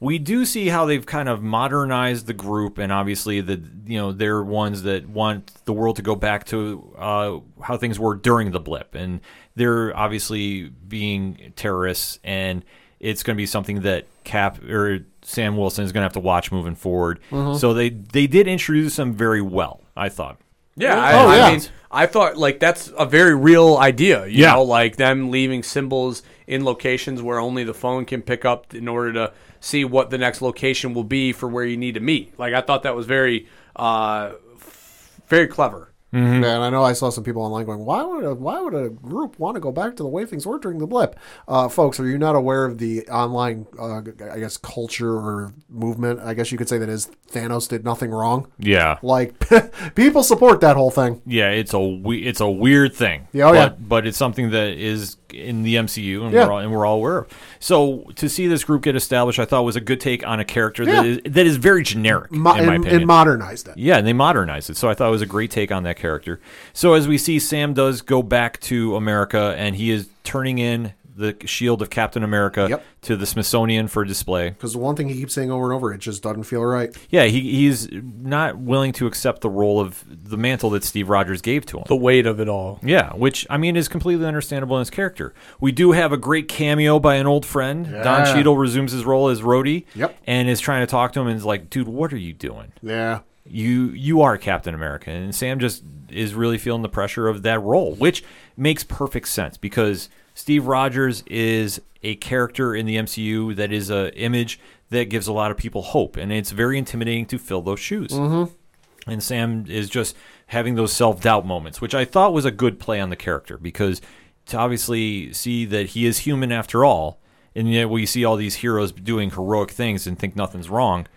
[0.00, 4.12] We do see how they've kind of modernized the group, and obviously the you know
[4.12, 8.52] they're ones that want the world to go back to uh, how things were during
[8.52, 9.20] the blip, and
[9.56, 12.64] they're obviously being terrorists, and
[13.00, 16.20] it's going to be something that Cap or Sam Wilson is going to have to
[16.20, 17.18] watch moving forward.
[17.58, 20.36] So they they did introduce them very well, I thought.
[20.76, 21.60] Yeah, Oh, I, I mean,
[21.90, 24.26] I thought like that's a very real idea.
[24.26, 24.52] You Yeah.
[24.54, 28.86] know, like them leaving symbols in locations where only the phone can pick up in
[28.86, 32.38] order to see what the next location will be for where you need to meet.
[32.38, 35.84] Like I thought that was very, uh, f- very clever.
[36.10, 38.88] And I know I saw some people online going, "Why would a, why would a
[38.88, 41.16] group want to go back to the way things were during the blip?"
[41.46, 44.00] Uh, folks, are you not aware of the online, uh,
[44.32, 46.20] I guess, culture or movement?
[46.20, 48.46] I guess you could say that is Thanos did nothing wrong.
[48.58, 49.34] Yeah, Like
[49.94, 51.20] people support that whole thing.
[51.26, 53.28] Yeah, it's a we- it's a weird thing.
[53.34, 53.76] Yeah, oh, but, yeah.
[53.78, 56.46] but it's something that is in the MCU and Yeah.
[56.46, 57.28] we're all, and we're all aware of.
[57.60, 60.44] So to see this group get established, I thought was a good take on a
[60.44, 61.10] character that Yeah.
[61.12, 62.96] is that is very generic Mo- in my and, opinion.
[63.02, 63.76] and modernized it.
[63.76, 65.96] yeah, and they modernized it, so I thought it was a great take on that
[65.96, 66.40] character.
[66.72, 70.92] So as we see, Sam does go back to America, and he is turning in
[71.18, 72.84] the shield of Captain America Yep.
[73.02, 74.50] to the Smithsonian for display.
[74.50, 76.96] Because the one thing he keeps saying over and over, it just doesn't feel right.
[77.10, 81.42] Yeah, he, he's not willing to accept the role of the mantle that Steve Rogers
[81.42, 81.84] gave to him.
[81.88, 82.78] The weight of it all.
[82.82, 85.34] Yeah, which I mean is completely understandable in his character.
[85.60, 87.84] We do have a great cameo by an old friend.
[87.86, 88.32] Don Yeah.
[88.34, 89.86] Cheadle resumes his role as Rhodey.
[89.96, 90.16] Yep.
[90.26, 92.72] And is trying to talk to him and is like, dude, what are you doing?
[92.82, 93.20] Yeah.
[93.50, 95.10] You you are Captain America.
[95.10, 98.22] And Sam just is really feeling the pressure of that role, which
[98.56, 100.08] makes perfect sense because
[100.38, 105.32] Steve Rogers is a character in the MCU that is a image that gives a
[105.32, 108.12] lot of people hope, and it's very intimidating to fill those shoes.
[108.12, 109.10] Mm-hmm.
[109.10, 110.16] And Sam is just
[110.46, 113.58] having those self doubt moments, which I thought was a good play on the character
[113.58, 114.00] because
[114.46, 117.18] to obviously see that he is human after all,
[117.56, 121.08] and yet we see all these heroes doing heroic things and think nothing's wrong.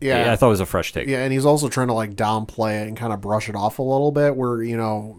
[0.00, 0.32] Yeah.
[0.32, 1.08] I thought it was a fresh take.
[1.08, 3.78] Yeah, and he's also trying to like downplay it and kind of brush it off
[3.78, 4.34] a little bit.
[4.34, 5.18] Where you know,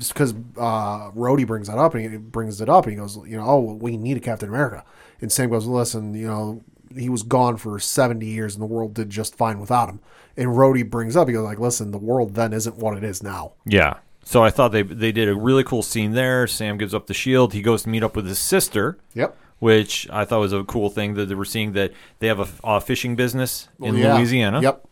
[0.00, 3.16] just because uh, Rhodey brings that up and he brings it up, and he goes,
[3.18, 4.84] you know, oh, we need a Captain America,
[5.20, 6.62] and Sam goes, listen, you know,
[6.96, 10.00] he was gone for seventy years, and the world did just fine without him.
[10.36, 13.22] And Rhodey brings up, he goes, like, listen, the world then isn't what it is
[13.22, 13.52] now.
[13.64, 13.98] Yeah.
[14.24, 16.46] So I thought they they did a really cool scene there.
[16.46, 17.52] Sam gives up the shield.
[17.52, 19.36] He goes to meet up with his sister, Yep.
[19.60, 22.48] which I thought was a cool thing that they were seeing that they have a,
[22.64, 24.16] a fishing business in Yeah.
[24.16, 24.60] Louisiana.
[24.62, 24.86] Yep.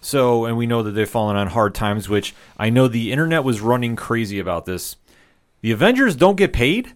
[0.00, 3.44] So, and we know that they've fallen on hard times, which I know the internet
[3.44, 4.96] was running crazy about this.
[5.60, 6.94] The Avengers don't get paid.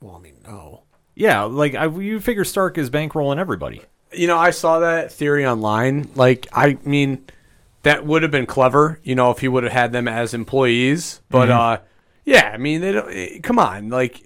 [0.00, 0.82] Well, I mean, no.
[1.14, 3.82] Yeah, like I, you figure Stark is bankrolling everybody.
[4.12, 6.10] You know, I saw that theory online.
[6.14, 7.24] Like, I mean,
[7.82, 9.00] that would have been clever.
[9.02, 11.20] You know, if he would have had them as employees.
[11.30, 11.78] But uh,
[12.24, 13.10] yeah, I mean, they don't.
[13.10, 14.24] eh, Come on, like.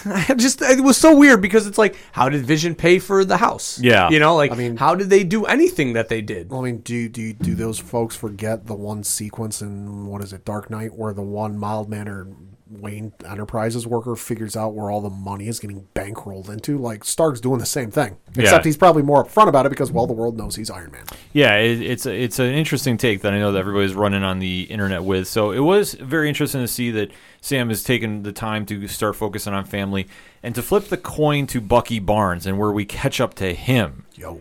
[0.06, 3.36] I just it was so weird because it's like, how did Vision pay for the
[3.36, 3.78] house?
[3.78, 4.08] Yeah.
[4.10, 6.50] you know, like, I mean- how did they do anything that they did?
[6.50, 10.32] Well, I mean, do do do those folks forget the one sequence in what is
[10.32, 12.34] it, Dark Knight, where the one mild mannered
[12.68, 16.78] Wayne Enterprises worker figures out where all the money is getting bankrolled into?
[16.78, 20.06] Like Stark's doing the same thing, except he's probably more upfront about it because well,
[20.06, 21.04] the world knows he's Iron Man.
[21.32, 24.40] Yeah, it, it's a, it's an interesting take that I know that everybody's running on
[24.40, 25.28] the internet with.
[25.28, 27.10] So it was very interesting to see that
[27.40, 30.08] Sam has taken the time to start focusing on family
[30.42, 34.06] and to flip the coin to Bucky Barnes and where we catch up to him.
[34.14, 34.40] Yo,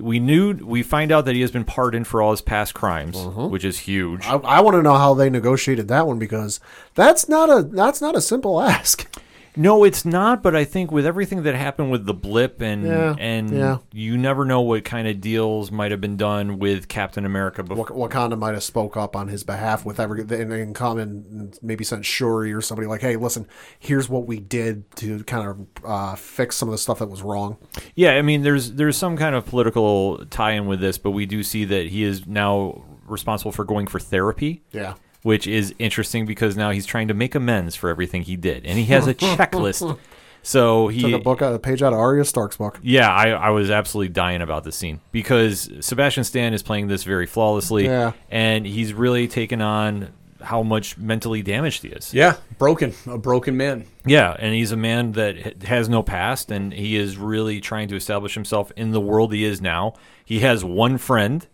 [0.00, 3.16] We knew we find out that he has been pardoned for all his past crimes,
[3.16, 3.48] uh-huh.
[3.48, 4.26] which is huge.
[4.26, 6.60] I, I want to know how they negotiated that one because
[6.94, 9.06] that's not a that's not a simple ask.
[9.58, 10.42] No, it's not.
[10.42, 13.78] But I think with everything that happened with the blip and Yeah, and yeah.
[13.92, 17.88] you never know what kind of deals might have been done with Captain America before.
[17.90, 21.58] Wak- Wakanda might have spoke up on his behalf with every and, and come and
[21.60, 23.46] maybe sent Shuri or somebody like, hey, listen,
[23.78, 27.22] here's what we did to kind of uh, fix some of the stuff that was
[27.22, 27.56] wrong.
[27.96, 31.42] Yeah, I mean, there's there's some kind of political tie-in with this, but we do
[31.42, 34.62] see that he is now responsible for going for therapy.
[34.70, 34.94] Yeah.
[35.28, 38.78] Which is interesting because now he's trying to make amends for everything he did, and
[38.78, 39.98] he has a checklist.
[40.42, 42.80] So he Took a book out a page out of Arya Stark's book.
[42.82, 47.04] Yeah, I, I was absolutely dying about this scene because Sebastian Stan is playing this
[47.04, 48.12] very flawlessly, Yeah.
[48.30, 50.08] and he's really taken on
[50.40, 52.14] how much mentally damaged he is.
[52.14, 53.84] Yeah, broken, a broken man.
[54.06, 57.96] Yeah, and he's a man that has no past, and he is really trying to
[57.96, 59.92] establish himself in the world he is now.
[60.24, 61.46] He has one friend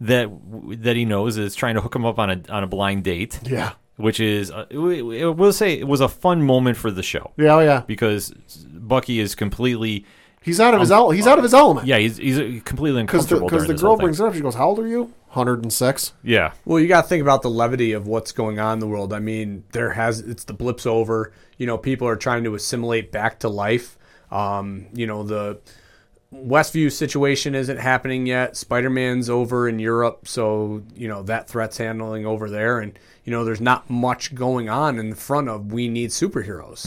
[0.00, 0.28] that
[0.82, 3.38] that he knows is trying to hook him up on a on a blind date.
[3.44, 3.72] Yeah.
[3.96, 4.74] which is uh, I
[5.26, 7.82] will say it was a fun moment for the show Yeah, oh, yeah.
[7.86, 8.30] because
[8.66, 10.04] Bucky is completely
[10.42, 11.86] He's out of his el- he's out of his element.
[11.86, 13.46] yeah he's he's completely uncomfortable.
[13.46, 14.34] because the, uncomfortable 'cause during the girl brings it up.
[14.34, 16.12] She goes, "How old are you?" Hundred and six.
[16.22, 18.86] yeah Well, you got to think about the levity of what's going on in the
[18.86, 19.12] world.
[19.14, 21.32] I mean, there has it's the blips over.
[21.56, 23.96] You know, people are trying to assimilate back to life.
[24.30, 25.60] Um, you know, the
[26.34, 28.56] Westview situation isn't happening yet.
[28.56, 33.44] Spider-Man's over in Europe, so you know that threat's handling over there, and you know
[33.44, 36.86] there's not much going on in front of we need superheroes.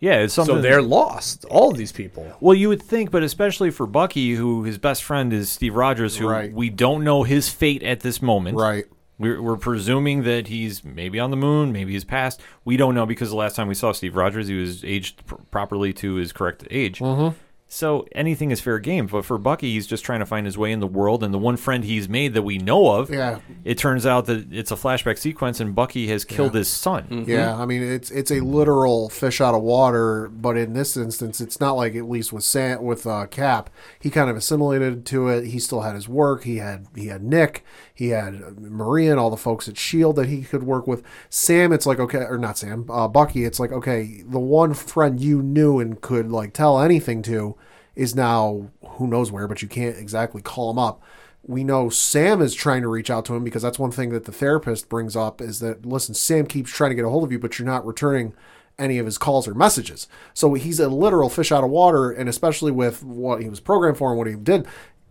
[0.00, 1.44] yeah it's something So they're lost.
[1.46, 2.30] All of these people.
[2.40, 6.16] Well, you would think, but especially for Bucky, who his best friend is Steve Rogers,
[6.16, 6.52] who Right.
[6.52, 8.56] we don't know his fate at this moment.
[8.58, 8.84] Right.
[9.16, 12.40] We're, we're presuming that he's maybe on the moon, maybe he's passed.
[12.64, 15.36] We don't know because the last time we saw Steve Rogers, he was aged pr-
[15.52, 16.98] properly to his correct age.
[16.98, 17.36] Mm-hmm.
[17.66, 19.06] So anything is fair game.
[19.06, 21.24] But for Bucky, he's just trying to find his way in the world.
[21.24, 23.40] And the one friend he's made that we know of, Yeah.
[23.64, 27.24] it turns out that it's a flashback sequence, and Bucky has killed his son.
[27.26, 31.40] Yeah, I mean it's it's a literal fish out of water, but in this instance,
[31.40, 35.28] it's not like at least with Sam, with uh, Cap, he kind of assimilated to
[35.28, 35.46] it.
[35.46, 36.44] He still had his work.
[36.44, 40.28] He had he had Nick, he had Maria, and all the folks at Shield that
[40.28, 41.02] he could work with.
[41.30, 43.44] Sam, it's like okay, or not Sam, uh, Bucky.
[43.44, 47.56] It's like okay, the one friend you knew and could like tell anything to
[47.94, 51.02] is now who knows where, but you can't exactly call him up
[51.46, 54.24] we know Sam is trying to reach out to him because that's one thing that
[54.24, 57.32] the therapist brings up is that listen, Sam keeps trying to get a hold of
[57.32, 58.34] you, but you're not returning
[58.78, 60.08] any of his calls or messages.
[60.32, 63.98] So he's a literal fish out of water, and especially with what he was programmed
[63.98, 64.66] for and what he did,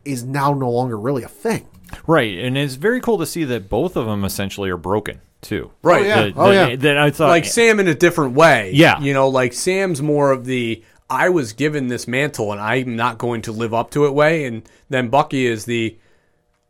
[0.06, 1.68] is now no longer really a thing.
[2.08, 5.72] Right, and it's very cool to see that both of them essentially are broken too.
[5.72, 6.06] Oh, right.
[6.06, 6.22] yeah.
[6.24, 6.76] That- Oh, that- yeah.
[6.78, 8.72] That I thought like Sam in a different way.
[8.74, 9.00] Yeah.
[9.00, 13.18] You know, like Sam's more of the I was given this mantle and I'm not
[13.20, 14.46] going to live up to it way.
[14.46, 15.98] And then Bucky is the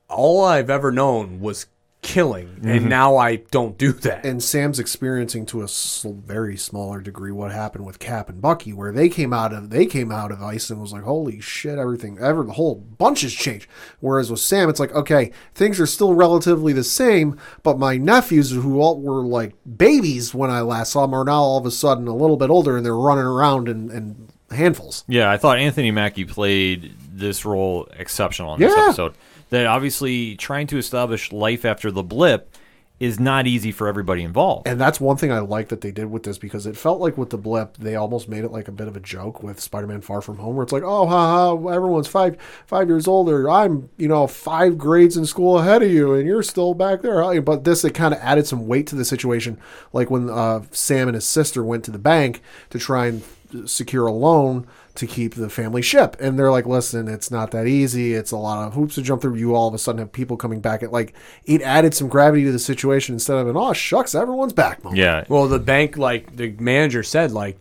[0.09, 1.67] all I've ever known was
[2.03, 2.87] killing, and mm-hmm.
[2.89, 4.25] now I don't do that.
[4.25, 8.73] And Sam's experiencing to a sl- very smaller degree what happened with Cap and Bucky,
[8.73, 11.79] where they came out of they came out of ice and was like, "Holy shit,
[11.79, 13.67] everything, ever the whole bunch has changed."
[14.01, 18.51] Whereas with Sam, it's like, okay, things are still relatively the same, but my nephews,
[18.51, 21.71] who all were like babies when I last saw them, are now all of a
[21.71, 25.03] sudden a little bit older and they're running around in, in handfuls.
[25.07, 29.15] Yeah, I thought Anthony Mackie played this role exceptional in this episode.
[29.49, 32.55] That obviously trying to establish life after the blip
[32.99, 34.65] is not easy for everybody involved.
[34.65, 37.17] And that's one thing I like that they did with this because it felt like
[37.17, 40.01] with the blip, they almost made it like a bit of a joke with Spider-Man:
[40.01, 43.49] Far From Home, where it's like, oh, haha, everyone's five five years older.
[43.49, 47.41] I'm, you know, five grades in school ahead of you, and you're still back there.
[47.41, 49.59] But this, it kind of added some weight to the situation,
[49.91, 53.23] like when uh, Sam and his sister went to the bank to try and
[53.65, 54.65] secure a loan
[54.95, 56.15] to keep the family ship.
[56.19, 58.13] And they're like, listen, it's not that easy.
[58.13, 59.35] It's a lot of hoops to jump through.
[59.35, 60.83] You all of a sudden have people coming back.
[60.83, 61.13] At like
[61.45, 64.83] it added some gravity to the situation instead of an oh shucks, everyone's back.
[64.83, 64.99] moment.
[64.99, 65.23] Yeah.
[65.27, 67.59] Well, the bank, like the manager said, like,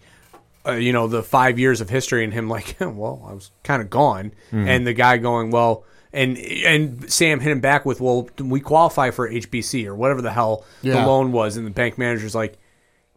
[0.66, 3.80] uh, you know, the five years of history, and him like, well, I was kind
[3.82, 8.28] of gone, and the guy going, well, and and Sam hit him back with, well,
[8.38, 12.34] we qualify for HBC or whatever the hell the loan was, and the bank manager's
[12.34, 12.59] like,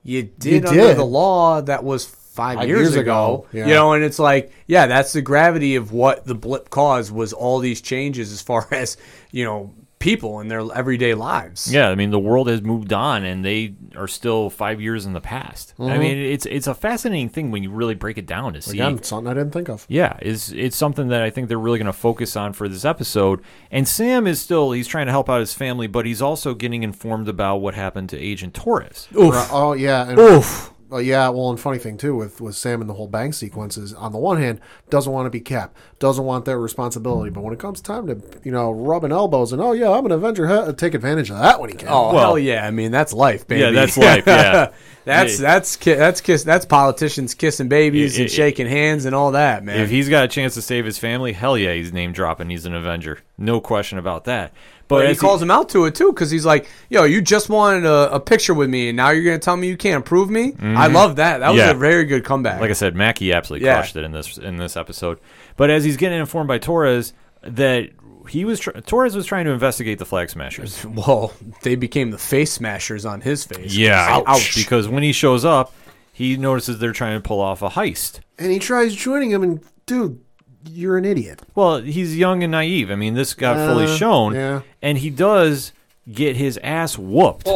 [0.03, 0.97] you did You under did.
[0.97, 2.05] the law that was
[2.35, 3.67] five, Five years, years ago, ago, yeah.
[3.67, 7.31] you know, and it's like, yeah, that's the gravity of what the blip caused was
[7.31, 8.97] all these changes as far as
[9.31, 11.71] you know people in their everyday lives.
[11.71, 15.13] Yeah, I mean the world has moved on, and they are still five years in
[15.13, 15.73] the past.
[15.79, 15.99] I mm-hmm.
[15.99, 18.77] mean, it's it's a fascinating thing when you really break it down to see.
[18.77, 19.85] Again, something I didn't think of.
[19.89, 22.85] Yeah, is it's something that I think they're really going to focus on for this
[22.85, 23.41] episode.
[23.71, 26.83] And Sam is still he's trying to help out his family, but he's also getting
[26.83, 29.07] informed about what happened to Agent Torres.
[29.11, 30.09] Right, Oh yeah.
[30.09, 30.71] And, Oof.
[30.95, 31.27] Oh yeah.
[31.27, 34.13] Well, and funny thing too with with Sam and the whole bank sequence is on
[34.13, 37.59] the one hand doesn't want to be Cap, doesn't want that responsibility, but when it
[37.59, 40.93] comes time to you know rubbing elbows and oh yeah, I'm an Avenger, he- take
[40.93, 41.89] advantage of that when he can.
[41.89, 42.65] Oh Well- hell yeah!
[42.65, 43.61] I mean that's life, baby.
[43.61, 44.71] Yeah, that's life, yeah.
[45.05, 45.47] that's Yeah.
[45.47, 49.31] that's ki- that's kiss that's politicians kissing babies It- and it- shaking hands and all
[49.33, 49.81] that, man.
[49.81, 52.49] If he's got a chance to save his family, hell yeah, he's name dropping.
[52.49, 54.53] He's an Avenger, no question about that.
[54.87, 57.21] But, but he as calls him out to it too because he's like, "Yo, you
[57.21, 60.05] just wanted a, a picture with me, and now you're gonna tell me you can't
[60.05, 60.95] prove me." I mm-hmm.
[60.95, 61.39] love that.
[61.39, 61.71] That was Yeah.
[61.71, 62.61] a very good comeback.
[62.61, 63.75] like I said, Mackie absolutely Yeah.
[63.75, 65.19] crushed it in this in this episode.
[65.57, 67.89] But as he's getting informed by Torres that
[68.27, 70.85] he was tr- Torres was trying to investigate the Flag Smashers.
[71.07, 73.75] well, they became the face smashers on his face.
[73.75, 74.55] Yeah, ouch.
[74.55, 75.73] Because when he shows up,
[76.11, 78.21] he notices they're trying to pull off a heist.
[78.37, 80.21] And he tries joining him, and dude,
[80.69, 81.41] you're an idiot.
[81.55, 82.91] Well, he's young and naive.
[82.91, 84.61] I mean, this got fully Uh, shown, yeah.
[84.81, 85.71] and he does
[86.11, 87.47] get his ass whooped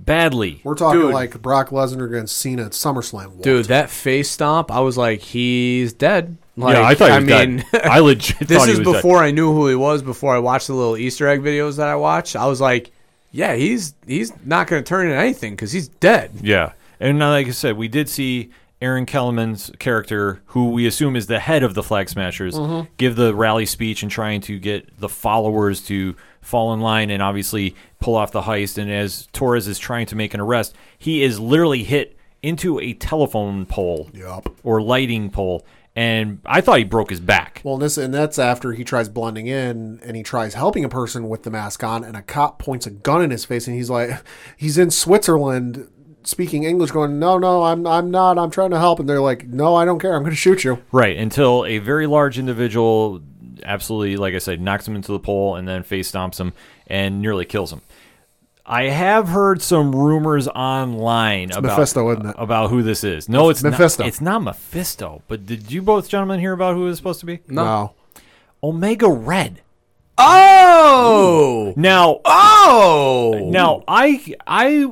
[0.00, 0.60] badly.
[0.64, 1.12] We're talking Dude.
[1.14, 3.42] like Brock Lesnar against Cena at SummerSlam.
[3.42, 6.36] Dude, that face stomp, I was like, he's dead.
[6.56, 7.82] Like, yeah, I thought he was mean, dead.
[7.86, 8.92] I legit this thought he is was dead.
[8.94, 10.02] before I knew who he was.
[10.02, 12.90] Before I watched the little Easter egg videos that I watched, I was like,
[13.30, 16.32] yeah, he's he's not going to turn into anything because he's dead.
[16.42, 18.50] Yeah, and now, like I said, we did see
[18.82, 22.90] Erin Kellyman's character, who we assume is the head of the Flag Smashers, Mm-hmm.
[22.96, 27.22] give the rally speech and trying to get the followers to fall in line and
[27.22, 28.76] obviously pull off the heist.
[28.78, 32.92] And as Torres is trying to make an arrest, he is literally hit into a
[32.94, 34.52] telephone pole Yup.
[34.64, 35.64] or lighting pole,
[35.94, 37.60] and I thought he broke his back.
[37.62, 40.88] Well, and this and that's after he tries blending in and he tries helping a
[40.88, 43.76] person with the mask on, and a cop points a gun in his face, and
[43.76, 44.10] he's like,
[44.56, 45.86] he's in Switzerland
[46.26, 49.46] speaking English, going, no, no, I'm I'm not, I'm trying to help, and they're like,
[49.46, 50.82] no, I don't care, I'm going to shoot you.
[50.92, 53.22] Right, until a very large individual
[53.64, 56.52] absolutely, like I said, knocks him into the pole and then face stomps him
[56.86, 57.80] and nearly kills him.
[58.64, 62.36] I have heard some rumors online about Mephisto, isn't it?
[62.38, 63.28] about who this is.
[63.28, 64.04] No, it's Mephisto.
[64.04, 65.22] Not, it's not Mephisto.
[65.26, 67.40] But did you both gentlemen hear about who it's supposed to be?
[67.48, 67.94] No,
[68.62, 69.62] Omega Red.
[70.16, 74.88] Oh, Now, oh, now I I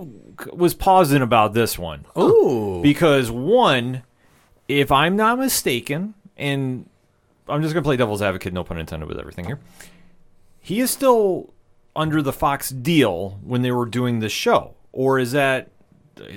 [0.53, 2.05] was pausing about this one.
[2.19, 2.81] Ooh.
[2.83, 4.03] because one,
[4.69, 6.89] if I'm not mistaken, and
[7.49, 9.59] I'm just gonna play devil's advocate, no pun intended with everything here.
[10.61, 11.53] He is still
[11.97, 15.71] under the Fox deal when they were doing this show, or is that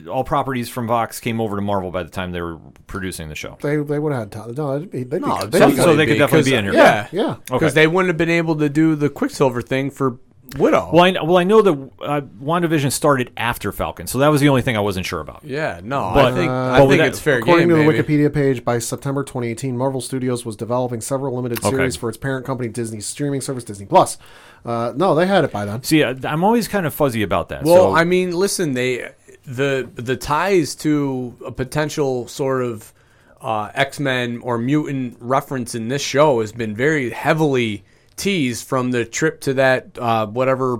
[0.09, 2.57] all properties from Fox came over to Marvel by the time they were
[2.87, 3.57] producing the show?
[3.61, 4.53] they they would have had time.
[4.55, 5.51] No, they'd be, they'd No, good.
[5.51, 5.99] they They'd be so good.
[5.99, 6.73] they could definitely be in here.
[6.73, 7.35] Yeah, yeah.
[7.45, 7.69] because Okay.
[7.75, 10.19] they wouldn't have been able to do the Quicksilver thing for
[10.57, 10.89] Widow.
[10.93, 14.49] Well, I, well, I know that uh, WandaVision started after Falcon, so that was the
[14.49, 15.43] only thing I wasn't sure about.
[15.43, 17.77] yeah, no, But- I think uh, I but with think that- it's fair According game.
[17.77, 18.03] to the baby.
[18.27, 21.69] Wikipedia page, by September 2018, Marvel Studios was developing several limited Okay.
[21.69, 24.17] series for its parent company, Disney's streaming service, Disney Plus.
[24.65, 25.81] Uh, no, they had it by then.
[25.83, 27.63] See, I, I'm always kind of fuzzy about that.
[27.63, 29.09] Well, so, I mean, listen, they
[29.45, 32.93] the the ties to a potential sort of
[33.41, 37.83] uh, X Men or mutant reference in this show has been very heavily
[38.15, 40.79] teased from the trip to that uh, whatever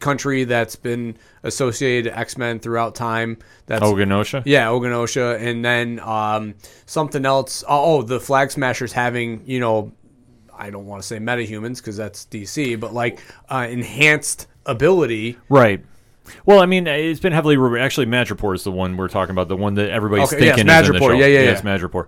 [0.00, 3.38] country that's been associated to X Men throughout time.
[3.66, 4.42] That's Oganosha.
[4.44, 6.54] yeah, Oganosha, and then um,
[6.86, 7.64] something else.
[7.68, 9.92] Oh, the Flag Smashers having you know,
[10.56, 15.38] I don't want to say metahumans because that's DC, but like uh, enhanced ability.
[15.48, 15.82] Right.
[16.46, 17.82] Well, I mean, it's been heavily rumored.
[17.82, 20.70] Actually, Madripoor is the one we're talking about, the one that everybody's Okay, yes, thinking
[20.72, 21.08] is in the Madripoor.
[21.08, 21.12] show.
[21.12, 21.76] Yeah, yeah, Yes, yeah.
[21.78, 22.06] Madripoor.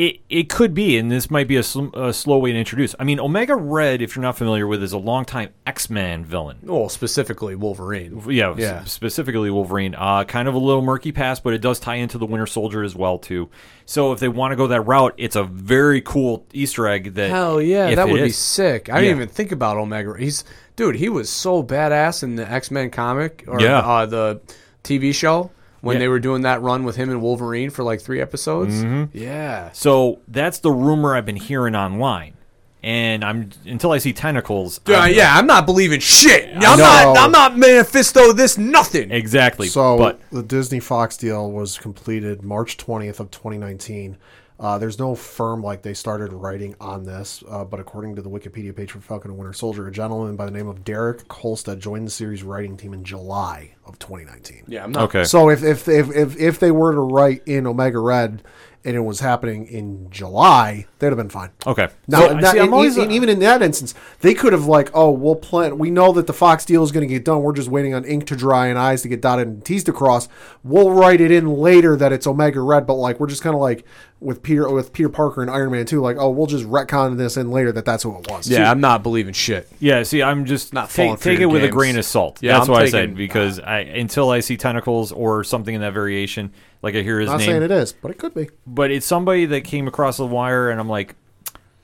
[0.00, 2.94] It it could be, and this might be a, sl- a slow way to introduce.
[3.00, 6.58] I mean, Omega Red, if you're not familiar with, is a longtime X Men villain.
[6.62, 8.22] Well, specifically Wolverine.
[8.30, 8.84] Yeah, s- Yeah.
[8.84, 9.96] specifically Wolverine.
[9.98, 12.84] Uh, kind of a little murky past, but it does tie into the Winter Soldier
[12.84, 13.50] as well too.
[13.86, 17.14] So if they want to go that route, it's a very cool Easter egg.
[17.14, 18.88] That Hell yeah, that would be sick.
[18.88, 19.00] I Yeah.
[19.00, 20.14] didn't even think about Omega.
[20.16, 20.44] He's
[20.76, 23.78] dude, he was so badass in the X Men comic or Yeah.
[23.80, 24.40] uh, the
[24.84, 25.50] TV show.
[25.80, 26.00] When Yeah.
[26.00, 28.74] they were doing that run with him and Wolverine for like three episodes.
[28.74, 29.16] Mm-hmm.
[29.16, 29.70] Yeah.
[29.72, 32.34] So that's the rumor I've been hearing online,
[32.82, 34.80] and I'm until I see tentacles.
[34.86, 36.48] Yeah, I'm- yeah, I'm not believing shit.
[36.54, 36.76] I'm No.
[36.76, 37.18] not.
[37.18, 38.32] I'm not Mephisto.
[38.32, 39.10] This nothing.
[39.10, 39.68] exactly.
[39.68, 44.16] So but the Disney Fox deal was completed March 20th of 2019.
[44.60, 48.28] Uh, there's no firm like they started writing on this, uh, but according to the
[48.30, 51.78] Wikipedia page for Falcon and Winter Soldier, a gentleman by the name of Derek Kolstad
[51.78, 54.64] joined the series writing team in July of 2019.
[54.66, 55.04] Yeah, I'm not.
[55.04, 55.24] okay.
[55.24, 58.42] So if if, if if if they were to write in Omega Red
[58.84, 61.50] and it was happening in July, they'd have been fine.
[61.66, 61.88] okay.
[62.06, 64.66] Now, So, now, see, I'm in- always- in- even in that instance, they could have
[64.66, 65.78] like, oh, we'll plan.
[65.78, 67.42] We know that the Fox deal is going to get done.
[67.42, 69.92] We're just waiting on ink to dry and I's to get dotted and T's to
[69.92, 70.28] cross.
[70.64, 73.60] We'll write it in later that it's Omega Red, but like we're just kind of
[73.60, 73.84] like
[74.20, 76.00] with Peter with Peter Parker and Iron Man too.
[76.00, 78.48] Like, oh, we'll just retcon this in later that that's who it was.
[78.48, 79.68] Yeah, I'm not believing shit.
[79.80, 82.04] Yeah, see, I'm just Not not take, for take it your with a grain of
[82.04, 82.38] salt.
[82.42, 85.74] Yeah, That's I'm what I said because uh, I until I see tentacles or something
[85.74, 86.52] in that variation,
[86.82, 88.48] like I hear his not name, saying it is, but it could be.
[88.66, 91.14] but it's somebody that came across the wire, and I'm like,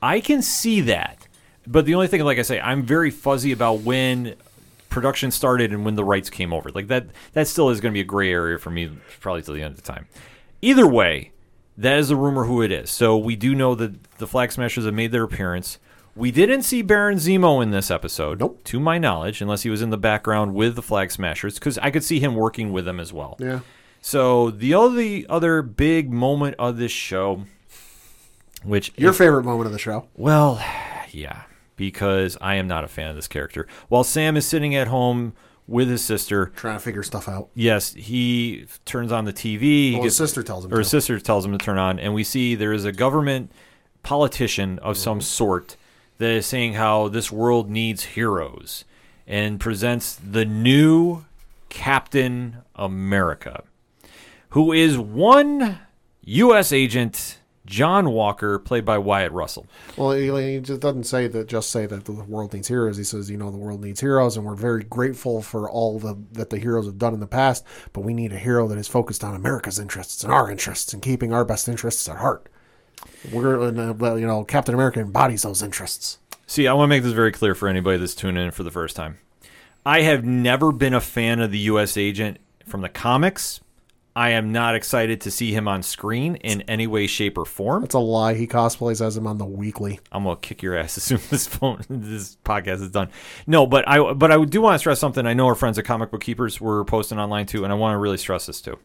[0.01, 1.27] I can see that.
[1.67, 4.35] But the only thing, like I say, I'm very fuzzy about when
[4.89, 6.69] production started and when the rights came over.
[6.69, 8.89] Like that, that still is going to be a gray area for me,
[9.19, 10.07] probably till the end of the time.
[10.61, 11.31] Either way,
[11.77, 12.89] that is the rumor who it is.
[12.91, 15.79] So we do know that the Flag Smashers have made their appearance.
[16.15, 18.63] We didn't see Baron Zemo in this episode, Nope.
[18.65, 21.91] to my knowledge, unless he was in the background with the Flag Smashers, because I
[21.91, 23.35] could see him working with them as well.
[23.39, 23.59] Yeah.
[24.05, 27.45] So the only other big moment of this show,
[28.61, 30.05] which Your is- favorite moment of the show?
[30.13, 30.63] well,
[31.09, 31.45] yeah,
[31.75, 33.65] because I am not a fan of this character.
[33.87, 35.33] While Sam is sitting at home
[35.67, 37.49] with his sister, Trying to figure stuff out.
[37.55, 39.93] yes, he turns on the TV.
[39.93, 42.23] Well, his sister tells him or his sister tells him to turn on, and we
[42.23, 43.51] see there is a government
[44.03, 45.03] politician of mm-hmm.
[45.03, 45.77] some sort
[46.19, 48.85] that is saying how this world needs heroes,
[49.25, 51.25] and presents the new
[51.69, 53.63] Captain America,
[54.55, 55.79] who is one
[56.23, 56.71] U.S.
[56.71, 57.39] agent.
[57.65, 59.65] John Walker, played by Wyatt Russell.
[59.97, 61.47] Well, he, just doesn't say that.
[61.47, 62.95] Just say that the world needs heroes.
[62.95, 66.15] He says, you know, the world needs heroes, and we're very grateful for all the
[66.33, 67.65] that the heroes have done in the past.
[67.91, 71.01] But we need a hero that is focused on America's interests and our interests and
[71.01, 72.47] keeping our best interests at heart.
[73.33, 76.19] We're, uh, you know, Captain America embodies those interests.
[76.47, 78.71] See, I want to make this very clear for anybody that's tuning in for the
[78.71, 79.17] first time.
[79.85, 81.97] I have never been a fan of the U.S.
[81.97, 83.59] agent from the comics.
[84.17, 87.81] I am not excited to see him on screen in any way, shape, or form.
[87.81, 88.35] That's a lie.
[88.35, 89.99] He cosplays as him on the weekly.
[90.11, 93.09] I'm gonna kick your ass as soon as this phone, this podcast is done.
[93.45, 95.25] No, but I but I do want to stress something.
[95.27, 97.93] I know our friends at Comic Book Keepers were posting online too, and I want
[97.93, 98.79] to really stress this too.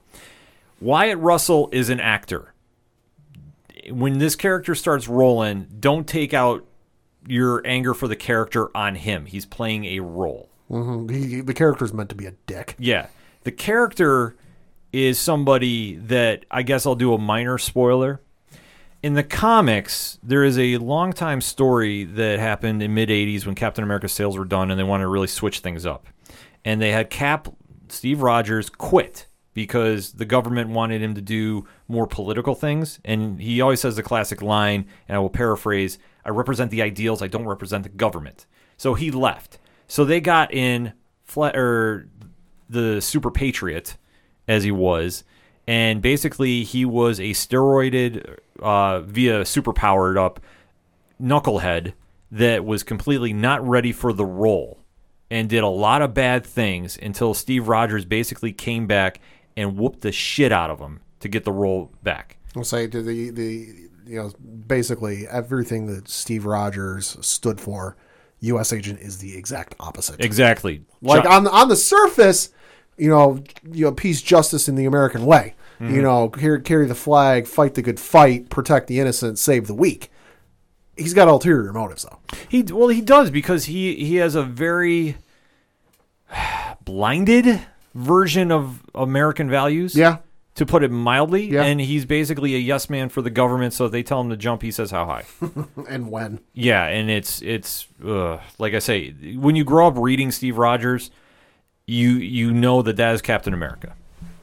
[0.81, 2.53] Wyatt Russell is an actor.
[3.91, 6.65] When this character starts rolling, don't take out
[7.27, 9.27] your anger for the character on him.
[9.27, 10.49] He's playing a role.
[10.71, 11.11] Mhm.
[11.11, 12.75] He, he- the character's meant to be a dick.
[12.79, 13.07] Yeah.
[13.45, 14.37] The character
[14.93, 18.21] is somebody that I guess I'll do a minor spoiler.
[19.03, 23.55] In the comics, there is a long time story that happened in mid 80s when
[23.55, 26.07] Captain America's sales were done and they wanted to really switch things up.
[26.65, 27.49] And they had Cap
[27.89, 33.61] Steve Rogers quit because the government wanted him to do more political things and he
[33.61, 37.47] always says the classic line and I will paraphrase, I represent the ideals, I don't
[37.47, 38.47] represent the government.
[38.77, 39.59] So he left.
[39.89, 40.93] So they got in
[41.25, 42.09] Fle- or
[42.69, 43.97] the super patriot
[44.49, 45.25] as he was
[45.67, 50.41] and basically he was a steroided uh, via super powered up
[51.21, 51.93] knucklehead
[52.33, 54.79] that was completely not ready for the role
[55.31, 59.21] and did a lot of bad things until Steve Rogers basically came back
[59.57, 62.37] and whooped the shit out of him to get the role back.
[62.57, 63.69] I'll say to the the
[64.07, 64.33] you know
[64.67, 67.97] basically everything that Steve Rogers stood for,
[68.41, 68.73] U.S.
[68.73, 70.25] agent is the exact opposite.
[70.25, 70.83] Exactly.
[71.01, 72.51] Like John- on on the surface,
[73.01, 75.55] you know, you know, peace, justice in the American way.
[75.81, 75.95] Mm-hmm.
[75.95, 79.75] You know, carry, carry the flag, fight the good fight, protect the innocent, save the
[79.75, 80.11] weak.
[80.97, 82.19] He's got ulterior motives, though.
[82.47, 85.17] He well, he does because he he has a very
[86.85, 87.63] blinded
[87.95, 89.95] version of American values.
[89.95, 90.19] Yeah,
[90.57, 91.47] to put it mildly.
[91.47, 91.63] Yeah.
[91.63, 93.73] And he's basically a yes man for the government.
[93.73, 95.25] So if they tell him to jump, he says how high.
[95.89, 100.31] and when yeah, and it's it's uh, like I say, when you grow up reading
[100.31, 101.11] Steve Rogers,
[101.91, 103.95] you you know that that is Captain America.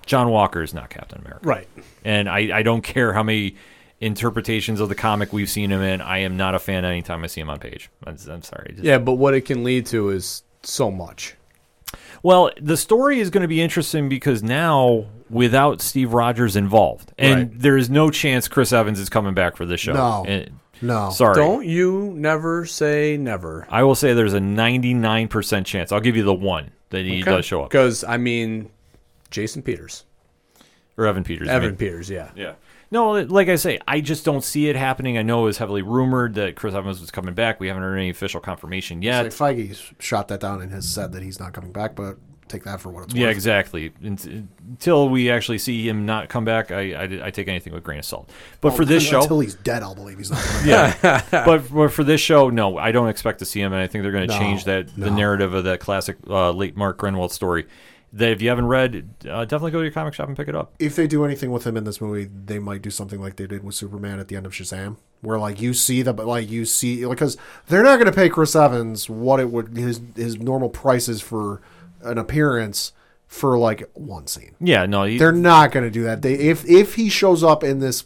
[0.06, 1.48] John Walker is not Captain America.
[1.48, 1.68] Right.
[2.06, 3.56] And I, I don't care how many
[4.00, 6.02] interpretations of the comic we've seen him in.
[6.02, 7.90] I am not a fan anytime I see him on page.
[8.06, 8.72] I'm, I'm sorry.
[8.74, 11.36] Just- Yeah, but what it can lead to is so much.
[12.24, 17.36] Well, the story is going to be interesting because now, without Steve Rogers involved, and
[17.52, 17.60] Right.
[17.60, 19.94] there is no chance Chris Evans is coming back for this show.
[19.94, 20.26] No.
[20.28, 21.36] And- no, sorry.
[21.36, 23.66] Don't you never say never.
[23.70, 25.92] I will say there's a 99% chance.
[25.92, 27.70] I'll give you the one that he does show up.
[27.70, 28.70] Because I mean,
[29.32, 30.06] Jason Peters.
[30.98, 31.48] or Evan Peters.
[31.50, 31.78] I Evan mean.
[31.78, 32.32] Peters, yeah.
[32.36, 32.54] Yeah.
[32.90, 35.18] No, like I say, I just don't see it happening.
[35.18, 37.60] I know it was heavily rumored that Chris Evans was coming back.
[37.60, 39.24] We haven't heard any official confirmation yet.
[39.40, 42.18] Like Feige shot that down and has said that he's not coming back, but
[42.50, 43.22] take that for what it's worth.
[43.22, 43.92] Yeah, exactly.
[44.02, 47.86] Until we actually see him not come back, I, I, I take anything with a
[47.86, 48.30] grain of salt.
[48.62, 51.24] But for this show, until he's dead, I'll believe he's not yeah.
[51.32, 54.04] but for, for this show, no, I don't expect to see him, and I think
[54.04, 57.32] they're going to No, change that the narrative of that classic uh, late Mark Gruenwald
[57.32, 57.68] story.
[58.14, 60.56] That if you haven't read, uh, definitely go to your comic shop and pick it
[60.56, 60.74] up.
[60.80, 63.48] If they do anything with him in this movie, they might do something like they
[63.48, 66.64] did with Superman at the end of Shazam, where like you see the like you
[66.64, 67.36] see because
[67.68, 71.62] they're not going to pay Chris Evans what it would his his normal prices for
[72.02, 72.94] an appearance
[73.28, 74.56] for like one scene.
[74.60, 76.22] Yeah, no, he, They're not going to do that.
[76.22, 78.06] They if if he shows up in this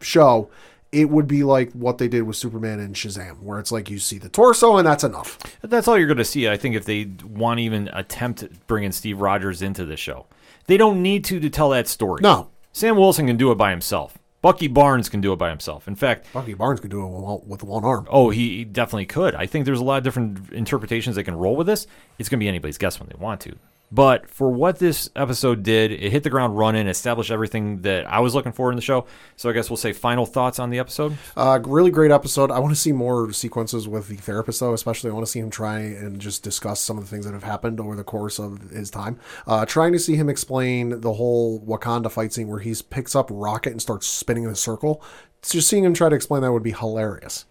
[0.00, 0.50] show,
[0.90, 3.98] it would be like what they did with Superman and Shazam, where it's like you
[3.98, 5.38] see the torso and that's enough.
[5.62, 6.48] That's all you're going to see.
[6.48, 10.26] I think if they want to even attempt bringing Steve Rogers into the show,
[10.66, 12.20] they don't need to to tell that story.
[12.22, 12.48] No.
[12.72, 14.18] Sam Wilson can do it by himself.
[14.42, 15.86] Bucky Barnes can do it by himself.
[15.88, 18.06] In fact, Bucky Barnes could do it with one- arm.
[18.10, 19.34] oh, he he definitely could.
[19.36, 21.86] I think there's a lot of different interpretations they can roll with this.
[22.18, 23.56] It's going to be anybody's guess when they want to.
[23.92, 28.20] But for what this episode did, it hit the ground running, established everything that I
[28.20, 29.04] was looking for in the show.
[29.36, 31.18] So I guess we'll say final thoughts on the episode.
[31.36, 32.50] Uh, really great episode.
[32.50, 34.72] I want to see more sequences with the therapist, though.
[34.72, 37.34] Especially, I want to see him try and just discuss some of the things that
[37.34, 39.20] have happened over the course of his time.
[39.46, 43.28] Uh, trying to see him explain the whole Wakanda fight scene where he picks up
[43.30, 45.04] Rocket and starts spinning in a circle.
[45.42, 47.44] Just seeing him try to explain that would be hilarious.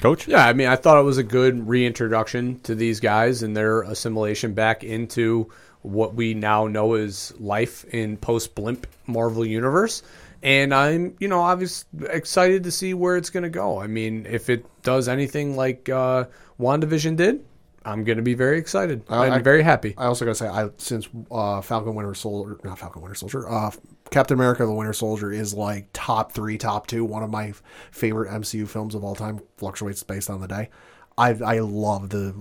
[0.00, 0.26] Coach?
[0.26, 3.82] Yeah, I mean, I thought it was a good reintroduction to these guys and their
[3.82, 5.50] assimilation back into
[5.84, 10.02] what we now know as life in post blip Marvel universe.
[10.42, 13.78] And I'm, you know, obviously excited to see where it's going to go.
[13.80, 16.24] I mean, if it does anything like uh,
[16.60, 17.44] WandaVision did,
[17.86, 19.02] I'm going to be very excited.
[19.08, 19.94] I- I'm I- very happy.
[19.96, 23.48] I also got to say, I since uh, Falcon Winter Soldier, not Falcon Winter Soldier,
[23.48, 23.70] uh,
[24.10, 27.52] Captain America: The Winter Soldier is like top three, top two, one of my
[27.90, 29.40] favorite MCU films of all time.
[29.58, 30.68] Fluctuates based on the day.
[31.16, 32.34] I I love the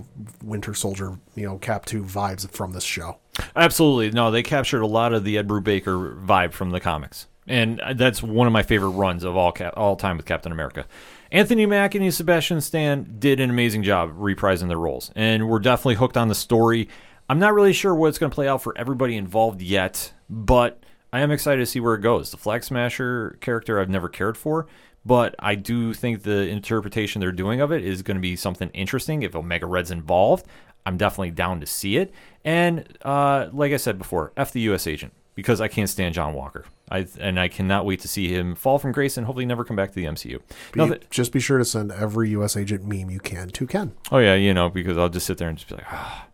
[0.43, 3.17] Winter Soldier, you know, Cap two vibes from this show.
[3.55, 4.11] Absolutely.
[4.11, 7.27] No, they captured a lot of the Ed Brubaker vibe from the comics.
[7.47, 10.85] And that's one of my favorite runs of all cap- all time with Captain America.
[11.31, 15.11] Anthony Mackie and Sebastian Stan did an amazing job reprising their roles.
[15.15, 16.87] And we're definitely hooked on the story.
[17.27, 20.83] I'm not really sure what it's going to play out for everybody involved yet, but
[21.11, 22.31] I am excited to see where it goes.
[22.31, 24.67] The Flag Smasher character I've never cared for,
[25.05, 28.69] but I do think the interpretation they're doing of it is going to be something
[28.69, 29.23] interesting.
[29.23, 30.45] If Omega Red's involved,
[30.85, 32.13] I'm definitely down to see it.
[32.43, 34.87] And uh, like I said before, F the U.S.
[34.87, 36.65] agent because I can't stand John Walker.
[36.89, 39.75] I and I cannot wait to see him fall from grace and hopefully never come
[39.75, 40.39] back to the MCU.
[40.73, 42.55] Be- just be sure to send every U.S.
[42.55, 43.93] agent meme you can to Ken.
[44.11, 46.27] Oh yeah, you know because I'll just sit there and just be like, ah.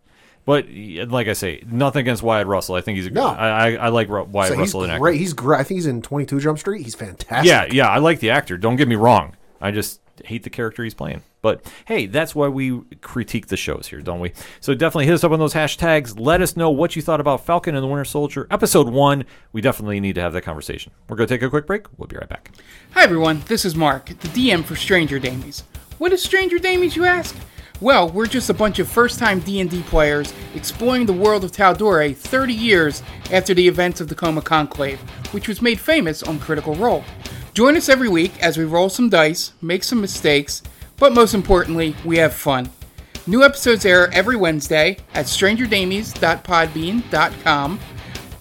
[0.49, 0.65] But
[1.11, 2.73] like I say, nothing against Wyatt Russell.
[2.73, 3.27] I think he's a No.
[3.27, 4.99] I, I, I like Ru- Wyatt So he's Russell in acting.
[5.03, 5.19] great.
[5.19, 5.59] He's great.
[5.59, 6.81] I think he's in Twenty Two Jump Street.
[6.83, 7.47] He's fantastic.
[7.47, 8.57] Yeah, yeah, I like the actor.
[8.57, 9.35] Don't get me wrong.
[9.61, 11.21] I just hate the character he's playing.
[11.43, 14.31] But hey, that's why we critique the shows here, don't we?
[14.59, 16.19] So definitely hit us up on those hashtags.
[16.19, 19.25] Let us know what you thought about Falcon and the Winter Soldier, episode one.
[19.53, 20.91] We definitely need to have that conversation.
[21.07, 21.85] We're going to take a quick break.
[21.99, 22.53] We'll be right back.
[22.93, 25.61] Hi everyone, this is Mark, the DM for Stranger Damies.
[25.99, 27.35] What is Stranger Damies, you ask?
[27.81, 32.53] Well, we're just a bunch of first-time D&D players exploring the world of Tal'Dorei 30
[32.53, 33.01] years
[33.31, 34.99] after the events of the Chroma Conclave,
[35.31, 37.05] which was made famous on Critical Role.
[37.53, 40.61] Join us every week as we roll some dice, make some mistakes,
[40.97, 42.69] but most importantly, we have fun.
[43.25, 47.79] New episodes air every Wednesday at strangerdamies.podbean.com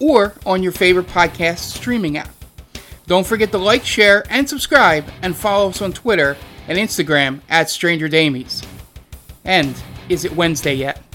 [0.01, 2.27] or on your favorite podcast streaming app.
[3.07, 6.35] Don't forget to like, share, and subscribe, and follow us on Twitter
[6.67, 8.65] and Instagram at Stranger Damies.
[9.45, 9.75] And
[10.09, 11.08] is it Wednesday yet?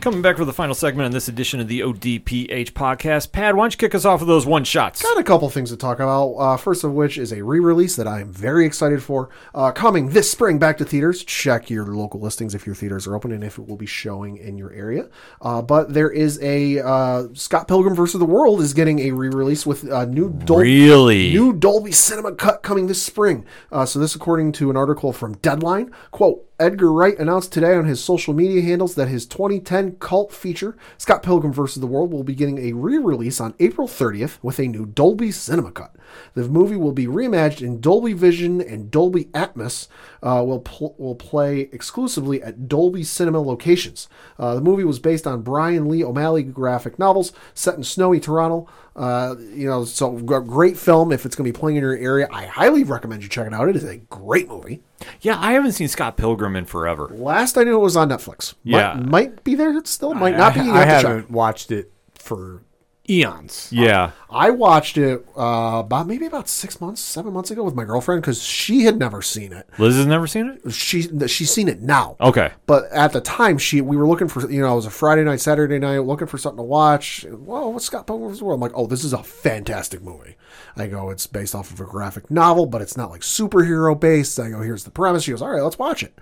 [0.00, 3.32] Coming back for the final segment on this edition of the ODPH podcast.
[3.32, 5.02] Pat, why don't you kick us off with those one shots?
[5.02, 6.34] Got a couple things to talk about.
[6.34, 10.10] Uh, first of which is a re-release that I am very excited for, uh, coming
[10.10, 11.24] this spring back to theaters.
[11.24, 14.36] Check your local listings if your theaters are open and if it will be showing
[14.36, 15.08] in your area.
[15.42, 18.20] Uh, but there is a uh, Scott Pilgrim vs.
[18.20, 21.30] the World is getting a re-release with a new Dolby, Really?
[21.32, 23.44] new Dolby Cinema cut coming this spring.
[23.72, 26.44] Uh, so this, according to an article from Deadline, quote.
[26.60, 31.22] Edgar Wright announced today on his social media handles that his 2010 cult feature, Scott
[31.22, 31.80] Pilgrim vs.
[31.80, 35.30] the World, will be getting a re release on April 30th with a new Dolby
[35.30, 35.94] Cinema Cut.
[36.34, 39.86] The movie will be reimagined in Dolby Vision and Dolby Atmos,
[40.20, 44.08] uh, will, pl- will play exclusively at Dolby Cinema locations.
[44.36, 48.66] Uh, the movie was based on Brian Lee O'Malley graphic novels set in snowy Toronto.
[48.96, 52.26] Uh, you know, so great film if it's going to be playing in your area.
[52.32, 53.68] I highly recommend you check it out.
[53.68, 54.82] It is a great movie.
[55.20, 57.08] Yeah, I haven't seen Scott Pilgrim in forever.
[57.12, 58.54] Last I knew, it was on Netflix.
[58.64, 58.94] Might, Yeah.
[58.94, 60.14] might be there still.
[60.14, 60.60] Might not be.
[60.60, 61.02] I, You I have to check.
[61.16, 62.62] haven't watched it for
[63.10, 63.68] eons.
[63.72, 64.10] Yeah.
[64.30, 68.20] I watched it uh, about maybe about six months, seven months ago with my girlfriend
[68.20, 69.66] because she had never seen it.
[69.78, 70.72] Liz has never seen it?
[70.72, 72.16] She she's seen it now.
[72.20, 72.50] Okay.
[72.66, 75.24] But at the time, she we were looking for you know it was a Friday
[75.24, 77.24] night, Saturday night, looking for something to watch.
[77.30, 78.56] Well, what's Scott Pilgrim's World?
[78.58, 80.36] I'm like, oh, this is a fantastic movie.
[80.78, 84.38] I go, it's based off of a graphic novel, but it's not like superhero based.
[84.38, 85.24] I go, here's the premise.
[85.24, 86.18] She goes, all right, let's watch it.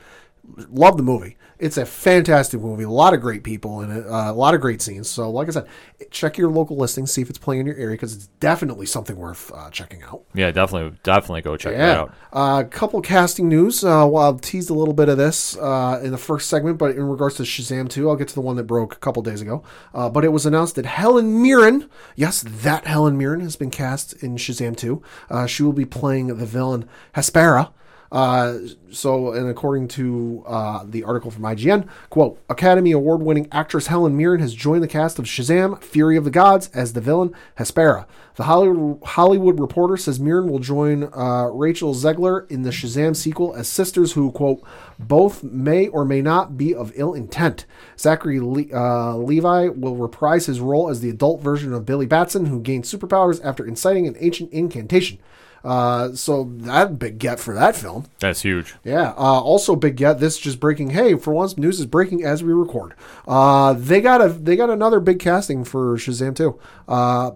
[0.68, 1.36] Love the movie.
[1.58, 2.84] It's a fantastic movie.
[2.84, 4.06] A lot of great people in it.
[4.06, 5.08] Uh, a lot of great scenes.
[5.08, 5.66] So, like I said,
[6.10, 9.16] check your local listings, see if it's playing in your area because it's definitely something
[9.16, 10.22] worth uh, checking out.
[10.34, 12.14] Yeah, definitely, definitely go check that out.
[12.32, 13.82] A uh, couple casting news.
[13.82, 16.94] Uh, well, I'll teased a little bit of this uh, in the first segment, but
[16.94, 19.40] in regards to Shazam 2, I'll get to the one that broke a couple days
[19.40, 19.62] ago.
[19.94, 24.12] Uh, but it was announced that Helen Mirren, yes, that Helen Mirren has been cast
[24.22, 25.02] in Shazam 2.
[25.30, 27.70] Uh, she will be playing the villain Hespera.
[28.12, 28.58] Uh,
[28.90, 34.16] so, and according to uh, the article from IGN, quote, Academy Award winning actress Helen
[34.16, 38.06] Mirren has joined the cast of Shazam Fury of the Gods as the villain Hespera.
[38.36, 43.66] The Hollywood, Reporter says Mirren will join uh, Rachel Zegler in the Shazam sequel as
[43.66, 44.62] sisters who, quote,
[44.98, 47.64] both may or may not be of ill intent.
[47.98, 52.46] Zachary Le- uh, Levi will reprise his role as the adult version of Billy Batson,
[52.46, 55.18] who gained superpowers after inciting an ancient incantation.
[55.66, 58.06] Uh, so that big get for that film.
[58.20, 58.76] That's huge.
[58.84, 59.10] Yeah.
[59.16, 60.20] Uh, also, big get.
[60.20, 60.90] This just breaking.
[60.90, 62.94] Hey, for once, news is breaking as we record.
[63.26, 66.60] Uh, they got a they got another big casting for Shazam too.
[66.86, 67.32] Uh,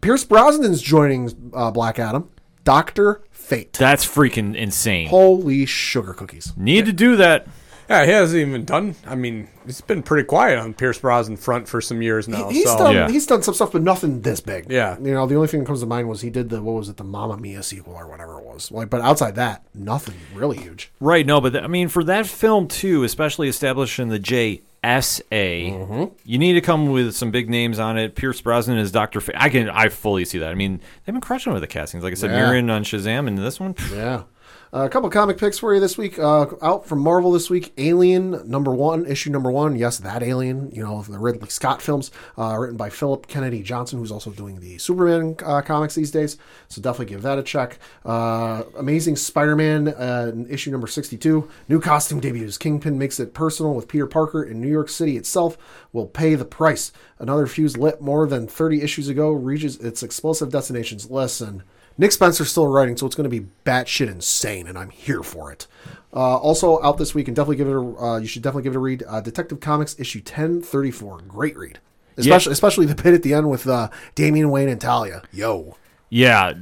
[0.00, 2.30] Pierce Brosnan's joining uh, Black Adam.
[2.64, 3.74] Doctor Fate.
[3.74, 5.08] That's freaking insane.
[5.08, 6.54] Holy sugar cookies.
[6.56, 7.46] Need to do that.
[7.94, 8.94] Yeah, he hasn't even done.
[9.06, 12.48] I mean, it's been pretty quiet on Pierce Brosnan front for some years now.
[12.50, 13.08] He's so done Yeah.
[13.10, 14.70] he's done some stuff, but nothing this big.
[14.70, 14.96] Yeah.
[15.00, 16.88] You know, the only thing that comes to mind was he did the what was
[16.88, 18.70] it, the Mamma Mia sequel or whatever it was.
[18.72, 20.90] Like, but outside that, nothing really huge.
[21.00, 21.24] Right.
[21.24, 24.60] No, but th- I mean, for that film too, especially establishing the JSA,
[25.22, 26.04] mm-hmm.
[26.24, 28.14] you need to come with some big names on it.
[28.16, 29.20] Pierce Brosnan is Doctor.
[29.20, 29.70] Fa- I can.
[29.70, 30.50] I fully see that.
[30.50, 32.02] I mean, they've been crushing with the castings.
[32.04, 32.46] Like I said, Yeah.
[32.46, 33.74] Mirren on Shazam, and this one.
[33.92, 34.24] Yeah.
[34.74, 36.18] Uh, a couple comic picks for you this week.
[36.18, 39.76] Uh, out from Marvel this week, Alien number one, issue number one.
[39.76, 40.72] Yes, that Alien.
[40.72, 44.58] You know, the Ridley Scott films, uh, written by Philip Kennedy Johnson, who's also doing
[44.58, 46.38] the Superman uh, comics these days.
[46.66, 47.78] So definitely give that a check.
[48.04, 51.48] Uh, Amazing Spider-Man, uh, issue number sixty-two.
[51.68, 52.58] New costume debuts.
[52.58, 55.56] Kingpin makes it personal with Peter Parker in New York City itself.
[55.92, 56.90] Will pay the price.
[57.20, 61.08] Another fuse lit more than thirty issues ago reaches its explosive destinations.
[61.08, 61.62] Listen.
[61.96, 65.52] Nick Spencer's still writing, so it's going to be batshit insane, and I'm here for
[65.52, 65.66] it.
[66.12, 67.74] Uh, also out this week, and definitely give it.
[67.74, 69.02] A, uh, you should definitely give it a read.
[69.06, 71.78] Uh, Detective Comics issue 1034, great read.
[72.16, 75.22] Especially, especially the bit at the end with uh, Damian Wayne and Talia.
[75.32, 75.76] Yo,
[76.10, 76.54] Yeah,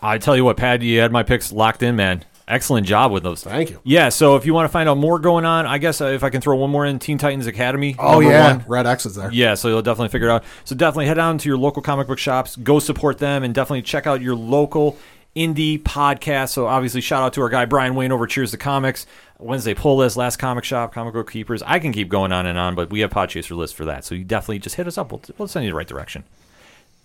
[0.00, 2.24] I tell you what, Pat, you had my picks locked in, man.
[2.48, 3.42] Excellent job with those.
[3.42, 3.80] Thank you.
[3.82, 6.22] Yeah, so if you want to find out more going on, I guess uh, if
[6.22, 7.96] I can throw one more in, Teen Titans Academy.
[7.98, 8.64] oh yeah, one.
[8.68, 9.32] Red X is there.
[9.32, 10.44] Yeah, so you'll definitely figure it out.
[10.64, 13.82] So definitely head on to your local comic book shops, go support them, and definitely
[13.82, 14.96] check out your local
[15.34, 16.50] indie podcast.
[16.50, 19.06] So obviously, shout out to our guy Brian Wayne over Cheers to Comics,
[19.40, 21.62] Wednesday Pull List, Last Comic Shop, Comic Book Keepers.
[21.64, 24.04] I can keep going on and on, but we have Podchaser list for that.
[24.04, 25.10] So you definitely just hit us up.
[25.10, 26.22] We'll, we'll send you the right direction.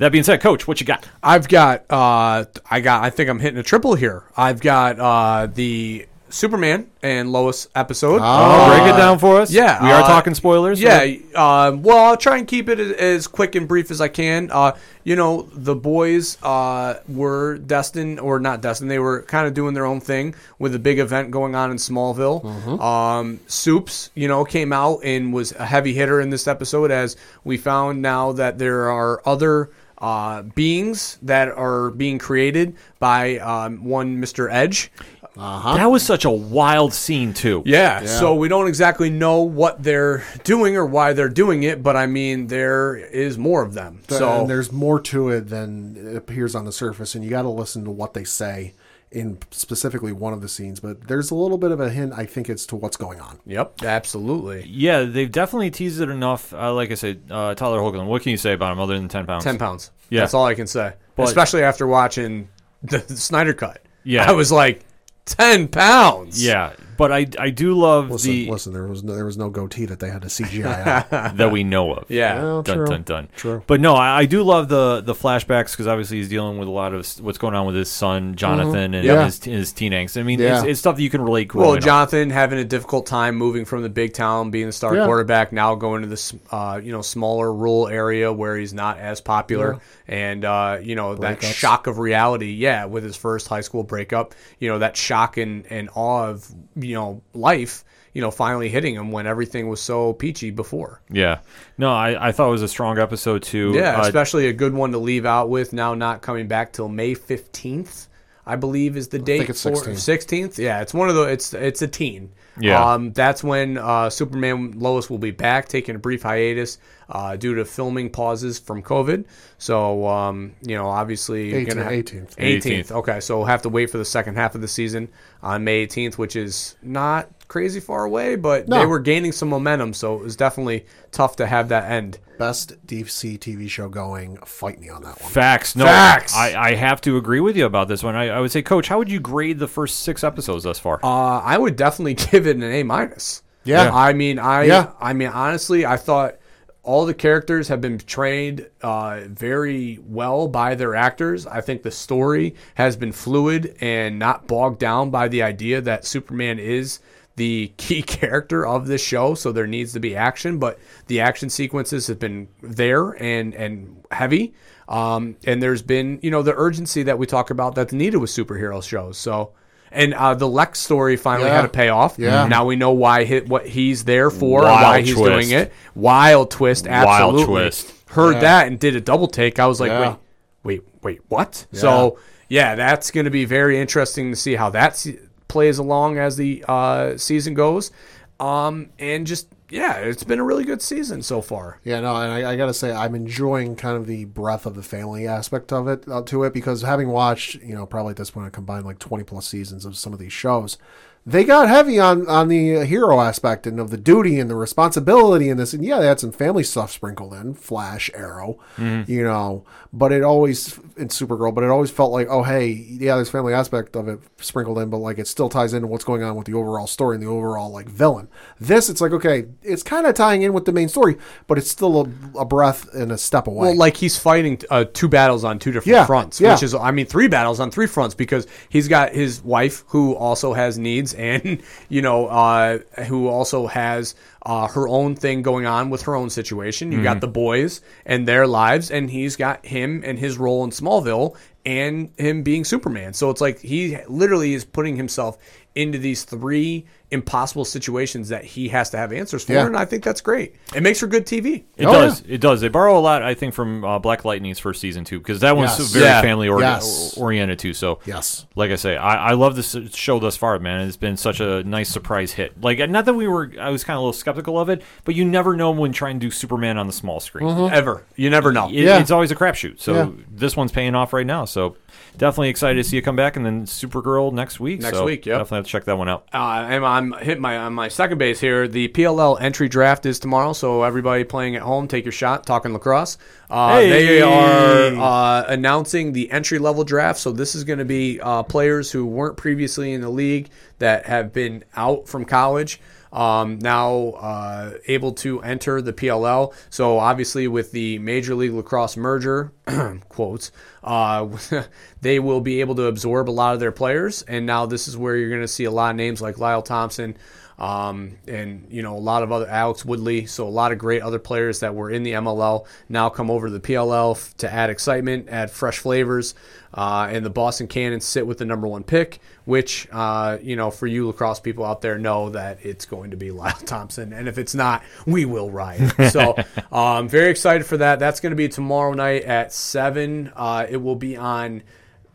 [0.01, 1.07] That being said, Coach, what you got?
[1.21, 1.85] I've got.
[1.87, 3.03] Uh, I got.
[3.03, 4.23] I think I'm hitting a triple here.
[4.35, 8.19] I've got uh, the Superman and Lois episode.
[8.23, 9.51] Oh, break it down for us.
[9.51, 10.81] Yeah, we are uh, talking spoilers.
[10.81, 14.07] Yeah, uh, well, I'll try and keep it as, as quick and brief as I
[14.07, 14.49] can.
[14.51, 19.53] Uh, you know, the boys uh, were destined, or not destined, they were kind of
[19.53, 22.43] doing their own thing with a big event going on in Smallville.
[22.81, 27.17] Um, Soups, you know, came out and was a heavy hitter in this episode as
[27.43, 29.69] we found now that there are other.
[30.01, 34.51] Uh, beings that are being created by um, one Mr.
[34.51, 34.91] Edge.
[35.35, 37.61] that was such a wild scene too.
[37.67, 41.95] Yeah, so we don't exactly know what they're doing or why they're doing it, but
[41.95, 44.01] I mean, there is more of them.
[44.09, 47.43] So and there's more to it than it appears on the surface, and you got
[47.43, 48.73] to listen to what they say
[49.11, 50.79] in specifically one of the scenes.
[50.79, 53.39] But there's a little bit of a hint, I think, as to what's going on.
[53.45, 54.65] Yep, absolutely.
[54.67, 56.53] Yeah, they've definitely teased it enough.
[56.53, 58.05] Uh, like I said, uh, Tyler Hoechlin.
[58.07, 59.43] What can you say about him other than ten pounds?
[59.43, 59.91] Ten pounds.
[60.09, 60.21] Yeah.
[60.21, 60.93] that's all I can say.
[61.15, 62.47] But- Especially after watching
[62.83, 63.81] the, the Snyder cut.
[64.03, 64.29] Yeah.
[64.29, 64.83] I was like,
[65.25, 66.43] ten pounds.
[66.43, 69.49] Yeah, but I I do love Listen, the listen, there was no, there was no
[69.49, 71.37] goatee that they had to CGI out.
[71.37, 72.11] that we know of.
[72.11, 72.35] yeah.
[72.41, 72.85] Well, dun true.
[72.85, 73.27] dun dun.
[73.35, 73.63] True.
[73.65, 76.71] But no, I, I do love the the flashbacks because obviously he's dealing with a
[76.71, 79.05] lot of what's going on with his son Jonathan and Mm-hmm.
[79.07, 79.25] Yeah.
[79.25, 80.19] his his teen angst.
[80.19, 80.59] I mean, Yeah.
[80.59, 81.51] it's, it's stuff that you can relate.
[81.55, 81.83] Well, growing up.
[81.83, 85.05] Jonathan having a difficult time moving from the big town, being the star Yeah.
[85.05, 89.21] quarterback, now going to this, uh, you know, smaller rural area where he's not as
[89.21, 91.53] popular, and uh, you know that Breakups.
[91.53, 92.51] shock of reality.
[92.51, 96.47] Yeah, with his first high school breakup, you know that shock and, and awe of
[96.75, 97.83] you know life.
[98.13, 101.01] you know, finally hitting him when everything was so peachy before.
[101.09, 101.39] Yeah.
[101.77, 103.71] No, I, I thought it was a strong episode too.
[103.73, 106.89] Yeah, Uh, especially a good one to leave out with now not coming back till
[106.89, 108.07] May 15th.
[108.45, 109.37] I believe is the date.
[109.37, 109.93] think it's 16th.
[109.93, 110.57] 16th.
[110.57, 112.31] Yeah, it's one of the it's it's a teen.
[112.59, 112.93] Yeah.
[112.93, 116.77] Um that's when uh Superman Lois will be back taking a brief hiatus
[117.09, 119.25] uh due to filming pauses from COVID.
[119.57, 122.35] So um you know, obviously 18th, gonna have- 18th.
[122.35, 122.91] 18th.
[122.91, 125.09] Okay, so we'll have to wait for the second half of the season
[125.41, 128.79] on May 18th, which is not crazy far away, but No.
[128.79, 132.17] they were gaining some momentum, so it was definitely tough to have that end.
[132.39, 134.37] Best DC TV show going.
[134.37, 135.29] Fight me on that one.
[135.31, 135.75] Facts.
[135.75, 136.33] No, Facts.
[136.35, 138.15] I, I have to agree with you about this one.
[138.15, 141.01] I, I would say, Coach, how would you grade the first six episodes thus far?
[141.03, 143.43] Uh, I would definitely give it an A minus.
[143.65, 143.91] Yeah.
[143.93, 144.91] I mean, I, Yeah.
[144.99, 146.37] I mean, honestly, I thought
[146.83, 151.45] all the characters have been portrayed uh, very well by their actors.
[151.45, 156.05] I think the story has been fluid and not bogged down by the idea that
[156.05, 156.99] Superman is
[157.35, 159.33] the key character of this show.
[159.35, 164.03] So there needs to be action, but the action sequences have been there and and
[164.11, 164.53] heavy.
[164.89, 168.29] Um, and there's been, you know, the urgency that we talk about that's needed with
[168.29, 169.17] superhero shows.
[169.17, 169.53] So,
[169.89, 171.55] and uh, the Lex story finally Yeah.
[171.57, 172.19] had a payoff.
[172.19, 172.45] Yeah.
[172.47, 175.49] Now we know why he, what he's there for, Wild why he's twist.
[175.49, 175.71] doing it.
[175.95, 177.45] Wild twist, absolutely.
[177.45, 177.93] twist.
[178.09, 178.39] Heard Yeah.
[178.41, 179.59] that and did a double take.
[179.59, 180.15] I was like, Yeah.
[180.63, 181.65] wait, wait, wait, what?
[181.71, 185.19] So yeah, that's going to be very interesting to see how that se-
[185.51, 187.91] plays along as the uh, season goes.
[188.39, 191.79] Um, and just yeah, it's been a really good season so far.
[191.83, 194.75] Yeah, no, and I, I got to say, I'm enjoying kind of the breadth of
[194.75, 198.17] the family aspect of it uh, to it because having watched, you know, probably at
[198.17, 200.77] this point, I combined like 20 plus seasons of some of these shows.
[201.23, 204.55] They got heavy on on the uh, hero aspect and of the duty and the
[204.55, 209.23] responsibility in this, and yeah, they had some family stuff sprinkled in, Flash, Arrow, you
[209.23, 213.29] know, but it always in Supergirl, but it always felt like, oh, hey, yeah, there's
[213.29, 216.35] family aspect of it sprinkled in, but like it still ties into what's going on
[216.35, 218.27] with the overall story and the overall like villain.
[218.59, 221.69] This, it's like okay, it's kind of tying in with the main story, but it's
[221.69, 223.67] still a, a breath and a step away.
[223.67, 226.53] Well, like he's fighting uh, two battles on two different Yeah, fronts, yeah.
[226.53, 230.15] which is, I mean, three battles on three fronts because he's got his wife who
[230.15, 234.15] also has needs, and you know, uh, who also has
[234.45, 236.91] uh, her own thing going on with her own situation.
[236.91, 237.03] You Mm-hmm.
[237.03, 241.35] got the boys and their lives, and he's got him and his role in Smallville,
[241.65, 243.13] and him being Superman.
[243.13, 245.37] So it's like he literally is putting himself
[245.75, 249.65] into these three impossible situations that he has to have answers for, Yeah.
[249.65, 250.55] and I think that's great.
[250.73, 251.65] It makes for good TV.
[251.77, 252.23] It Oh, does.
[252.27, 252.61] It does.
[252.61, 255.57] They borrow a lot, I think, from uh, Black Lightning's first season too, because that
[255.57, 255.91] one's Yes.
[255.91, 256.21] very Yeah.
[256.21, 257.15] family ori- Yes.
[257.17, 257.73] oriented too.
[257.73, 258.45] So Yes.
[258.55, 260.87] like I say, I, I love this show thus far, man.
[260.87, 262.61] It's been such a nice surprise hit.
[262.61, 265.13] Like not that we were, I was kind of a little skeptical of it, but
[265.15, 267.49] you never know when trying to do Superman on the small screen.
[267.71, 268.67] Ever, you never know.
[268.67, 268.99] It- Yeah.
[268.99, 269.79] It's always a crapshoot.
[269.81, 270.07] So Yeah.
[270.31, 271.45] this one's paying off right now.
[271.45, 271.75] So
[272.17, 274.81] definitely excited to see it come back, and then Supergirl next week.
[274.81, 276.25] Next So week, yeah, Definitely have to check that one out.
[276.33, 278.67] Uh, I'm, I'm hitting my on my second base here.
[278.67, 282.45] The PLL entry draft is tomorrow, so everybody playing at home, take your shot.
[282.45, 283.17] Talking lacrosse,
[283.49, 283.89] uh, Hey!
[283.89, 287.19] they are uh, announcing the entry level draft.
[287.19, 290.49] So this is going to be uh, players who weren't previously in the league
[290.79, 292.79] that have been out from college.
[293.11, 296.53] Um, now uh, able to enter the PLL.
[296.69, 299.51] So obviously, with the Major League Lacrosse merger,
[300.09, 300.51] quotes,
[300.83, 301.27] uh,
[302.01, 304.21] they will be able to absorb a lot of their players.
[304.23, 306.61] And now this is where you're going to see a lot of names like Lyle
[306.61, 307.17] Thompson.
[307.59, 311.03] Um, and you know a lot of other Alex Woodley, so a lot of great
[311.03, 314.71] other players that were in the MLL now come over to the PLL to add
[314.71, 316.33] excitement, add fresh flavors,
[316.73, 319.19] uh, and the Boston Cannons sit with the number one pick,
[319.51, 323.17] which uh, you know for you lacrosse people out there know that it's going to
[323.17, 325.91] be Lyle Thompson, and if it's not, we will ride.
[326.09, 326.37] So
[326.71, 327.99] um, very excited for that.
[327.99, 330.31] That's going to be tomorrow night at seven.
[330.37, 331.63] Uh, it will be on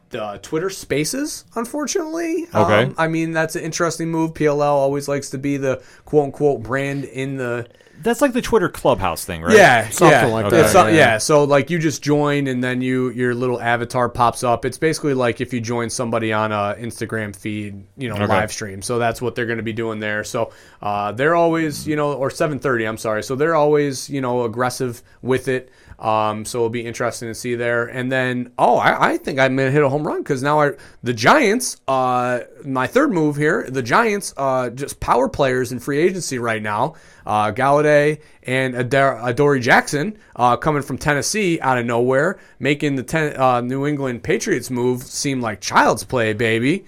[0.09, 2.47] the Twitter Spaces, unfortunately.
[2.55, 2.85] Okay.
[2.85, 4.33] Um, I mean, that's an interesting move.
[4.33, 7.69] PLL always likes to be the quote unquote brand in the.
[8.02, 9.56] That's like the Twitter Clubhouse thing, right?
[9.56, 10.27] Yeah, Something yeah.
[10.27, 10.94] like that, so- yeah.
[10.94, 11.18] yeah.
[11.18, 14.64] so like you just join and then you your little avatar pops up.
[14.64, 18.27] It's basically like if you join somebody on a Instagram feed, you know, Okay.
[18.27, 18.82] live stream.
[18.82, 20.24] So that's what they're going to be doing there.
[20.24, 20.52] So
[20.82, 22.89] uh, they're always, you know, or 7:30.
[22.89, 23.23] I'm sorry.
[23.23, 25.70] So they're always, you know, aggressive with it.
[25.98, 27.86] Um, so it'll be interesting to see there.
[27.86, 30.73] And then, oh, I, I think I'm gonna hit a home run because now I,
[31.02, 35.98] the Giants, uh, my third move here, the Giants, uh, just power players in free
[35.98, 36.94] agency right now.
[37.24, 43.02] Uh, Golladay and Adar- Adoree Jackson uh, coming from Tennessee out of nowhere, making the
[43.02, 46.85] ten, uh, New England Patriots move seem like child's play, baby.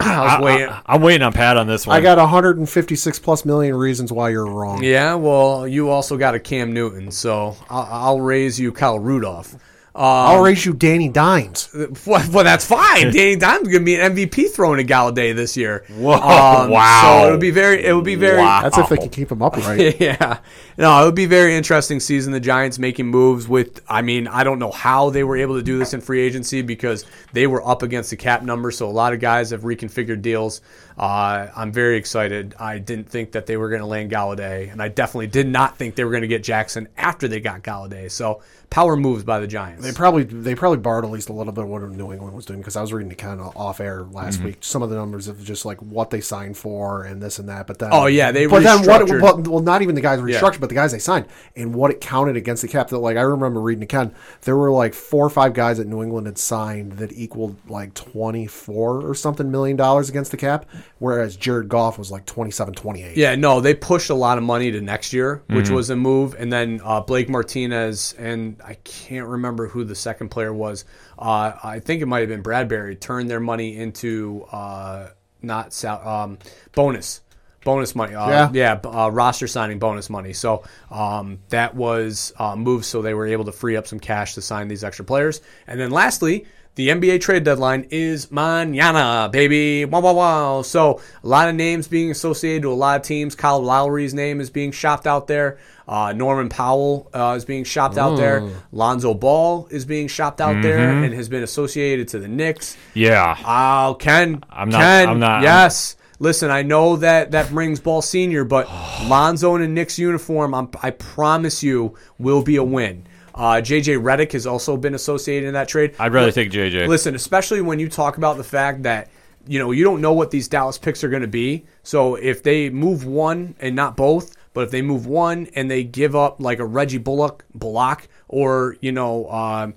[0.02, 0.68] I was waiting.
[0.68, 1.94] I, am waiting on Pat on this one.
[1.94, 4.82] I got 156 plus million reasons why you're wrong.
[4.82, 9.54] Yeah, well, you also got a Cam Newton, so I'll, I'll raise you Kyle Rudolph.
[10.02, 11.68] I'll raise you Danny Dimes.
[12.06, 13.12] Well, well, that's fine.
[13.12, 15.84] Danny Dimes going to be an MVP thrown at Golladay this year.
[15.90, 17.20] Whoa, Um, wow.
[17.22, 18.62] So it would be very, it would be very, Wow.
[18.62, 20.00] That's if they can keep him upright.
[20.00, 20.38] yeah.
[20.78, 22.32] No, it would be very interesting season.
[22.32, 23.82] The Giants making moves with.
[23.88, 26.62] I mean, I don't know how they were able to do this in free agency
[26.62, 28.70] because they were up against the cap number.
[28.70, 30.62] So a lot of guys have reconfigured deals.
[30.96, 32.54] Uh, I'm very excited.
[32.58, 35.76] I didn't think that they were going to land Golladay, and I definitely did not
[35.76, 38.10] think they were going to get Jackson after they got Golladay.
[38.10, 39.84] So power moves by the Giants.
[39.84, 42.46] They probably they probably borrowed at least a little bit of what New England was
[42.46, 44.44] doing because I was reading it kind of off air last Mm-hmm.
[44.46, 44.58] week.
[44.60, 47.66] Some of the numbers of just like what they signed for and this and that.
[47.66, 49.02] But then Oh, yeah, they but then what?
[49.02, 49.22] restructured.
[49.22, 50.58] Well, well, not even the guys restructured, Yeah.
[50.60, 51.26] but the guys they signed
[51.56, 52.88] and what it counted against the cap.
[52.88, 56.02] That like I remember reading again, there were like four or five guys that New
[56.02, 60.64] England had signed that equaled like twenty four or something million dollars against the cap,
[61.00, 63.16] whereas Jared Goff was like 27, 28.
[63.16, 66.36] Yeah, no, they pushed a lot of money to next year, which was a move.
[66.38, 70.84] And then uh, Blake Martinez and I can't remember who the second player was.
[71.18, 72.96] Uh, I think it might have been Bradbury.
[72.96, 75.08] Turned their money into uh,
[75.42, 76.38] not sal- um,
[76.72, 77.20] bonus.
[77.64, 78.50] Bonus money, uh, Yeah.
[78.52, 80.32] yeah, uh, roster signing bonus money.
[80.32, 84.34] So um, that was uh, moved, so they were able to free up some cash
[84.34, 85.42] to sign these extra players.
[85.66, 86.46] And then lastly,
[86.76, 88.26] the NBA trade deadline is
[88.64, 89.84] mañana, baby.
[89.84, 90.62] Wow, wow, wow.
[90.62, 93.34] So a lot of names being associated to a lot of teams.
[93.34, 95.58] Kyle Lowry's name is being shopped out there.
[95.88, 98.48] Uh, Norman Powell uh, is being shopped out there.
[98.72, 102.76] Lonzo Ball is being shopped out there and has been associated to the Knicks.
[102.94, 103.36] Yeah.
[103.44, 104.42] Oh, Ken.
[104.48, 105.96] I'm not- Ken, I'm not- Yes.
[106.20, 108.68] Listen, I know that that brings Ball Senior, but
[109.04, 113.06] Lonzo in a Knicks uniform, I'm, I promise you, will be a win.
[113.34, 115.94] Uh, JJ Redick has also been associated in that trade.
[115.98, 116.88] I'd rather take JJ.
[116.88, 119.08] Listen, especially when you talk about the fact that
[119.46, 121.64] you know you don't know what these Dallas picks are going to be.
[121.82, 125.84] So if they move one and not both, but if they move one and they
[125.84, 129.70] give up like a Reggie Bullock, Bullock, or you know, uh,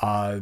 [0.00, 0.40] uh,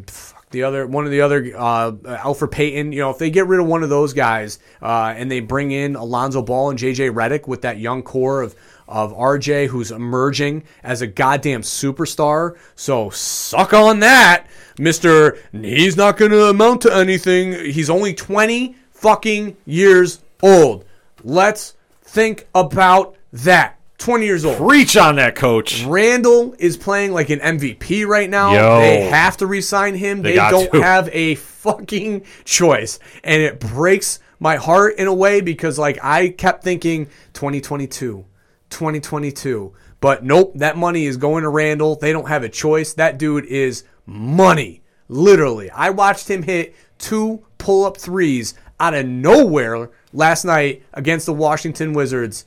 [0.52, 3.60] the other one of the other uh, Elfrid Payton, you know, if they get rid
[3.60, 7.48] of one of those guys uh, and they bring in Alonzo Ball and JJ Redick
[7.48, 8.54] with that young core of
[8.86, 12.56] of RJ who's emerging as a goddamn superstar.
[12.76, 14.46] So suck on that,
[14.78, 15.38] Mister.
[15.52, 17.52] He's not going to amount to anything.
[17.52, 20.84] He's only twenty fucking years old.
[21.24, 23.78] Let's think about that.
[24.02, 24.58] Twenty years old.
[24.60, 25.84] Reach on that, coach.
[25.84, 28.52] Randall is playing like an MVP right now.
[28.52, 28.80] Yo.
[28.80, 30.22] They have to re-sign him.
[30.22, 30.82] They They, don't to.
[30.82, 36.30] have a fucking choice, and it breaks my heart in a way because like I
[36.30, 38.24] kept thinking 2022,
[38.70, 41.94] 2022, but nope, that money is going to Randall.
[41.94, 42.94] They don't have a choice.
[42.94, 45.70] That dude is money, literally.
[45.70, 51.92] I watched him hit two pull-up threes out of nowhere last night against the Washington
[51.92, 52.46] Wizards.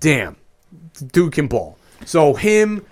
[0.00, 0.36] Damn
[1.00, 1.78] dude can ball.
[2.04, 2.84] So him,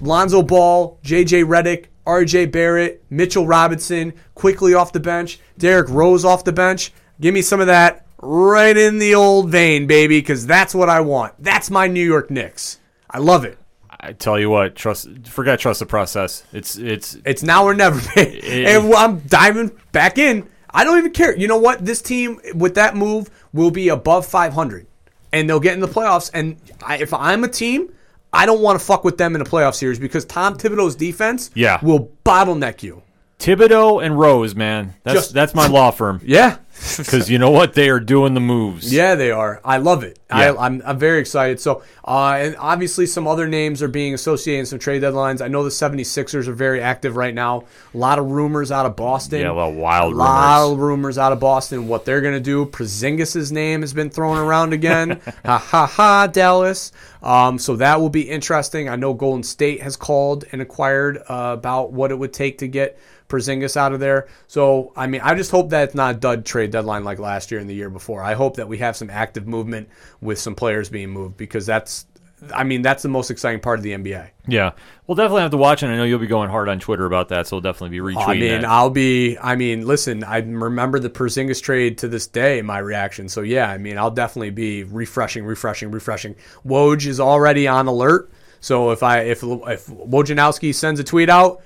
[0.00, 6.44] Lonzo Ball, JJ Redick, RJ Barrett, Mitchell Robinson, quickly off the bench, Derrick Rose off
[6.44, 6.92] the bench.
[7.20, 11.00] Give me some of that right in the old vein, baby, because that's what I
[11.00, 11.34] want.
[11.38, 12.80] That's my New York Knicks.
[13.10, 13.58] I love it.
[14.04, 15.08] I tell you what, trust.
[15.28, 16.42] Forget trust the process.
[16.52, 20.48] It's it's It's now or never, and I'm diving back in.
[20.74, 21.36] I don't even care.
[21.36, 21.84] You know what?
[21.84, 24.86] This team with that move will be above 500,
[25.32, 26.30] and they'll get in the playoffs.
[26.34, 27.92] And I, if I'm a team,
[28.32, 31.50] I don't want to fuck with them in a playoff series because Tom Thibodeau's defense
[31.54, 31.78] Yeah.
[31.82, 33.02] will bottleneck you.
[33.38, 34.94] Thibodeau and Rose, man.
[35.02, 36.20] That's Just- that's my law firm.
[36.24, 36.58] Yeah,
[36.96, 38.92] Because you know what, they are doing the moves.
[38.92, 39.60] yeah, they are.
[39.64, 40.18] I love it.
[40.30, 40.52] Yeah.
[40.52, 41.60] I, I'm, I'm very excited.
[41.60, 45.40] So, uh, and obviously, some other names are being associated in some trade deadlines.
[45.40, 47.64] I know the 76ers are very active right now.
[47.94, 49.40] A lot of rumors out of Boston.
[49.40, 50.72] Yeah, a lot of wild A lot rumors.
[50.72, 51.88] of rumors out of Boston.
[51.88, 52.66] What they're going to do.
[52.66, 55.20] Porzingis' name has been thrown around again.
[55.44, 56.92] ha ha ha, Dallas.
[57.22, 58.88] Um, so that will be interesting.
[58.88, 62.66] I know Golden State has called and inquired uh, about what it would take to
[62.68, 62.98] get
[63.32, 64.28] Porzingis out of there.
[64.46, 67.50] So, I mean, I just hope that it's not a dud trade deadline like last
[67.50, 68.22] year and the year before.
[68.22, 69.88] I hope that we have some active movement
[70.20, 72.06] with some players being moved because that's,
[72.52, 74.30] I mean, that's the most exciting part of the NBA.
[74.48, 74.72] Yeah,
[75.06, 77.28] we'll definitely have to watch, and I know you'll be going hard on Twitter about
[77.28, 78.64] that, so we'll definitely be oh, retweeting I mean, that.
[78.64, 79.38] I'll be.
[79.38, 80.24] I mean, listen.
[80.24, 82.60] I remember the Porzingis trade to this day.
[82.60, 83.28] My reaction.
[83.28, 86.34] So yeah, I mean, I'll definitely be refreshing, refreshing, refreshing.
[86.66, 88.32] Woj is already on alert.
[88.58, 91.62] So if I if if Wojnarowski sends a tweet out,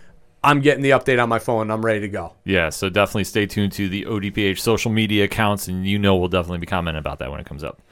[0.47, 1.73] I'm getting the update on my phone.
[1.73, 2.35] I'm ready to go.
[2.45, 6.29] yeah, so definitely stay tuned to the ODPH social media accounts, and you know we'll
[6.29, 7.83] definitely be commenting about that when it comes up.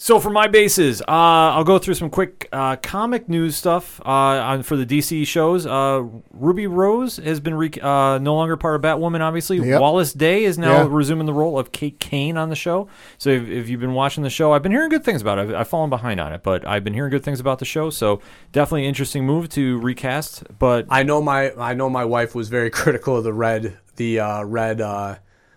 [0.00, 4.08] So for my bases, uh, I'll go through some quick uh, comic news stuff uh,
[4.10, 5.66] on for the DC shows.
[5.66, 9.20] Uh, Ruby Rose has been re- uh, no longer part of Batwoman.
[9.22, 9.80] Obviously, Yep.
[9.80, 10.86] Wallis Day is now Yeah.
[10.88, 12.86] resuming the role of Kate Kane on the show.
[13.18, 15.48] So if, if you've been watching the show, I've been hearing good things about it.
[15.48, 17.90] I've, I've fallen behind on it, but I've been hearing good things about the show.
[17.90, 18.20] So
[18.52, 20.44] definitely an interesting move to recast.
[20.60, 24.20] But I know my I know my wife was very critical of the red the
[24.20, 25.16] uh, red uh,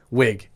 [0.09, 0.47] wig.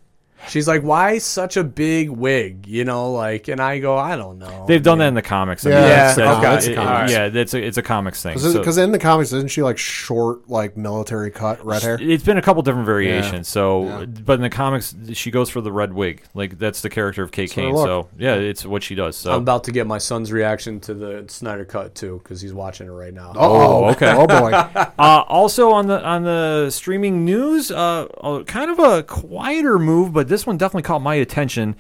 [0.48, 4.38] She's like, "Why such a big wig?" You know, like, and I go, "I don't
[4.38, 5.66] know." they've done that in the comics.
[5.66, 6.68] I Yeah, mean, it's that's- the that's- comics.
[6.68, 7.10] it- Alright.
[7.10, 8.34] yeah, that's a, it's a comics thing.
[8.36, 11.98] Because So- in the comics, isn't she like short, like military cut, red hair?
[12.00, 13.48] It's been a couple different variations.
[13.50, 13.54] Yeah.
[13.54, 14.06] So, Yeah.
[14.24, 16.22] but in the comics, she goes for the red wig.
[16.36, 17.74] Like that's the character of Kate So Kane.
[17.74, 17.86] look.
[17.88, 19.16] So yeah, it's what she does.
[19.18, 22.54] So I'm about to get my son's reaction to the Snyder cut too, because he's
[22.54, 23.34] watching it right now.
[23.36, 24.14] Oh, okay.
[24.16, 24.52] Oh boy.
[24.52, 30.14] uh, also on the on the streaming news, uh, uh, kind of a quieter move,
[30.14, 31.78] but this one definitely caught my attention.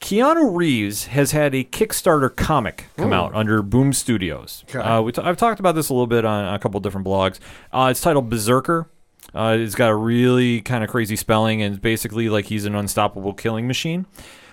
[0.00, 4.62] Keanu Reeves has had a Kickstarter comic come out under Boom Studios.
[4.68, 4.78] Okay.
[4.78, 7.40] Uh, we t- I've talked about this a little bit on a couple different blogs.
[7.72, 8.88] Uh, it's titled Berserker.
[9.34, 13.32] Uh, it's got a really kind of crazy spelling, and basically like he's an unstoppable
[13.34, 14.06] killing machine.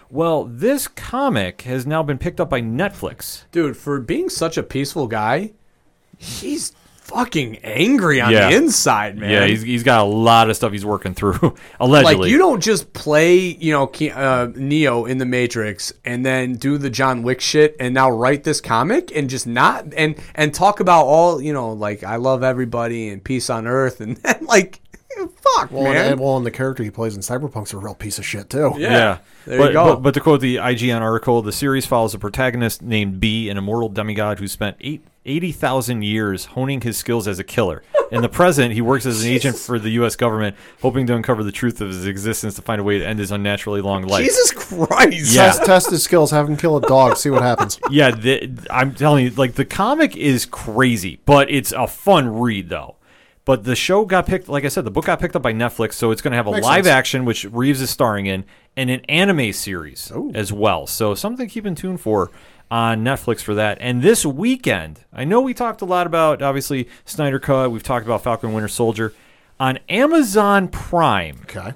[0.10, 3.44] Well, this comic has now been picked up by Netflix.
[3.52, 5.52] dude, for being such a peaceful guy,
[6.18, 6.72] he's
[7.14, 8.50] fucking angry on Yeah.
[8.50, 9.30] the inside, man.
[9.30, 12.16] Yeah, he's, he's got a lot of stuff he's working through, allegedly.
[12.18, 16.56] like you don't just play, you know, Ke- uh, Neo in the Matrix and then
[16.56, 20.54] do the John Wick shit and now write this comic and just not and and
[20.54, 24.46] talk about all, you know, like I love everybody and peace on earth and then
[24.46, 24.80] like
[25.38, 26.14] fuck, Well, man.
[26.14, 28.74] and, well, and the character he plays in Cyberpunk's a real piece of shit too.
[28.78, 29.20] Yeah.
[29.46, 29.86] There but, you go.
[29.94, 33.58] But, but to quote the IGN article, the series follows a protagonist named B, an
[33.58, 37.84] immortal demigod who spent eight, 80,000 years honing his skills as a killer.
[38.12, 40.16] In the present, he works as an agent for the U.S.
[40.16, 43.20] government, hoping to uncover the truth of his existence to find a way to end
[43.20, 44.24] his unnaturally long life.
[44.26, 45.34] Jesus Christ.
[45.36, 45.46] Yeah.
[45.48, 47.80] Test, test his skills, have him kill a dog, see what happens.
[47.90, 52.70] Yeah, the, I'm telling you, like the comic is crazy, but it's a fun read
[52.70, 52.96] though.
[53.46, 55.94] But the show got picked, like I said, the book got picked up by Netflix,
[55.94, 56.94] so it's going to have a Makes live sense.
[56.94, 58.46] action, which Reeves is starring in,
[58.78, 60.88] and an anime series as well.
[60.88, 62.32] So something to keep in tune for
[62.74, 63.78] on Netflix for that.
[63.82, 67.70] And this weekend, I know we talked a lot about obviously Snyder Cut.
[67.70, 69.14] We've talked about Falcon Winter Soldier
[69.60, 71.74] on Amazon Prime Okay.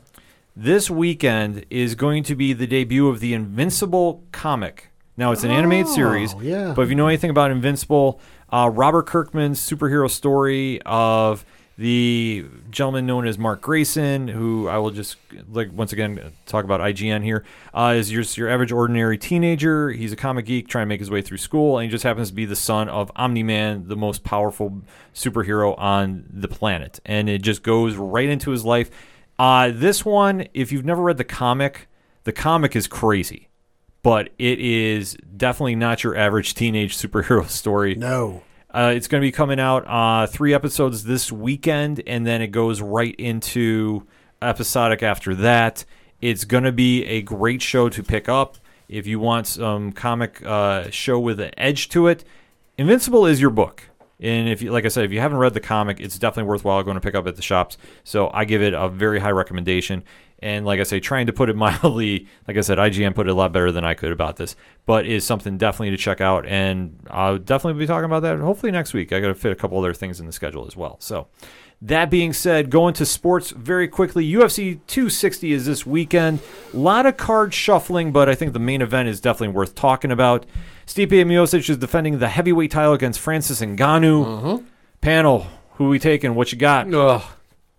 [0.55, 4.89] this weekend is going to be the debut of the Invincible comic.
[5.15, 6.73] Now it's an animated series, yeah.
[6.75, 8.19] but if you know anything about Invincible,
[8.51, 11.45] uh, Robert Kirkman's superhero story of
[11.77, 15.17] the gentleman known as Mark Grayson, who I will just
[15.51, 19.91] like once again talk about IGN here, uh, is your your average ordinary teenager.
[19.91, 22.29] He's a comic geek trying to make his way through school, and he just happens
[22.29, 24.81] to be the son of Omni Man, the most powerful
[25.13, 28.89] superhero on the planet, and it just goes right into his life.
[29.37, 31.87] Uh, this one, if you've never read the comic,
[32.23, 33.49] the comic is crazy,
[34.01, 37.93] but it is definitely not your average teenage superhero story.
[37.93, 38.41] No.
[38.73, 42.47] Uh, it's going to be coming out uh, three episodes this weekend, and then it
[42.47, 44.05] goes right into
[44.41, 45.85] episodic after that.
[46.21, 48.57] It's going to be a great show to pick up
[48.89, 52.23] if you want some comic uh, show with an edge to it.
[52.77, 53.83] Invincible is your book,
[54.19, 56.83] and if you, like I said, if you haven't read the comic, it's definitely worthwhile
[56.83, 57.77] going to pick up at the shops.
[58.03, 60.03] So I give it a very high recommendation.
[60.39, 63.31] And like I say, trying to put it mildly, like I said, IGN put it
[63.31, 64.55] a lot better than I could about this,
[64.85, 66.45] but is something definitely to check out.
[66.45, 69.11] And I'll definitely be talking about that hopefully next week.
[69.11, 70.97] I got to fit a couple other things in the schedule as well.
[70.99, 71.27] So
[71.81, 74.27] that being said, going to sports very quickly.
[74.27, 76.39] UFC 260 is this weekend.
[76.73, 80.11] A lot of card shuffling, but I think the main event is definitely worth talking
[80.11, 80.45] about.
[80.87, 84.25] Stipe Miocic is defending the heavyweight title against Francis Ngannou.
[84.25, 84.65] Mm-hmm.
[85.01, 86.33] Panel, who we taking?
[86.33, 86.91] What you got?
[86.91, 87.29] Oh,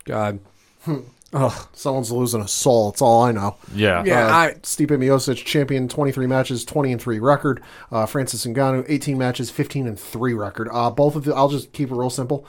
[0.04, 0.38] God.
[1.34, 2.90] Oh, someone's losing a soul.
[2.90, 3.56] That's all I know.
[3.74, 4.02] Yeah.
[4.04, 7.62] Yeah, Uh, I- Stipe Miocic, champion, 23 matches, 20 and 3 record.
[7.92, 10.68] Uh, Francis Ngannou, 18 matches, 15 and 3 record.
[10.72, 12.46] Uh, both of the, I'll just keep it real simple.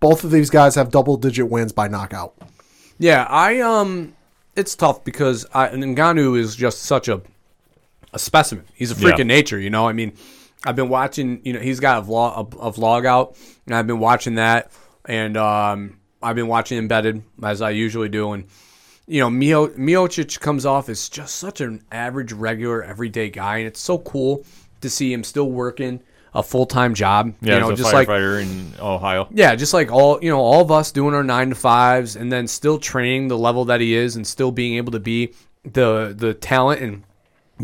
[0.00, 2.34] Both of these guys have double digit wins by knockout.
[2.98, 4.14] Yeah, I um,
[4.56, 7.22] it's tough because I, Ngannou is just such a
[8.12, 8.64] a specimen.
[8.74, 9.22] He's a freak Yeah.
[9.22, 9.86] of nature, you know.
[9.88, 10.12] I mean,
[10.64, 11.40] I've been watching.
[11.44, 13.36] You know, he's got a vlog a, a vlog out,
[13.66, 14.70] and I've been watching that,
[15.04, 18.44] and um, I've been watching Embedded as I usually do, and
[19.06, 23.66] you know, Mio Miocic comes off as just such an average, regular, everyday guy, and
[23.66, 24.44] it's so cool
[24.80, 26.00] to see him still working
[26.34, 27.34] a full time job.
[27.40, 29.28] Yeah, you know, just like in Ohio.
[29.30, 32.30] yeah, just like all you know, all of us doing our nine to fives, and
[32.30, 35.32] then still training the level that he is, and still being able to be
[35.64, 37.02] the the talent and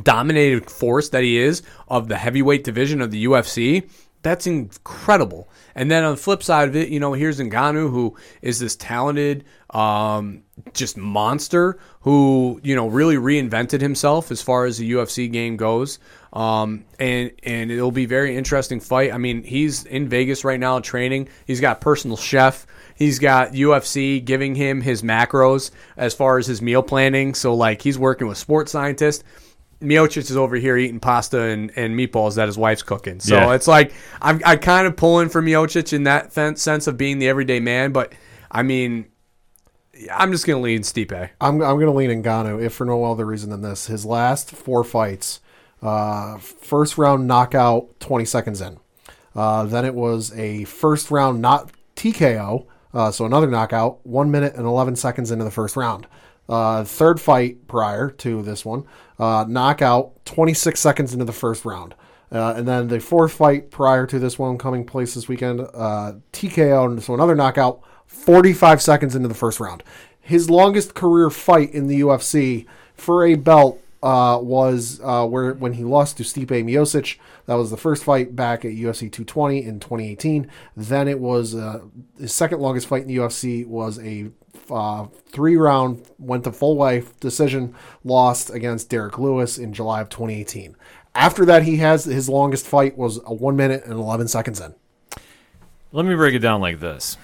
[0.03, 3.89] dominated force that he is of the heavyweight division of the UFC.
[4.23, 5.49] That's incredible.
[5.75, 8.77] And then on the flip side of it, you know, here's Ngannou, who is this
[8.77, 10.43] talented, um,
[10.75, 15.99] just monster who you know really reinvented himself as far as the UFC game goes.
[16.33, 19.13] Um, and and it'll be very interesting fight.
[19.13, 21.29] I mean, he's in Vegas right now training.
[21.47, 22.67] He's got personal chef.
[22.95, 27.35] He's got UFC giving him his macros as far as his meal planning.
[27.35, 29.25] So like he's working with sports scientists.
[29.83, 33.21] Miocic is over here eating pasta and, and meatballs that his wife's cooking.
[33.21, 33.55] So Yeah.
[33.55, 37.19] it's like I'm I kind of pulling for Miocic in that fen- sense of being
[37.19, 37.93] the everyday man.
[37.93, 38.13] But
[38.51, 39.07] I mean,
[40.13, 41.31] I'm just gonna lean Stipe.
[41.41, 43.87] I'm, I'm going to lean Ngannou, if for no other reason than this.
[43.87, 45.41] His last four fights,
[45.83, 48.79] uh, first round knockout, 20 seconds in.
[49.35, 54.55] Uh, then it was a first round not TKO, uh, so another knockout, one minute
[54.55, 56.07] and 11 seconds into the first round.
[56.49, 58.85] Uh, third fight prior to this one,
[59.23, 61.95] uh, knockout, 26 seconds into the first round.
[62.33, 66.15] Uh, and then the fourth fight prior to this one coming place this weekend, uh,
[66.33, 69.85] TKO, so another knockout, 45 seconds into the first round.
[70.21, 72.67] His longest career fight in the UFC
[72.97, 77.19] for a belt uh, was uh, where when he lost to Stipe Miocic.
[77.47, 80.51] That was the first fight back at UFC 220 in 2018.
[80.77, 81.83] Then it was uh,
[82.19, 84.31] his second longest fight in the UFC was a
[84.73, 87.75] uh, three round went to full life decision
[88.05, 90.77] lost against Derrick Lewis in July of 2018.
[91.15, 94.75] After that, he has his longest fight was a one minute and 11 seconds in.
[95.93, 97.19] Let me break it down like this.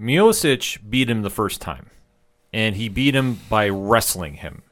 [0.00, 1.90] Miocic beat him the first time,
[2.52, 4.62] and he beat him by wrestling him.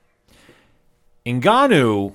[1.27, 2.15] Ngannou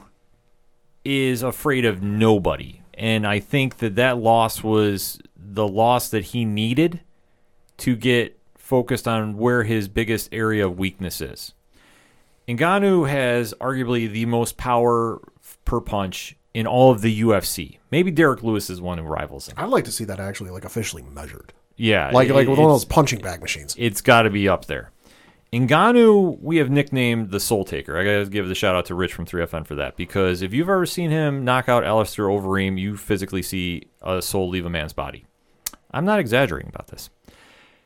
[1.03, 6.45] is afraid of nobody, and I think that that loss was the loss that he
[6.45, 7.01] needed
[7.77, 11.53] to get focused on where his biggest area of weakness is.
[12.47, 15.19] Ngannou has arguably the most power
[15.65, 17.77] per punch in all of the UFC.
[17.91, 19.55] Maybe Derrick Lewis is one who rivals him.
[19.57, 22.69] I'd like to see that actually like officially measured, Yeah, like it- like with one
[22.69, 23.75] of those punching bag machines.
[23.77, 24.91] it's got to be up there.
[25.53, 27.97] Ngannou, we have nicknamed the Soul Taker.
[27.97, 30.53] I got to give the shout out to Rich from 3FN for that because if
[30.53, 34.69] you've ever seen him knock out Alistair Overeem, you physically see a soul leave a
[34.71, 35.25] man's body.
[35.91, 37.09] I'm not exaggerating about this.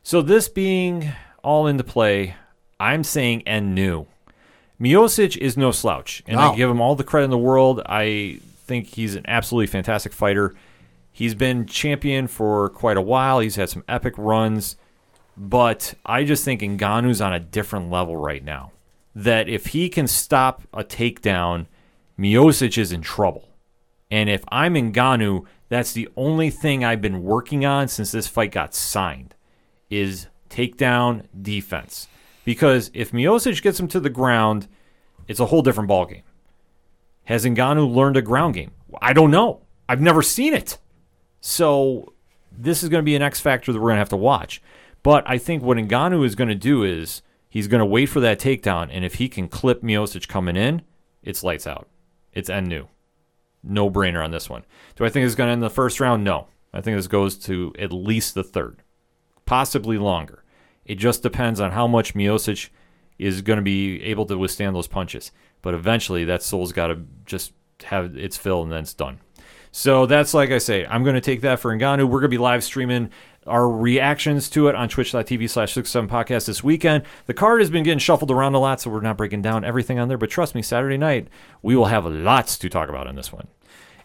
[0.03, 1.11] So this being
[1.43, 2.35] all into play,
[2.79, 4.07] I'm saying Ngannou.
[4.79, 7.81] Miocic is no slouch, and I give him all the credit in the world.
[7.85, 10.55] I think he's an absolutely fantastic fighter.
[11.11, 13.39] He's been champion for quite a while.
[13.39, 14.77] He's had some epic runs,
[15.35, 18.71] but I just think Ngannou's on a different level right now.
[19.13, 21.65] That if he can stop a takedown,
[22.17, 23.49] Miocic is in trouble.
[24.09, 28.53] And if I'm Ngannou, that's the only thing I've been working on since this fight
[28.53, 29.35] got signed
[29.89, 32.07] is takedown defense.
[32.45, 34.67] Because if Miocic gets him to the ground,
[35.27, 36.23] it's a whole different ballgame.
[37.25, 38.71] Has Ngannou learned a ground game?
[39.01, 39.61] I don't know.
[39.87, 40.77] I've never seen it.
[41.41, 42.13] So
[42.51, 44.61] this is going to be an X factor that we're going to have to watch.
[45.03, 48.19] But I think what Ngannou is going to do is he's going to wait for
[48.19, 50.81] that takedown, and if he can clip Miocic coming in,
[51.23, 51.87] it's lights out.
[52.33, 52.87] It's Ngannou.
[53.63, 54.63] No brainer on this one.
[54.95, 56.23] Do I think it's going to end the first round?
[56.23, 56.47] No.
[56.73, 58.83] I think this goes to at least the third,
[59.49, 60.43] possibly longer.
[60.85, 62.69] It just depends on how much Miocic
[63.17, 65.31] is going to be able to withstand those punches.
[65.63, 67.53] But eventually, that soul's got to just
[67.85, 69.19] have its fill, and then it's done.
[69.71, 72.03] So that's like I say, I'm going to take that for Ngannou.
[72.03, 73.09] We're going to be live streaming
[73.47, 77.03] our reactions to it on twitch.tv slash 67 podcast this weekend.
[77.25, 79.97] The card has been getting shuffled around a lot, so we're not breaking down everything
[79.97, 80.17] on there.
[80.19, 81.27] But trust me, Saturday night,
[81.63, 83.47] we will have lots to talk about on this one.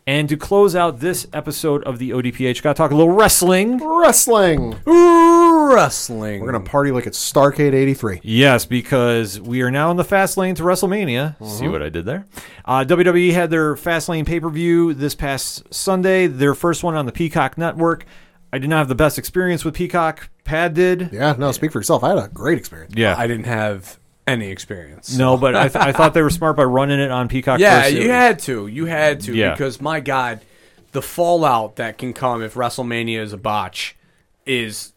[0.06, 3.78] And to close out this episode of the ODPH, got to talk a little wrestling.
[3.78, 4.76] Wrestling.
[4.84, 6.40] Wrestling.
[6.42, 8.20] We're gonna party like it's Starcade '83.
[8.22, 11.42] Yes, because we are now in the fast lane to WrestleMania.
[11.46, 12.26] See what I did there?
[12.66, 17.06] Uh, WWE had their Fastlane pay per view this past Sunday, their first one on
[17.06, 18.04] the Peacock Network.
[18.52, 20.28] I did not have the best experience with Peacock.
[20.44, 21.10] Pat did.
[21.12, 22.04] Yeah, no, speak for yourself.
[22.04, 22.94] I had a great experience.
[22.94, 23.16] Yeah.
[23.16, 25.16] I didn't have any experience.
[25.16, 27.82] no, but I, th- I thought they were smart by running it on Peacock Yeah,
[27.82, 27.94] first.
[27.94, 28.66] you had to.
[28.66, 29.50] You had to Yeah.
[29.52, 30.40] because my God,
[30.92, 33.96] the fallout that can come if WrestleMania is a botch
[34.46, 34.92] is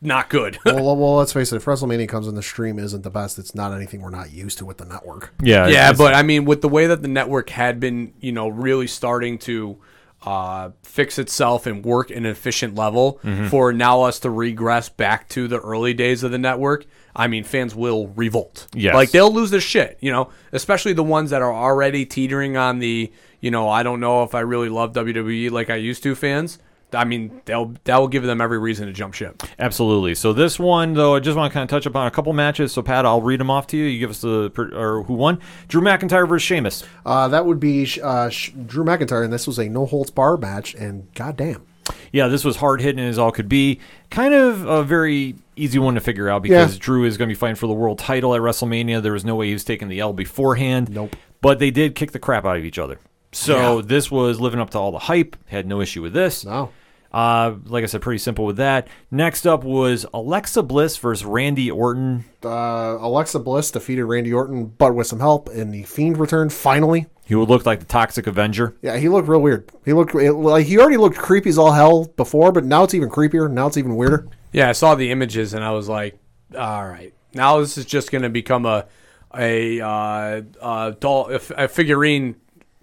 [0.00, 0.58] not good.
[0.64, 1.56] well, well, let's face it.
[1.56, 3.38] If WrestleMania comes in, the stream isn't the best.
[3.38, 5.32] It's not anything we're not used to with the network.
[5.42, 8.32] Yeah, yeah, it's- but I mean, with the way that the network had been, you
[8.32, 9.78] know, really starting to
[10.26, 13.48] uh, fix itself and work in an efficient level Mm-hmm.
[13.48, 16.86] for now us to regress back to the early days of the network.
[17.16, 18.66] I mean, fans will revolt.
[18.74, 18.94] Yes.
[18.94, 19.98] like they'll lose their shit.
[20.00, 24.00] You know, especially the ones that are already teetering on the, you know, I don't
[24.00, 26.14] know if I really love WWE like I used to.
[26.14, 26.58] Fans,
[26.92, 29.42] I mean, they'll that will give them every reason to jump ship.
[29.58, 30.14] Absolutely.
[30.14, 32.72] So this one, though, I just want to kind of touch upon a couple matches.
[32.72, 33.84] So Pat, I'll read them off to you.
[33.84, 35.40] You give us the or who won.
[35.68, 36.84] Drew McIntyre versus Sheamus.
[37.04, 38.30] Uh, that would be uh,
[38.66, 40.74] Drew McIntyre, and this was a no holds bar match.
[40.74, 41.66] And goddamn,
[42.12, 43.80] Yeah, this was hard hitting as all could be.
[44.10, 46.78] Kind of a very easy one to figure out because Yeah.
[46.80, 49.02] Drew is going to be fighting for the world title at WrestleMania.
[49.02, 50.90] There was no way he was taking the L beforehand.
[50.90, 51.16] Nope.
[51.40, 52.98] But they did kick the crap out of each other.
[53.32, 55.36] So this was living up to all the hype.
[55.46, 56.44] Had no issue with this.
[56.44, 56.70] no.
[57.14, 58.88] Uh, like I said, pretty simple with that.
[59.08, 62.24] Next up was Alexa Bliss versus Randy Orton.
[62.44, 67.06] Uh, Alexa Bliss defeated Randy Orton, but with some help, and the Fiend returned finally.
[67.24, 68.74] He would look like the Toxic Avenger.
[68.82, 69.70] Yeah, he looked real weird.
[69.84, 72.94] He looked it, like he already looked creepy as all hell before, but now it's
[72.94, 73.48] even creepier.
[73.48, 74.26] Now it's even weirder.
[74.52, 76.18] Yeah, I saw the images and I was like,
[76.58, 78.86] all right, now this is just going to become a
[79.32, 82.36] a uh, uh, doll, a, f- a figurine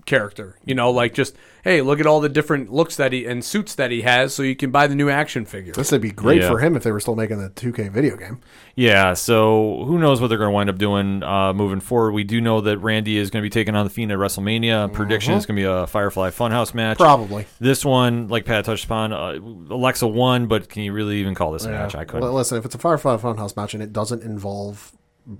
[0.05, 0.57] character.
[0.65, 3.75] You know, like just hey, look at all the different looks that he and suits
[3.75, 5.73] that he has, so you can buy the new action figure.
[5.73, 6.49] This would be great Yeah.
[6.49, 8.39] for him if they were still making the 2K video game.
[8.75, 12.13] Yeah, so who knows what they're going to wind up doing uh, moving forward.
[12.13, 14.91] We do know that Randy is going to be taking on the Fiend at WrestleMania.
[14.91, 16.97] Prediction is going to be a Firefly Funhouse match.
[16.97, 17.45] Probably.
[17.59, 19.33] This one, like Pat touched upon, uh,
[19.73, 21.93] Alexa won, but can you really even call this a match?
[21.95, 22.21] I couldn't.
[22.21, 24.93] Well, listen, if it's a Firefly Funhouse match and it doesn't involve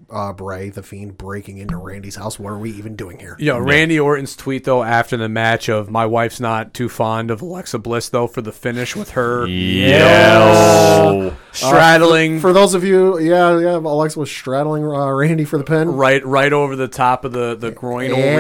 [0.10, 3.36] uh, Bray, the Fiend, breaking into Randy's house, what are we even doing here?
[3.40, 7.32] You know, Randy Orton's tweet though after the match of my wife's not too fond
[7.32, 11.32] of Alexa Bliss though for the finish with her Yeah.
[11.52, 15.90] straddling For those of you, yeah, yeah, Alexa was straddling uh, Randy for the pin.
[15.90, 18.36] right right over the top of the the groinal Yeah,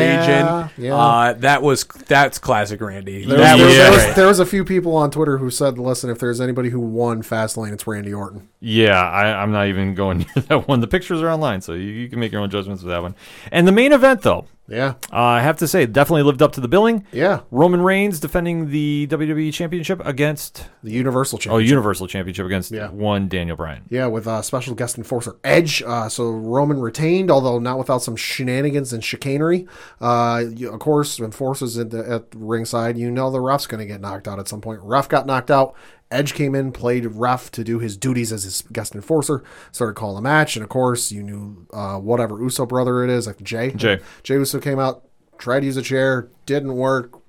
[0.69, 0.83] region.
[0.85, 0.95] yeah.
[0.95, 3.25] Uh, that was that's classic Randy.
[3.25, 5.77] There, that was, was there, was, there was a few people on Twitter who said,
[5.77, 9.95] "Listen, if there's anybody who won Fastlane, it's Randy Orton." Yeah, I, I'm not even
[9.95, 10.79] going near that one.
[10.81, 13.15] The pictures are online, so you, you can make your own judgments with that one.
[13.51, 16.61] And the main event, though, Yeah, uh, I have to say, definitely lived up to
[16.61, 17.05] the billing.
[17.11, 21.51] yeah, Roman Reigns defending the WWE Championship against the Universal Championship.
[21.51, 21.69] oh Championship.
[21.71, 22.89] Universal Championship against Yeah.
[22.89, 23.83] one Daniel Bryan.
[23.89, 25.81] Yeah, with uh, special guest enforcer Edge.
[25.85, 29.67] Uh, so Roman retained, although not without some shenanigans and chicanery.
[29.99, 33.85] Uh, you, of course, enforcers at the, at ringside, you know the ref's going to
[33.85, 34.79] get knocked out at some point.
[34.83, 35.75] Ref got knocked out.
[36.11, 40.17] Edge came in, played ref to do his duties as his guest enforcer, started calling
[40.17, 43.71] a match, and of course, you knew uh, whatever Uso brother it is, like Jey.
[43.71, 43.99] Jey.
[44.23, 45.03] Jey Uso came out,
[45.37, 47.19] tried to use a chair, didn't work.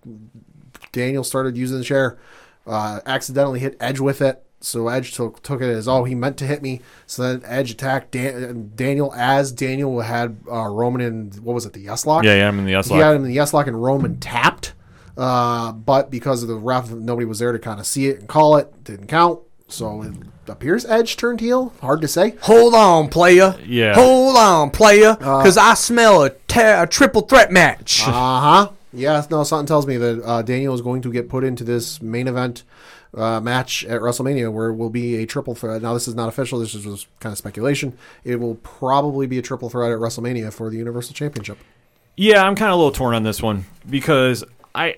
[0.93, 2.19] Daniel started using the chair,
[2.67, 4.45] uh, accidentally hit Edge with it.
[4.61, 6.83] So Edge took took it as oh he meant to hit me.
[7.07, 11.73] So then Edge attacked Dan- Daniel as Daniel had uh, Roman in what was it
[11.73, 12.23] the yes lock?
[12.23, 13.17] Yeah, yeah, I'm in the S He had lock.
[13.17, 14.75] him in the yes lock and Roman tapped,
[15.17, 18.29] uh, but because of the ref, nobody was there to kind of see it and
[18.29, 18.85] call it.
[18.85, 19.41] Didn't count.
[19.69, 20.13] So it
[20.49, 21.73] appears Edge turned heel.
[21.81, 22.35] Hard to say.
[22.43, 23.57] Hold on, player.
[23.65, 23.95] Yeah.
[23.95, 25.17] Hold on, player.
[25.17, 28.03] Because I smell a, ta- a triple threat match.
[28.07, 28.71] Uh huh.
[28.93, 32.03] Yeah, no, something tells me that uh, Daniel is going to get put into this
[32.03, 32.63] main event
[33.15, 35.81] uh, match at WrestleMania where it will be a triple threat.
[35.81, 36.59] Now, this is not official.
[36.59, 37.97] This is just kind of speculation.
[38.25, 41.59] It will probably be a triple threat at WrestleMania for the Universal Championship.
[42.17, 44.45] Yeah, I'm kind of a little torn on this one because
[44.75, 44.97] I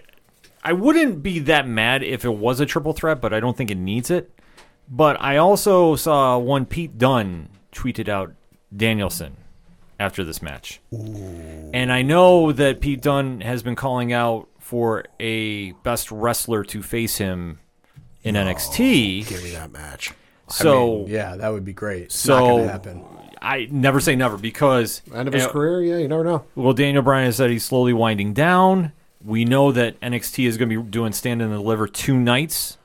[0.62, 3.70] I wouldn't be that mad if it was a triple threat, but I don't think
[3.70, 4.30] it needs it.
[4.88, 8.34] But I also saw one Pete Dunne tweeted out
[8.74, 9.36] Danielson
[9.98, 10.80] after this match.
[10.90, 16.82] And I know that Pete Dunne has been calling out for a best wrestler to
[16.82, 17.60] face him
[18.22, 19.28] in NXT.
[19.28, 20.12] Give me that match.
[20.48, 22.04] So I mean, yeah, that would be great.
[22.04, 23.04] It's so not going to happen.
[23.40, 26.44] I never say never because End of his you know, career, yeah, you never know.
[26.54, 28.92] Well, Daniel Bryan said he's slowly winding down.
[29.24, 32.78] We know that NXT is going to be doing stand and deliver two nights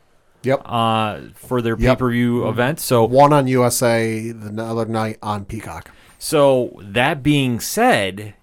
[0.43, 0.61] Yep.
[0.63, 1.99] uh, for their pay Yep.
[1.99, 2.79] per view event.
[2.79, 5.91] So, One on USA, the other night on Peacock.
[6.17, 8.35] so that being said,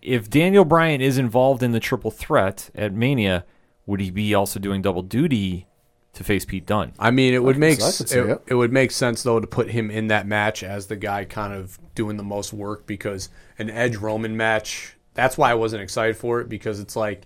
[0.00, 3.44] if Daniel Bryan is involved in the triple threat at Mania,
[3.86, 5.66] would he be also doing double duty
[6.12, 6.92] to face Pete Dunne?
[6.98, 8.42] I mean, it would make I could see it, it.
[8.46, 11.52] it would make sense though to put him in that match as the guy kind
[11.52, 13.28] of doing the most work because
[13.58, 14.94] an Edge Roman match.
[15.14, 17.22] That's why I wasn't excited for it because it's like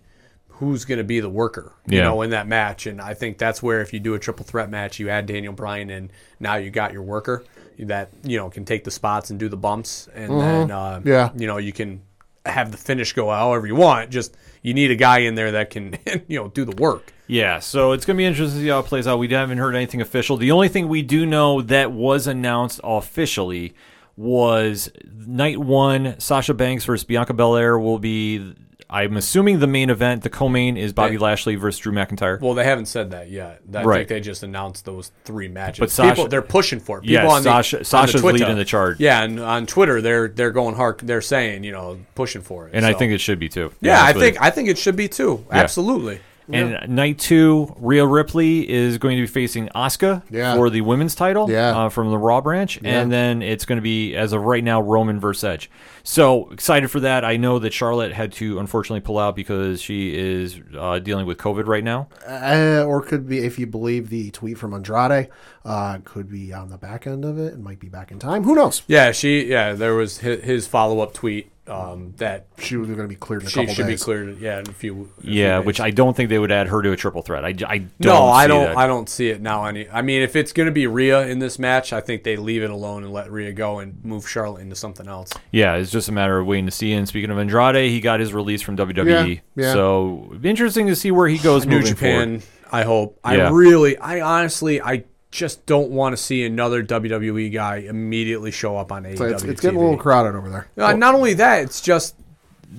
[0.59, 2.05] who's going to be the worker, you Yeah.
[2.05, 2.87] know, in that match.
[2.87, 5.53] And I think that's where if you do a triple threat match, you add Daniel
[5.53, 6.11] Bryan and
[6.41, 7.45] now you got your worker
[7.79, 11.09] that you know can take the spots and do the bumps, and then uh, Mm-hmm.
[11.09, 11.31] Yeah.
[11.37, 12.01] you know you can
[12.47, 14.09] have the finish go however you want.
[14.11, 17.13] Just you need a guy in there that can you know do the work.
[17.29, 19.19] Yeah, so it's going to be interesting to see how it plays out.
[19.19, 20.37] We haven't heard anything official.
[20.37, 23.75] The only thing we do know that was announced officially
[24.17, 24.91] was
[25.27, 28.55] night one Sasha Banks versus Bianca Belair will be,
[28.89, 30.23] I'm assuming, the main event.
[30.23, 32.41] The co main is Bobby They- Lashley versus Drew McIntyre.
[32.41, 33.61] Well, they haven't said that yet.
[33.75, 33.97] I Right.
[33.99, 35.81] think they just announced those three matches.
[35.81, 37.03] But Sasha- People, they're pushing for it.
[37.03, 39.01] People Yeah, on the, Sasha- on the Sasha's Twitter- leading the charge.
[39.01, 40.99] Yeah, and on Twitter, they're they're going hard.
[41.03, 42.71] They're saying, you know, pushing for it.
[42.75, 43.73] and I So- think it should be too.
[43.81, 44.37] yeah, I think.
[44.41, 45.45] I think it should be too.
[45.51, 46.21] Absolutely.
[46.53, 50.55] And night two, Rhea Ripley is going to be facing Asuka Yeah.
[50.55, 51.77] for the women's title Yeah.
[51.77, 52.79] uh, from the Raw branch.
[52.85, 55.71] And then it's going to be, as of right now, Roman versus Edge.
[56.05, 57.25] So excited for that.
[57.25, 61.39] I know that Charlotte had to unfortunately pull out because she is uh, dealing with
[61.39, 62.09] COVID right now.
[62.29, 65.29] Uh, or could be, if you believe the tweet from Andrade,
[65.67, 68.45] uh, could be on the back end of it and might be back in time.
[68.45, 68.83] Who knows?
[68.87, 69.47] Yeah, she.
[69.47, 73.17] Yeah, there was his, his follow up tweet um, that She was going to be
[73.17, 74.01] cleared in a she couple should days.
[74.01, 74.39] be cleared.
[74.39, 74.95] Yeah, in a few.
[74.95, 77.23] in a few Yeah, which I don't think they would add her to a triple
[77.23, 77.45] threat.
[77.45, 78.67] I, I don't No, I don't.
[78.67, 78.77] that.
[78.77, 79.65] I don't see it now.
[79.65, 79.89] Any.
[79.91, 82.63] I mean, if it's going to be Rhea in this match, I think they leave
[82.63, 85.33] it alone and let Rhea go and move Charlotte into something else.
[85.51, 86.93] Yeah, it's just a matter of waiting to see.
[86.93, 89.35] And speaking of Andrade, he got his release from WWE.
[89.35, 89.73] Yeah, yeah.
[89.73, 92.39] So interesting to see where he goes New Japan.
[92.39, 92.43] forward.
[92.71, 93.19] I hope.
[93.25, 93.49] Yeah.
[93.49, 93.97] I really.
[93.99, 94.81] I honestly.
[94.81, 95.05] I
[95.37, 99.19] just don't want to see another WWE guy immediately show up on AEW.
[99.19, 100.69] So it's, it's getting a little crowded over there.
[100.77, 102.15] Uh, not only that, it's just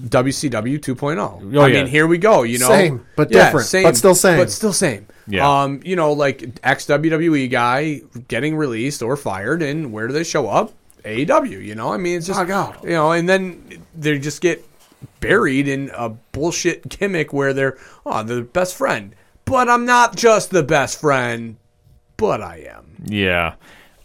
[0.05, 1.17] WCW 2.0.
[1.55, 1.73] Oh, I yeah.
[1.83, 2.43] mean, here we go.
[2.43, 4.37] You know, Same, but Yeah, different, but still same.
[4.37, 5.07] but still same.
[5.27, 5.61] Yeah.
[5.63, 10.23] Um, you know, like ex WWE guy getting released or fired, and where do they
[10.23, 10.73] show up?
[11.03, 11.63] AEW.
[11.63, 12.83] You know, I mean, it's just Oh, God.
[12.83, 14.65] you know, and then they just get
[15.19, 19.15] buried in a bullshit gimmick where they're oh they're the best friend,
[19.45, 21.55] but I'm not just the best friend,
[22.17, 22.85] but I am.
[23.05, 23.55] Yeah.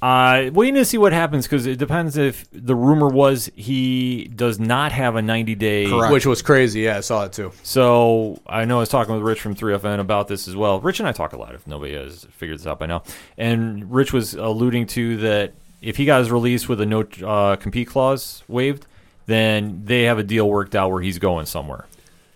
[0.02, 4.58] Uh, waiting to see what happens because it depends if the rumor was he does
[4.58, 5.86] not have a 90 day.
[5.86, 6.12] Correct.
[6.12, 6.80] Which was crazy.
[6.80, 7.52] Yeah, I saw it too.
[7.62, 10.80] So I know I was talking with Rich from 3FN about this as well.
[10.80, 13.04] Rich and I talk a lot if nobody has figured this out by now.
[13.38, 17.54] And Rich was alluding to that if he got his release with a no uh,
[17.54, 18.86] compete clause waived,
[19.26, 21.86] then they have a deal worked out where he's going somewhere.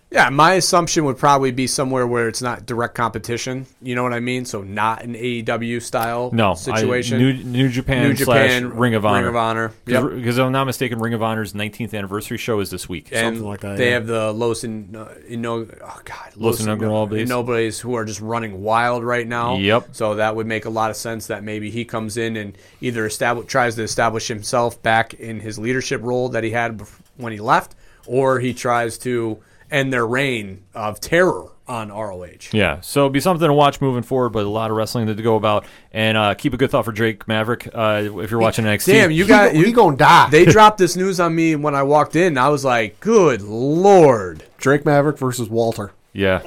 [0.09, 3.65] Yeah, my assumption would probably be somewhere where it's not direct competition.
[3.81, 4.45] You know what I mean?
[4.45, 7.17] So not an AEW style No, situation.
[7.17, 9.19] I, New, New Japan, New Japan, slash Ring of Honor.
[9.19, 9.73] Ring of Honor.
[9.85, 10.03] Yep.
[10.15, 13.09] Because if I'm not mistaken, Ring of Honor's 19th anniversary show is this week.
[13.11, 13.93] and like that, they yeah.
[13.95, 17.25] have the Los in, uh, Ino, oh God, Los Ingobernables.
[17.25, 19.57] Ingobernables who are just running wild right now.
[19.57, 19.89] Yep.
[19.91, 23.05] So that would make a lot of sense that maybe he comes in and either
[23.05, 26.81] establish tries to establish himself back in his leadership role that he had
[27.17, 27.75] when he left,
[28.05, 32.51] or he tries to end their reign of terror on ROH.
[32.53, 35.13] Yeah, so it'll be something to watch moving forward, but a lot of wrestling to
[35.15, 35.65] go about.
[35.91, 38.85] And uh, keep a good thought for Drake Maverick uh, if you're watching NXT.
[38.85, 39.71] Damn, you got you.
[39.73, 40.29] gonna die.
[40.29, 42.37] They dropped this news on me when I walked in.
[42.37, 45.91] I was like, "Good lord!" Drake Maverick versus Walter.
[46.13, 46.41] Yeah.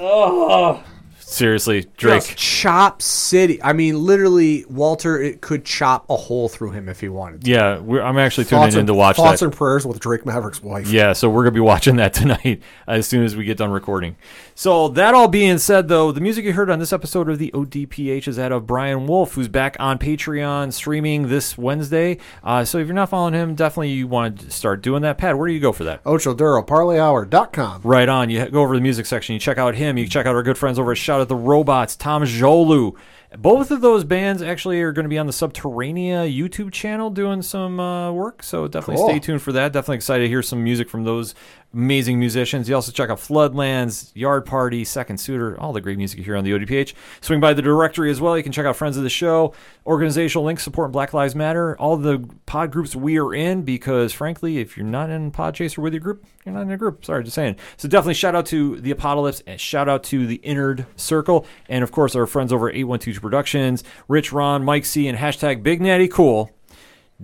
[1.31, 2.23] Seriously, Drake.
[2.25, 3.63] Just chop city.
[3.63, 7.45] I mean, literally, Walter it could chop a hole through him if he wanted.
[7.45, 7.49] to.
[7.49, 9.45] Yeah, we're, I'm actually tuning Thoughts in and, to watch thoughts that.
[9.45, 10.89] and prayers with Drake Maverick's wife.
[10.89, 14.17] Yeah, so we're gonna be watching that tonight as soon as we get done recording.
[14.55, 17.49] So that all being said, though, the music you heard on this episode of the
[17.51, 22.17] ODPH is that of Brian Wolf, who's back on Patreon streaming this Wednesday.
[22.43, 25.17] Uh, so if you're not following him, definitely you want to start doing that.
[25.17, 26.01] Pat, where do you go for that?
[26.05, 27.81] Ocho Duro, ParlayHour.com.
[27.83, 28.29] Right on.
[28.29, 29.33] You go over to the music section.
[29.33, 29.97] You check out him.
[29.97, 32.95] You check out our good friends over at Shout at the Robots, Tom Jolu.
[33.37, 37.41] Both of those bands actually are going to be on the Subterranea YouTube channel doing
[37.41, 38.43] some uh, work.
[38.43, 39.09] So definitely Cool.
[39.09, 39.71] stay tuned for that.
[39.71, 41.33] Definitely excited to hear some music from those
[41.73, 42.67] amazing musicians.
[42.67, 46.43] You also check out Floodlands, Yard Party, Second Suitor, all the great music hear on
[46.43, 46.93] the ODPH.
[47.21, 48.37] Swing by the directory as well.
[48.37, 49.53] You can check out Friends of the Show,
[49.85, 54.57] organizational links supporting Black Lives Matter, all the pod groups we are in because, frankly,
[54.57, 57.05] if you're not in Podchaser with your group, you're not in a group.
[57.05, 57.55] Sorry, just saying.
[57.77, 61.45] So definitely shout out to the Apocalypse and shout out to the Innard Circle.
[61.69, 65.63] And, of course, our friends over at 812 Productions, Rich, Ron, Mike C, and hashtag
[65.63, 66.51] Big Natty Cool.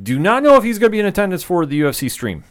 [0.02, 2.44] Do not know if he's going to be in attendance for the UFC stream.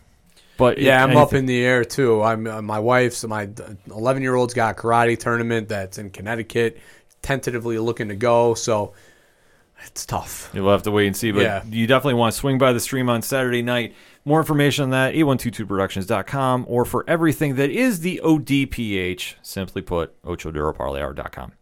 [0.57, 2.23] But Yeah, I'm up in the air too.
[2.23, 3.49] I'm uh, my wife's my
[3.91, 6.79] 11 year old's got a karate tournament that's in Connecticut,
[7.23, 8.55] tentatively looking to go.
[8.55, 8.95] So
[9.85, 10.51] it's tough.
[10.55, 11.63] You'll have to wait and see, but Yeah.
[11.69, 13.95] you definitely want to swing by the stream on Saturday night.
[14.25, 21.53] More information on that, 8122productions.com, or for everything that is the ODPH, simply put, ochoduroparlayhour.com.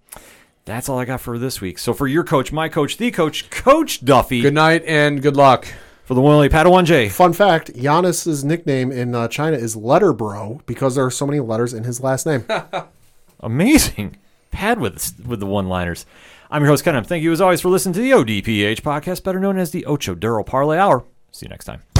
[0.64, 1.78] That's all I got for this week.
[1.78, 5.66] So for your coach, my coach, the coach, Coach Duffy, Good night and good luck.
[6.04, 7.08] For the one only Padawan J.
[7.08, 11.40] Fun fact: Giannis's nickname in uh, China is Letter Bro because there are so many
[11.40, 12.44] letters in his last name.
[13.40, 14.16] Amazing.
[14.50, 16.04] Pat with with the one-liners.
[16.50, 17.02] I'm your host, Ken.
[17.02, 20.14] Thank you as always for listening to the ODPH podcast, better known as the Ocho
[20.14, 21.04] Duro Parlay Hour.
[21.32, 21.93] See you next time.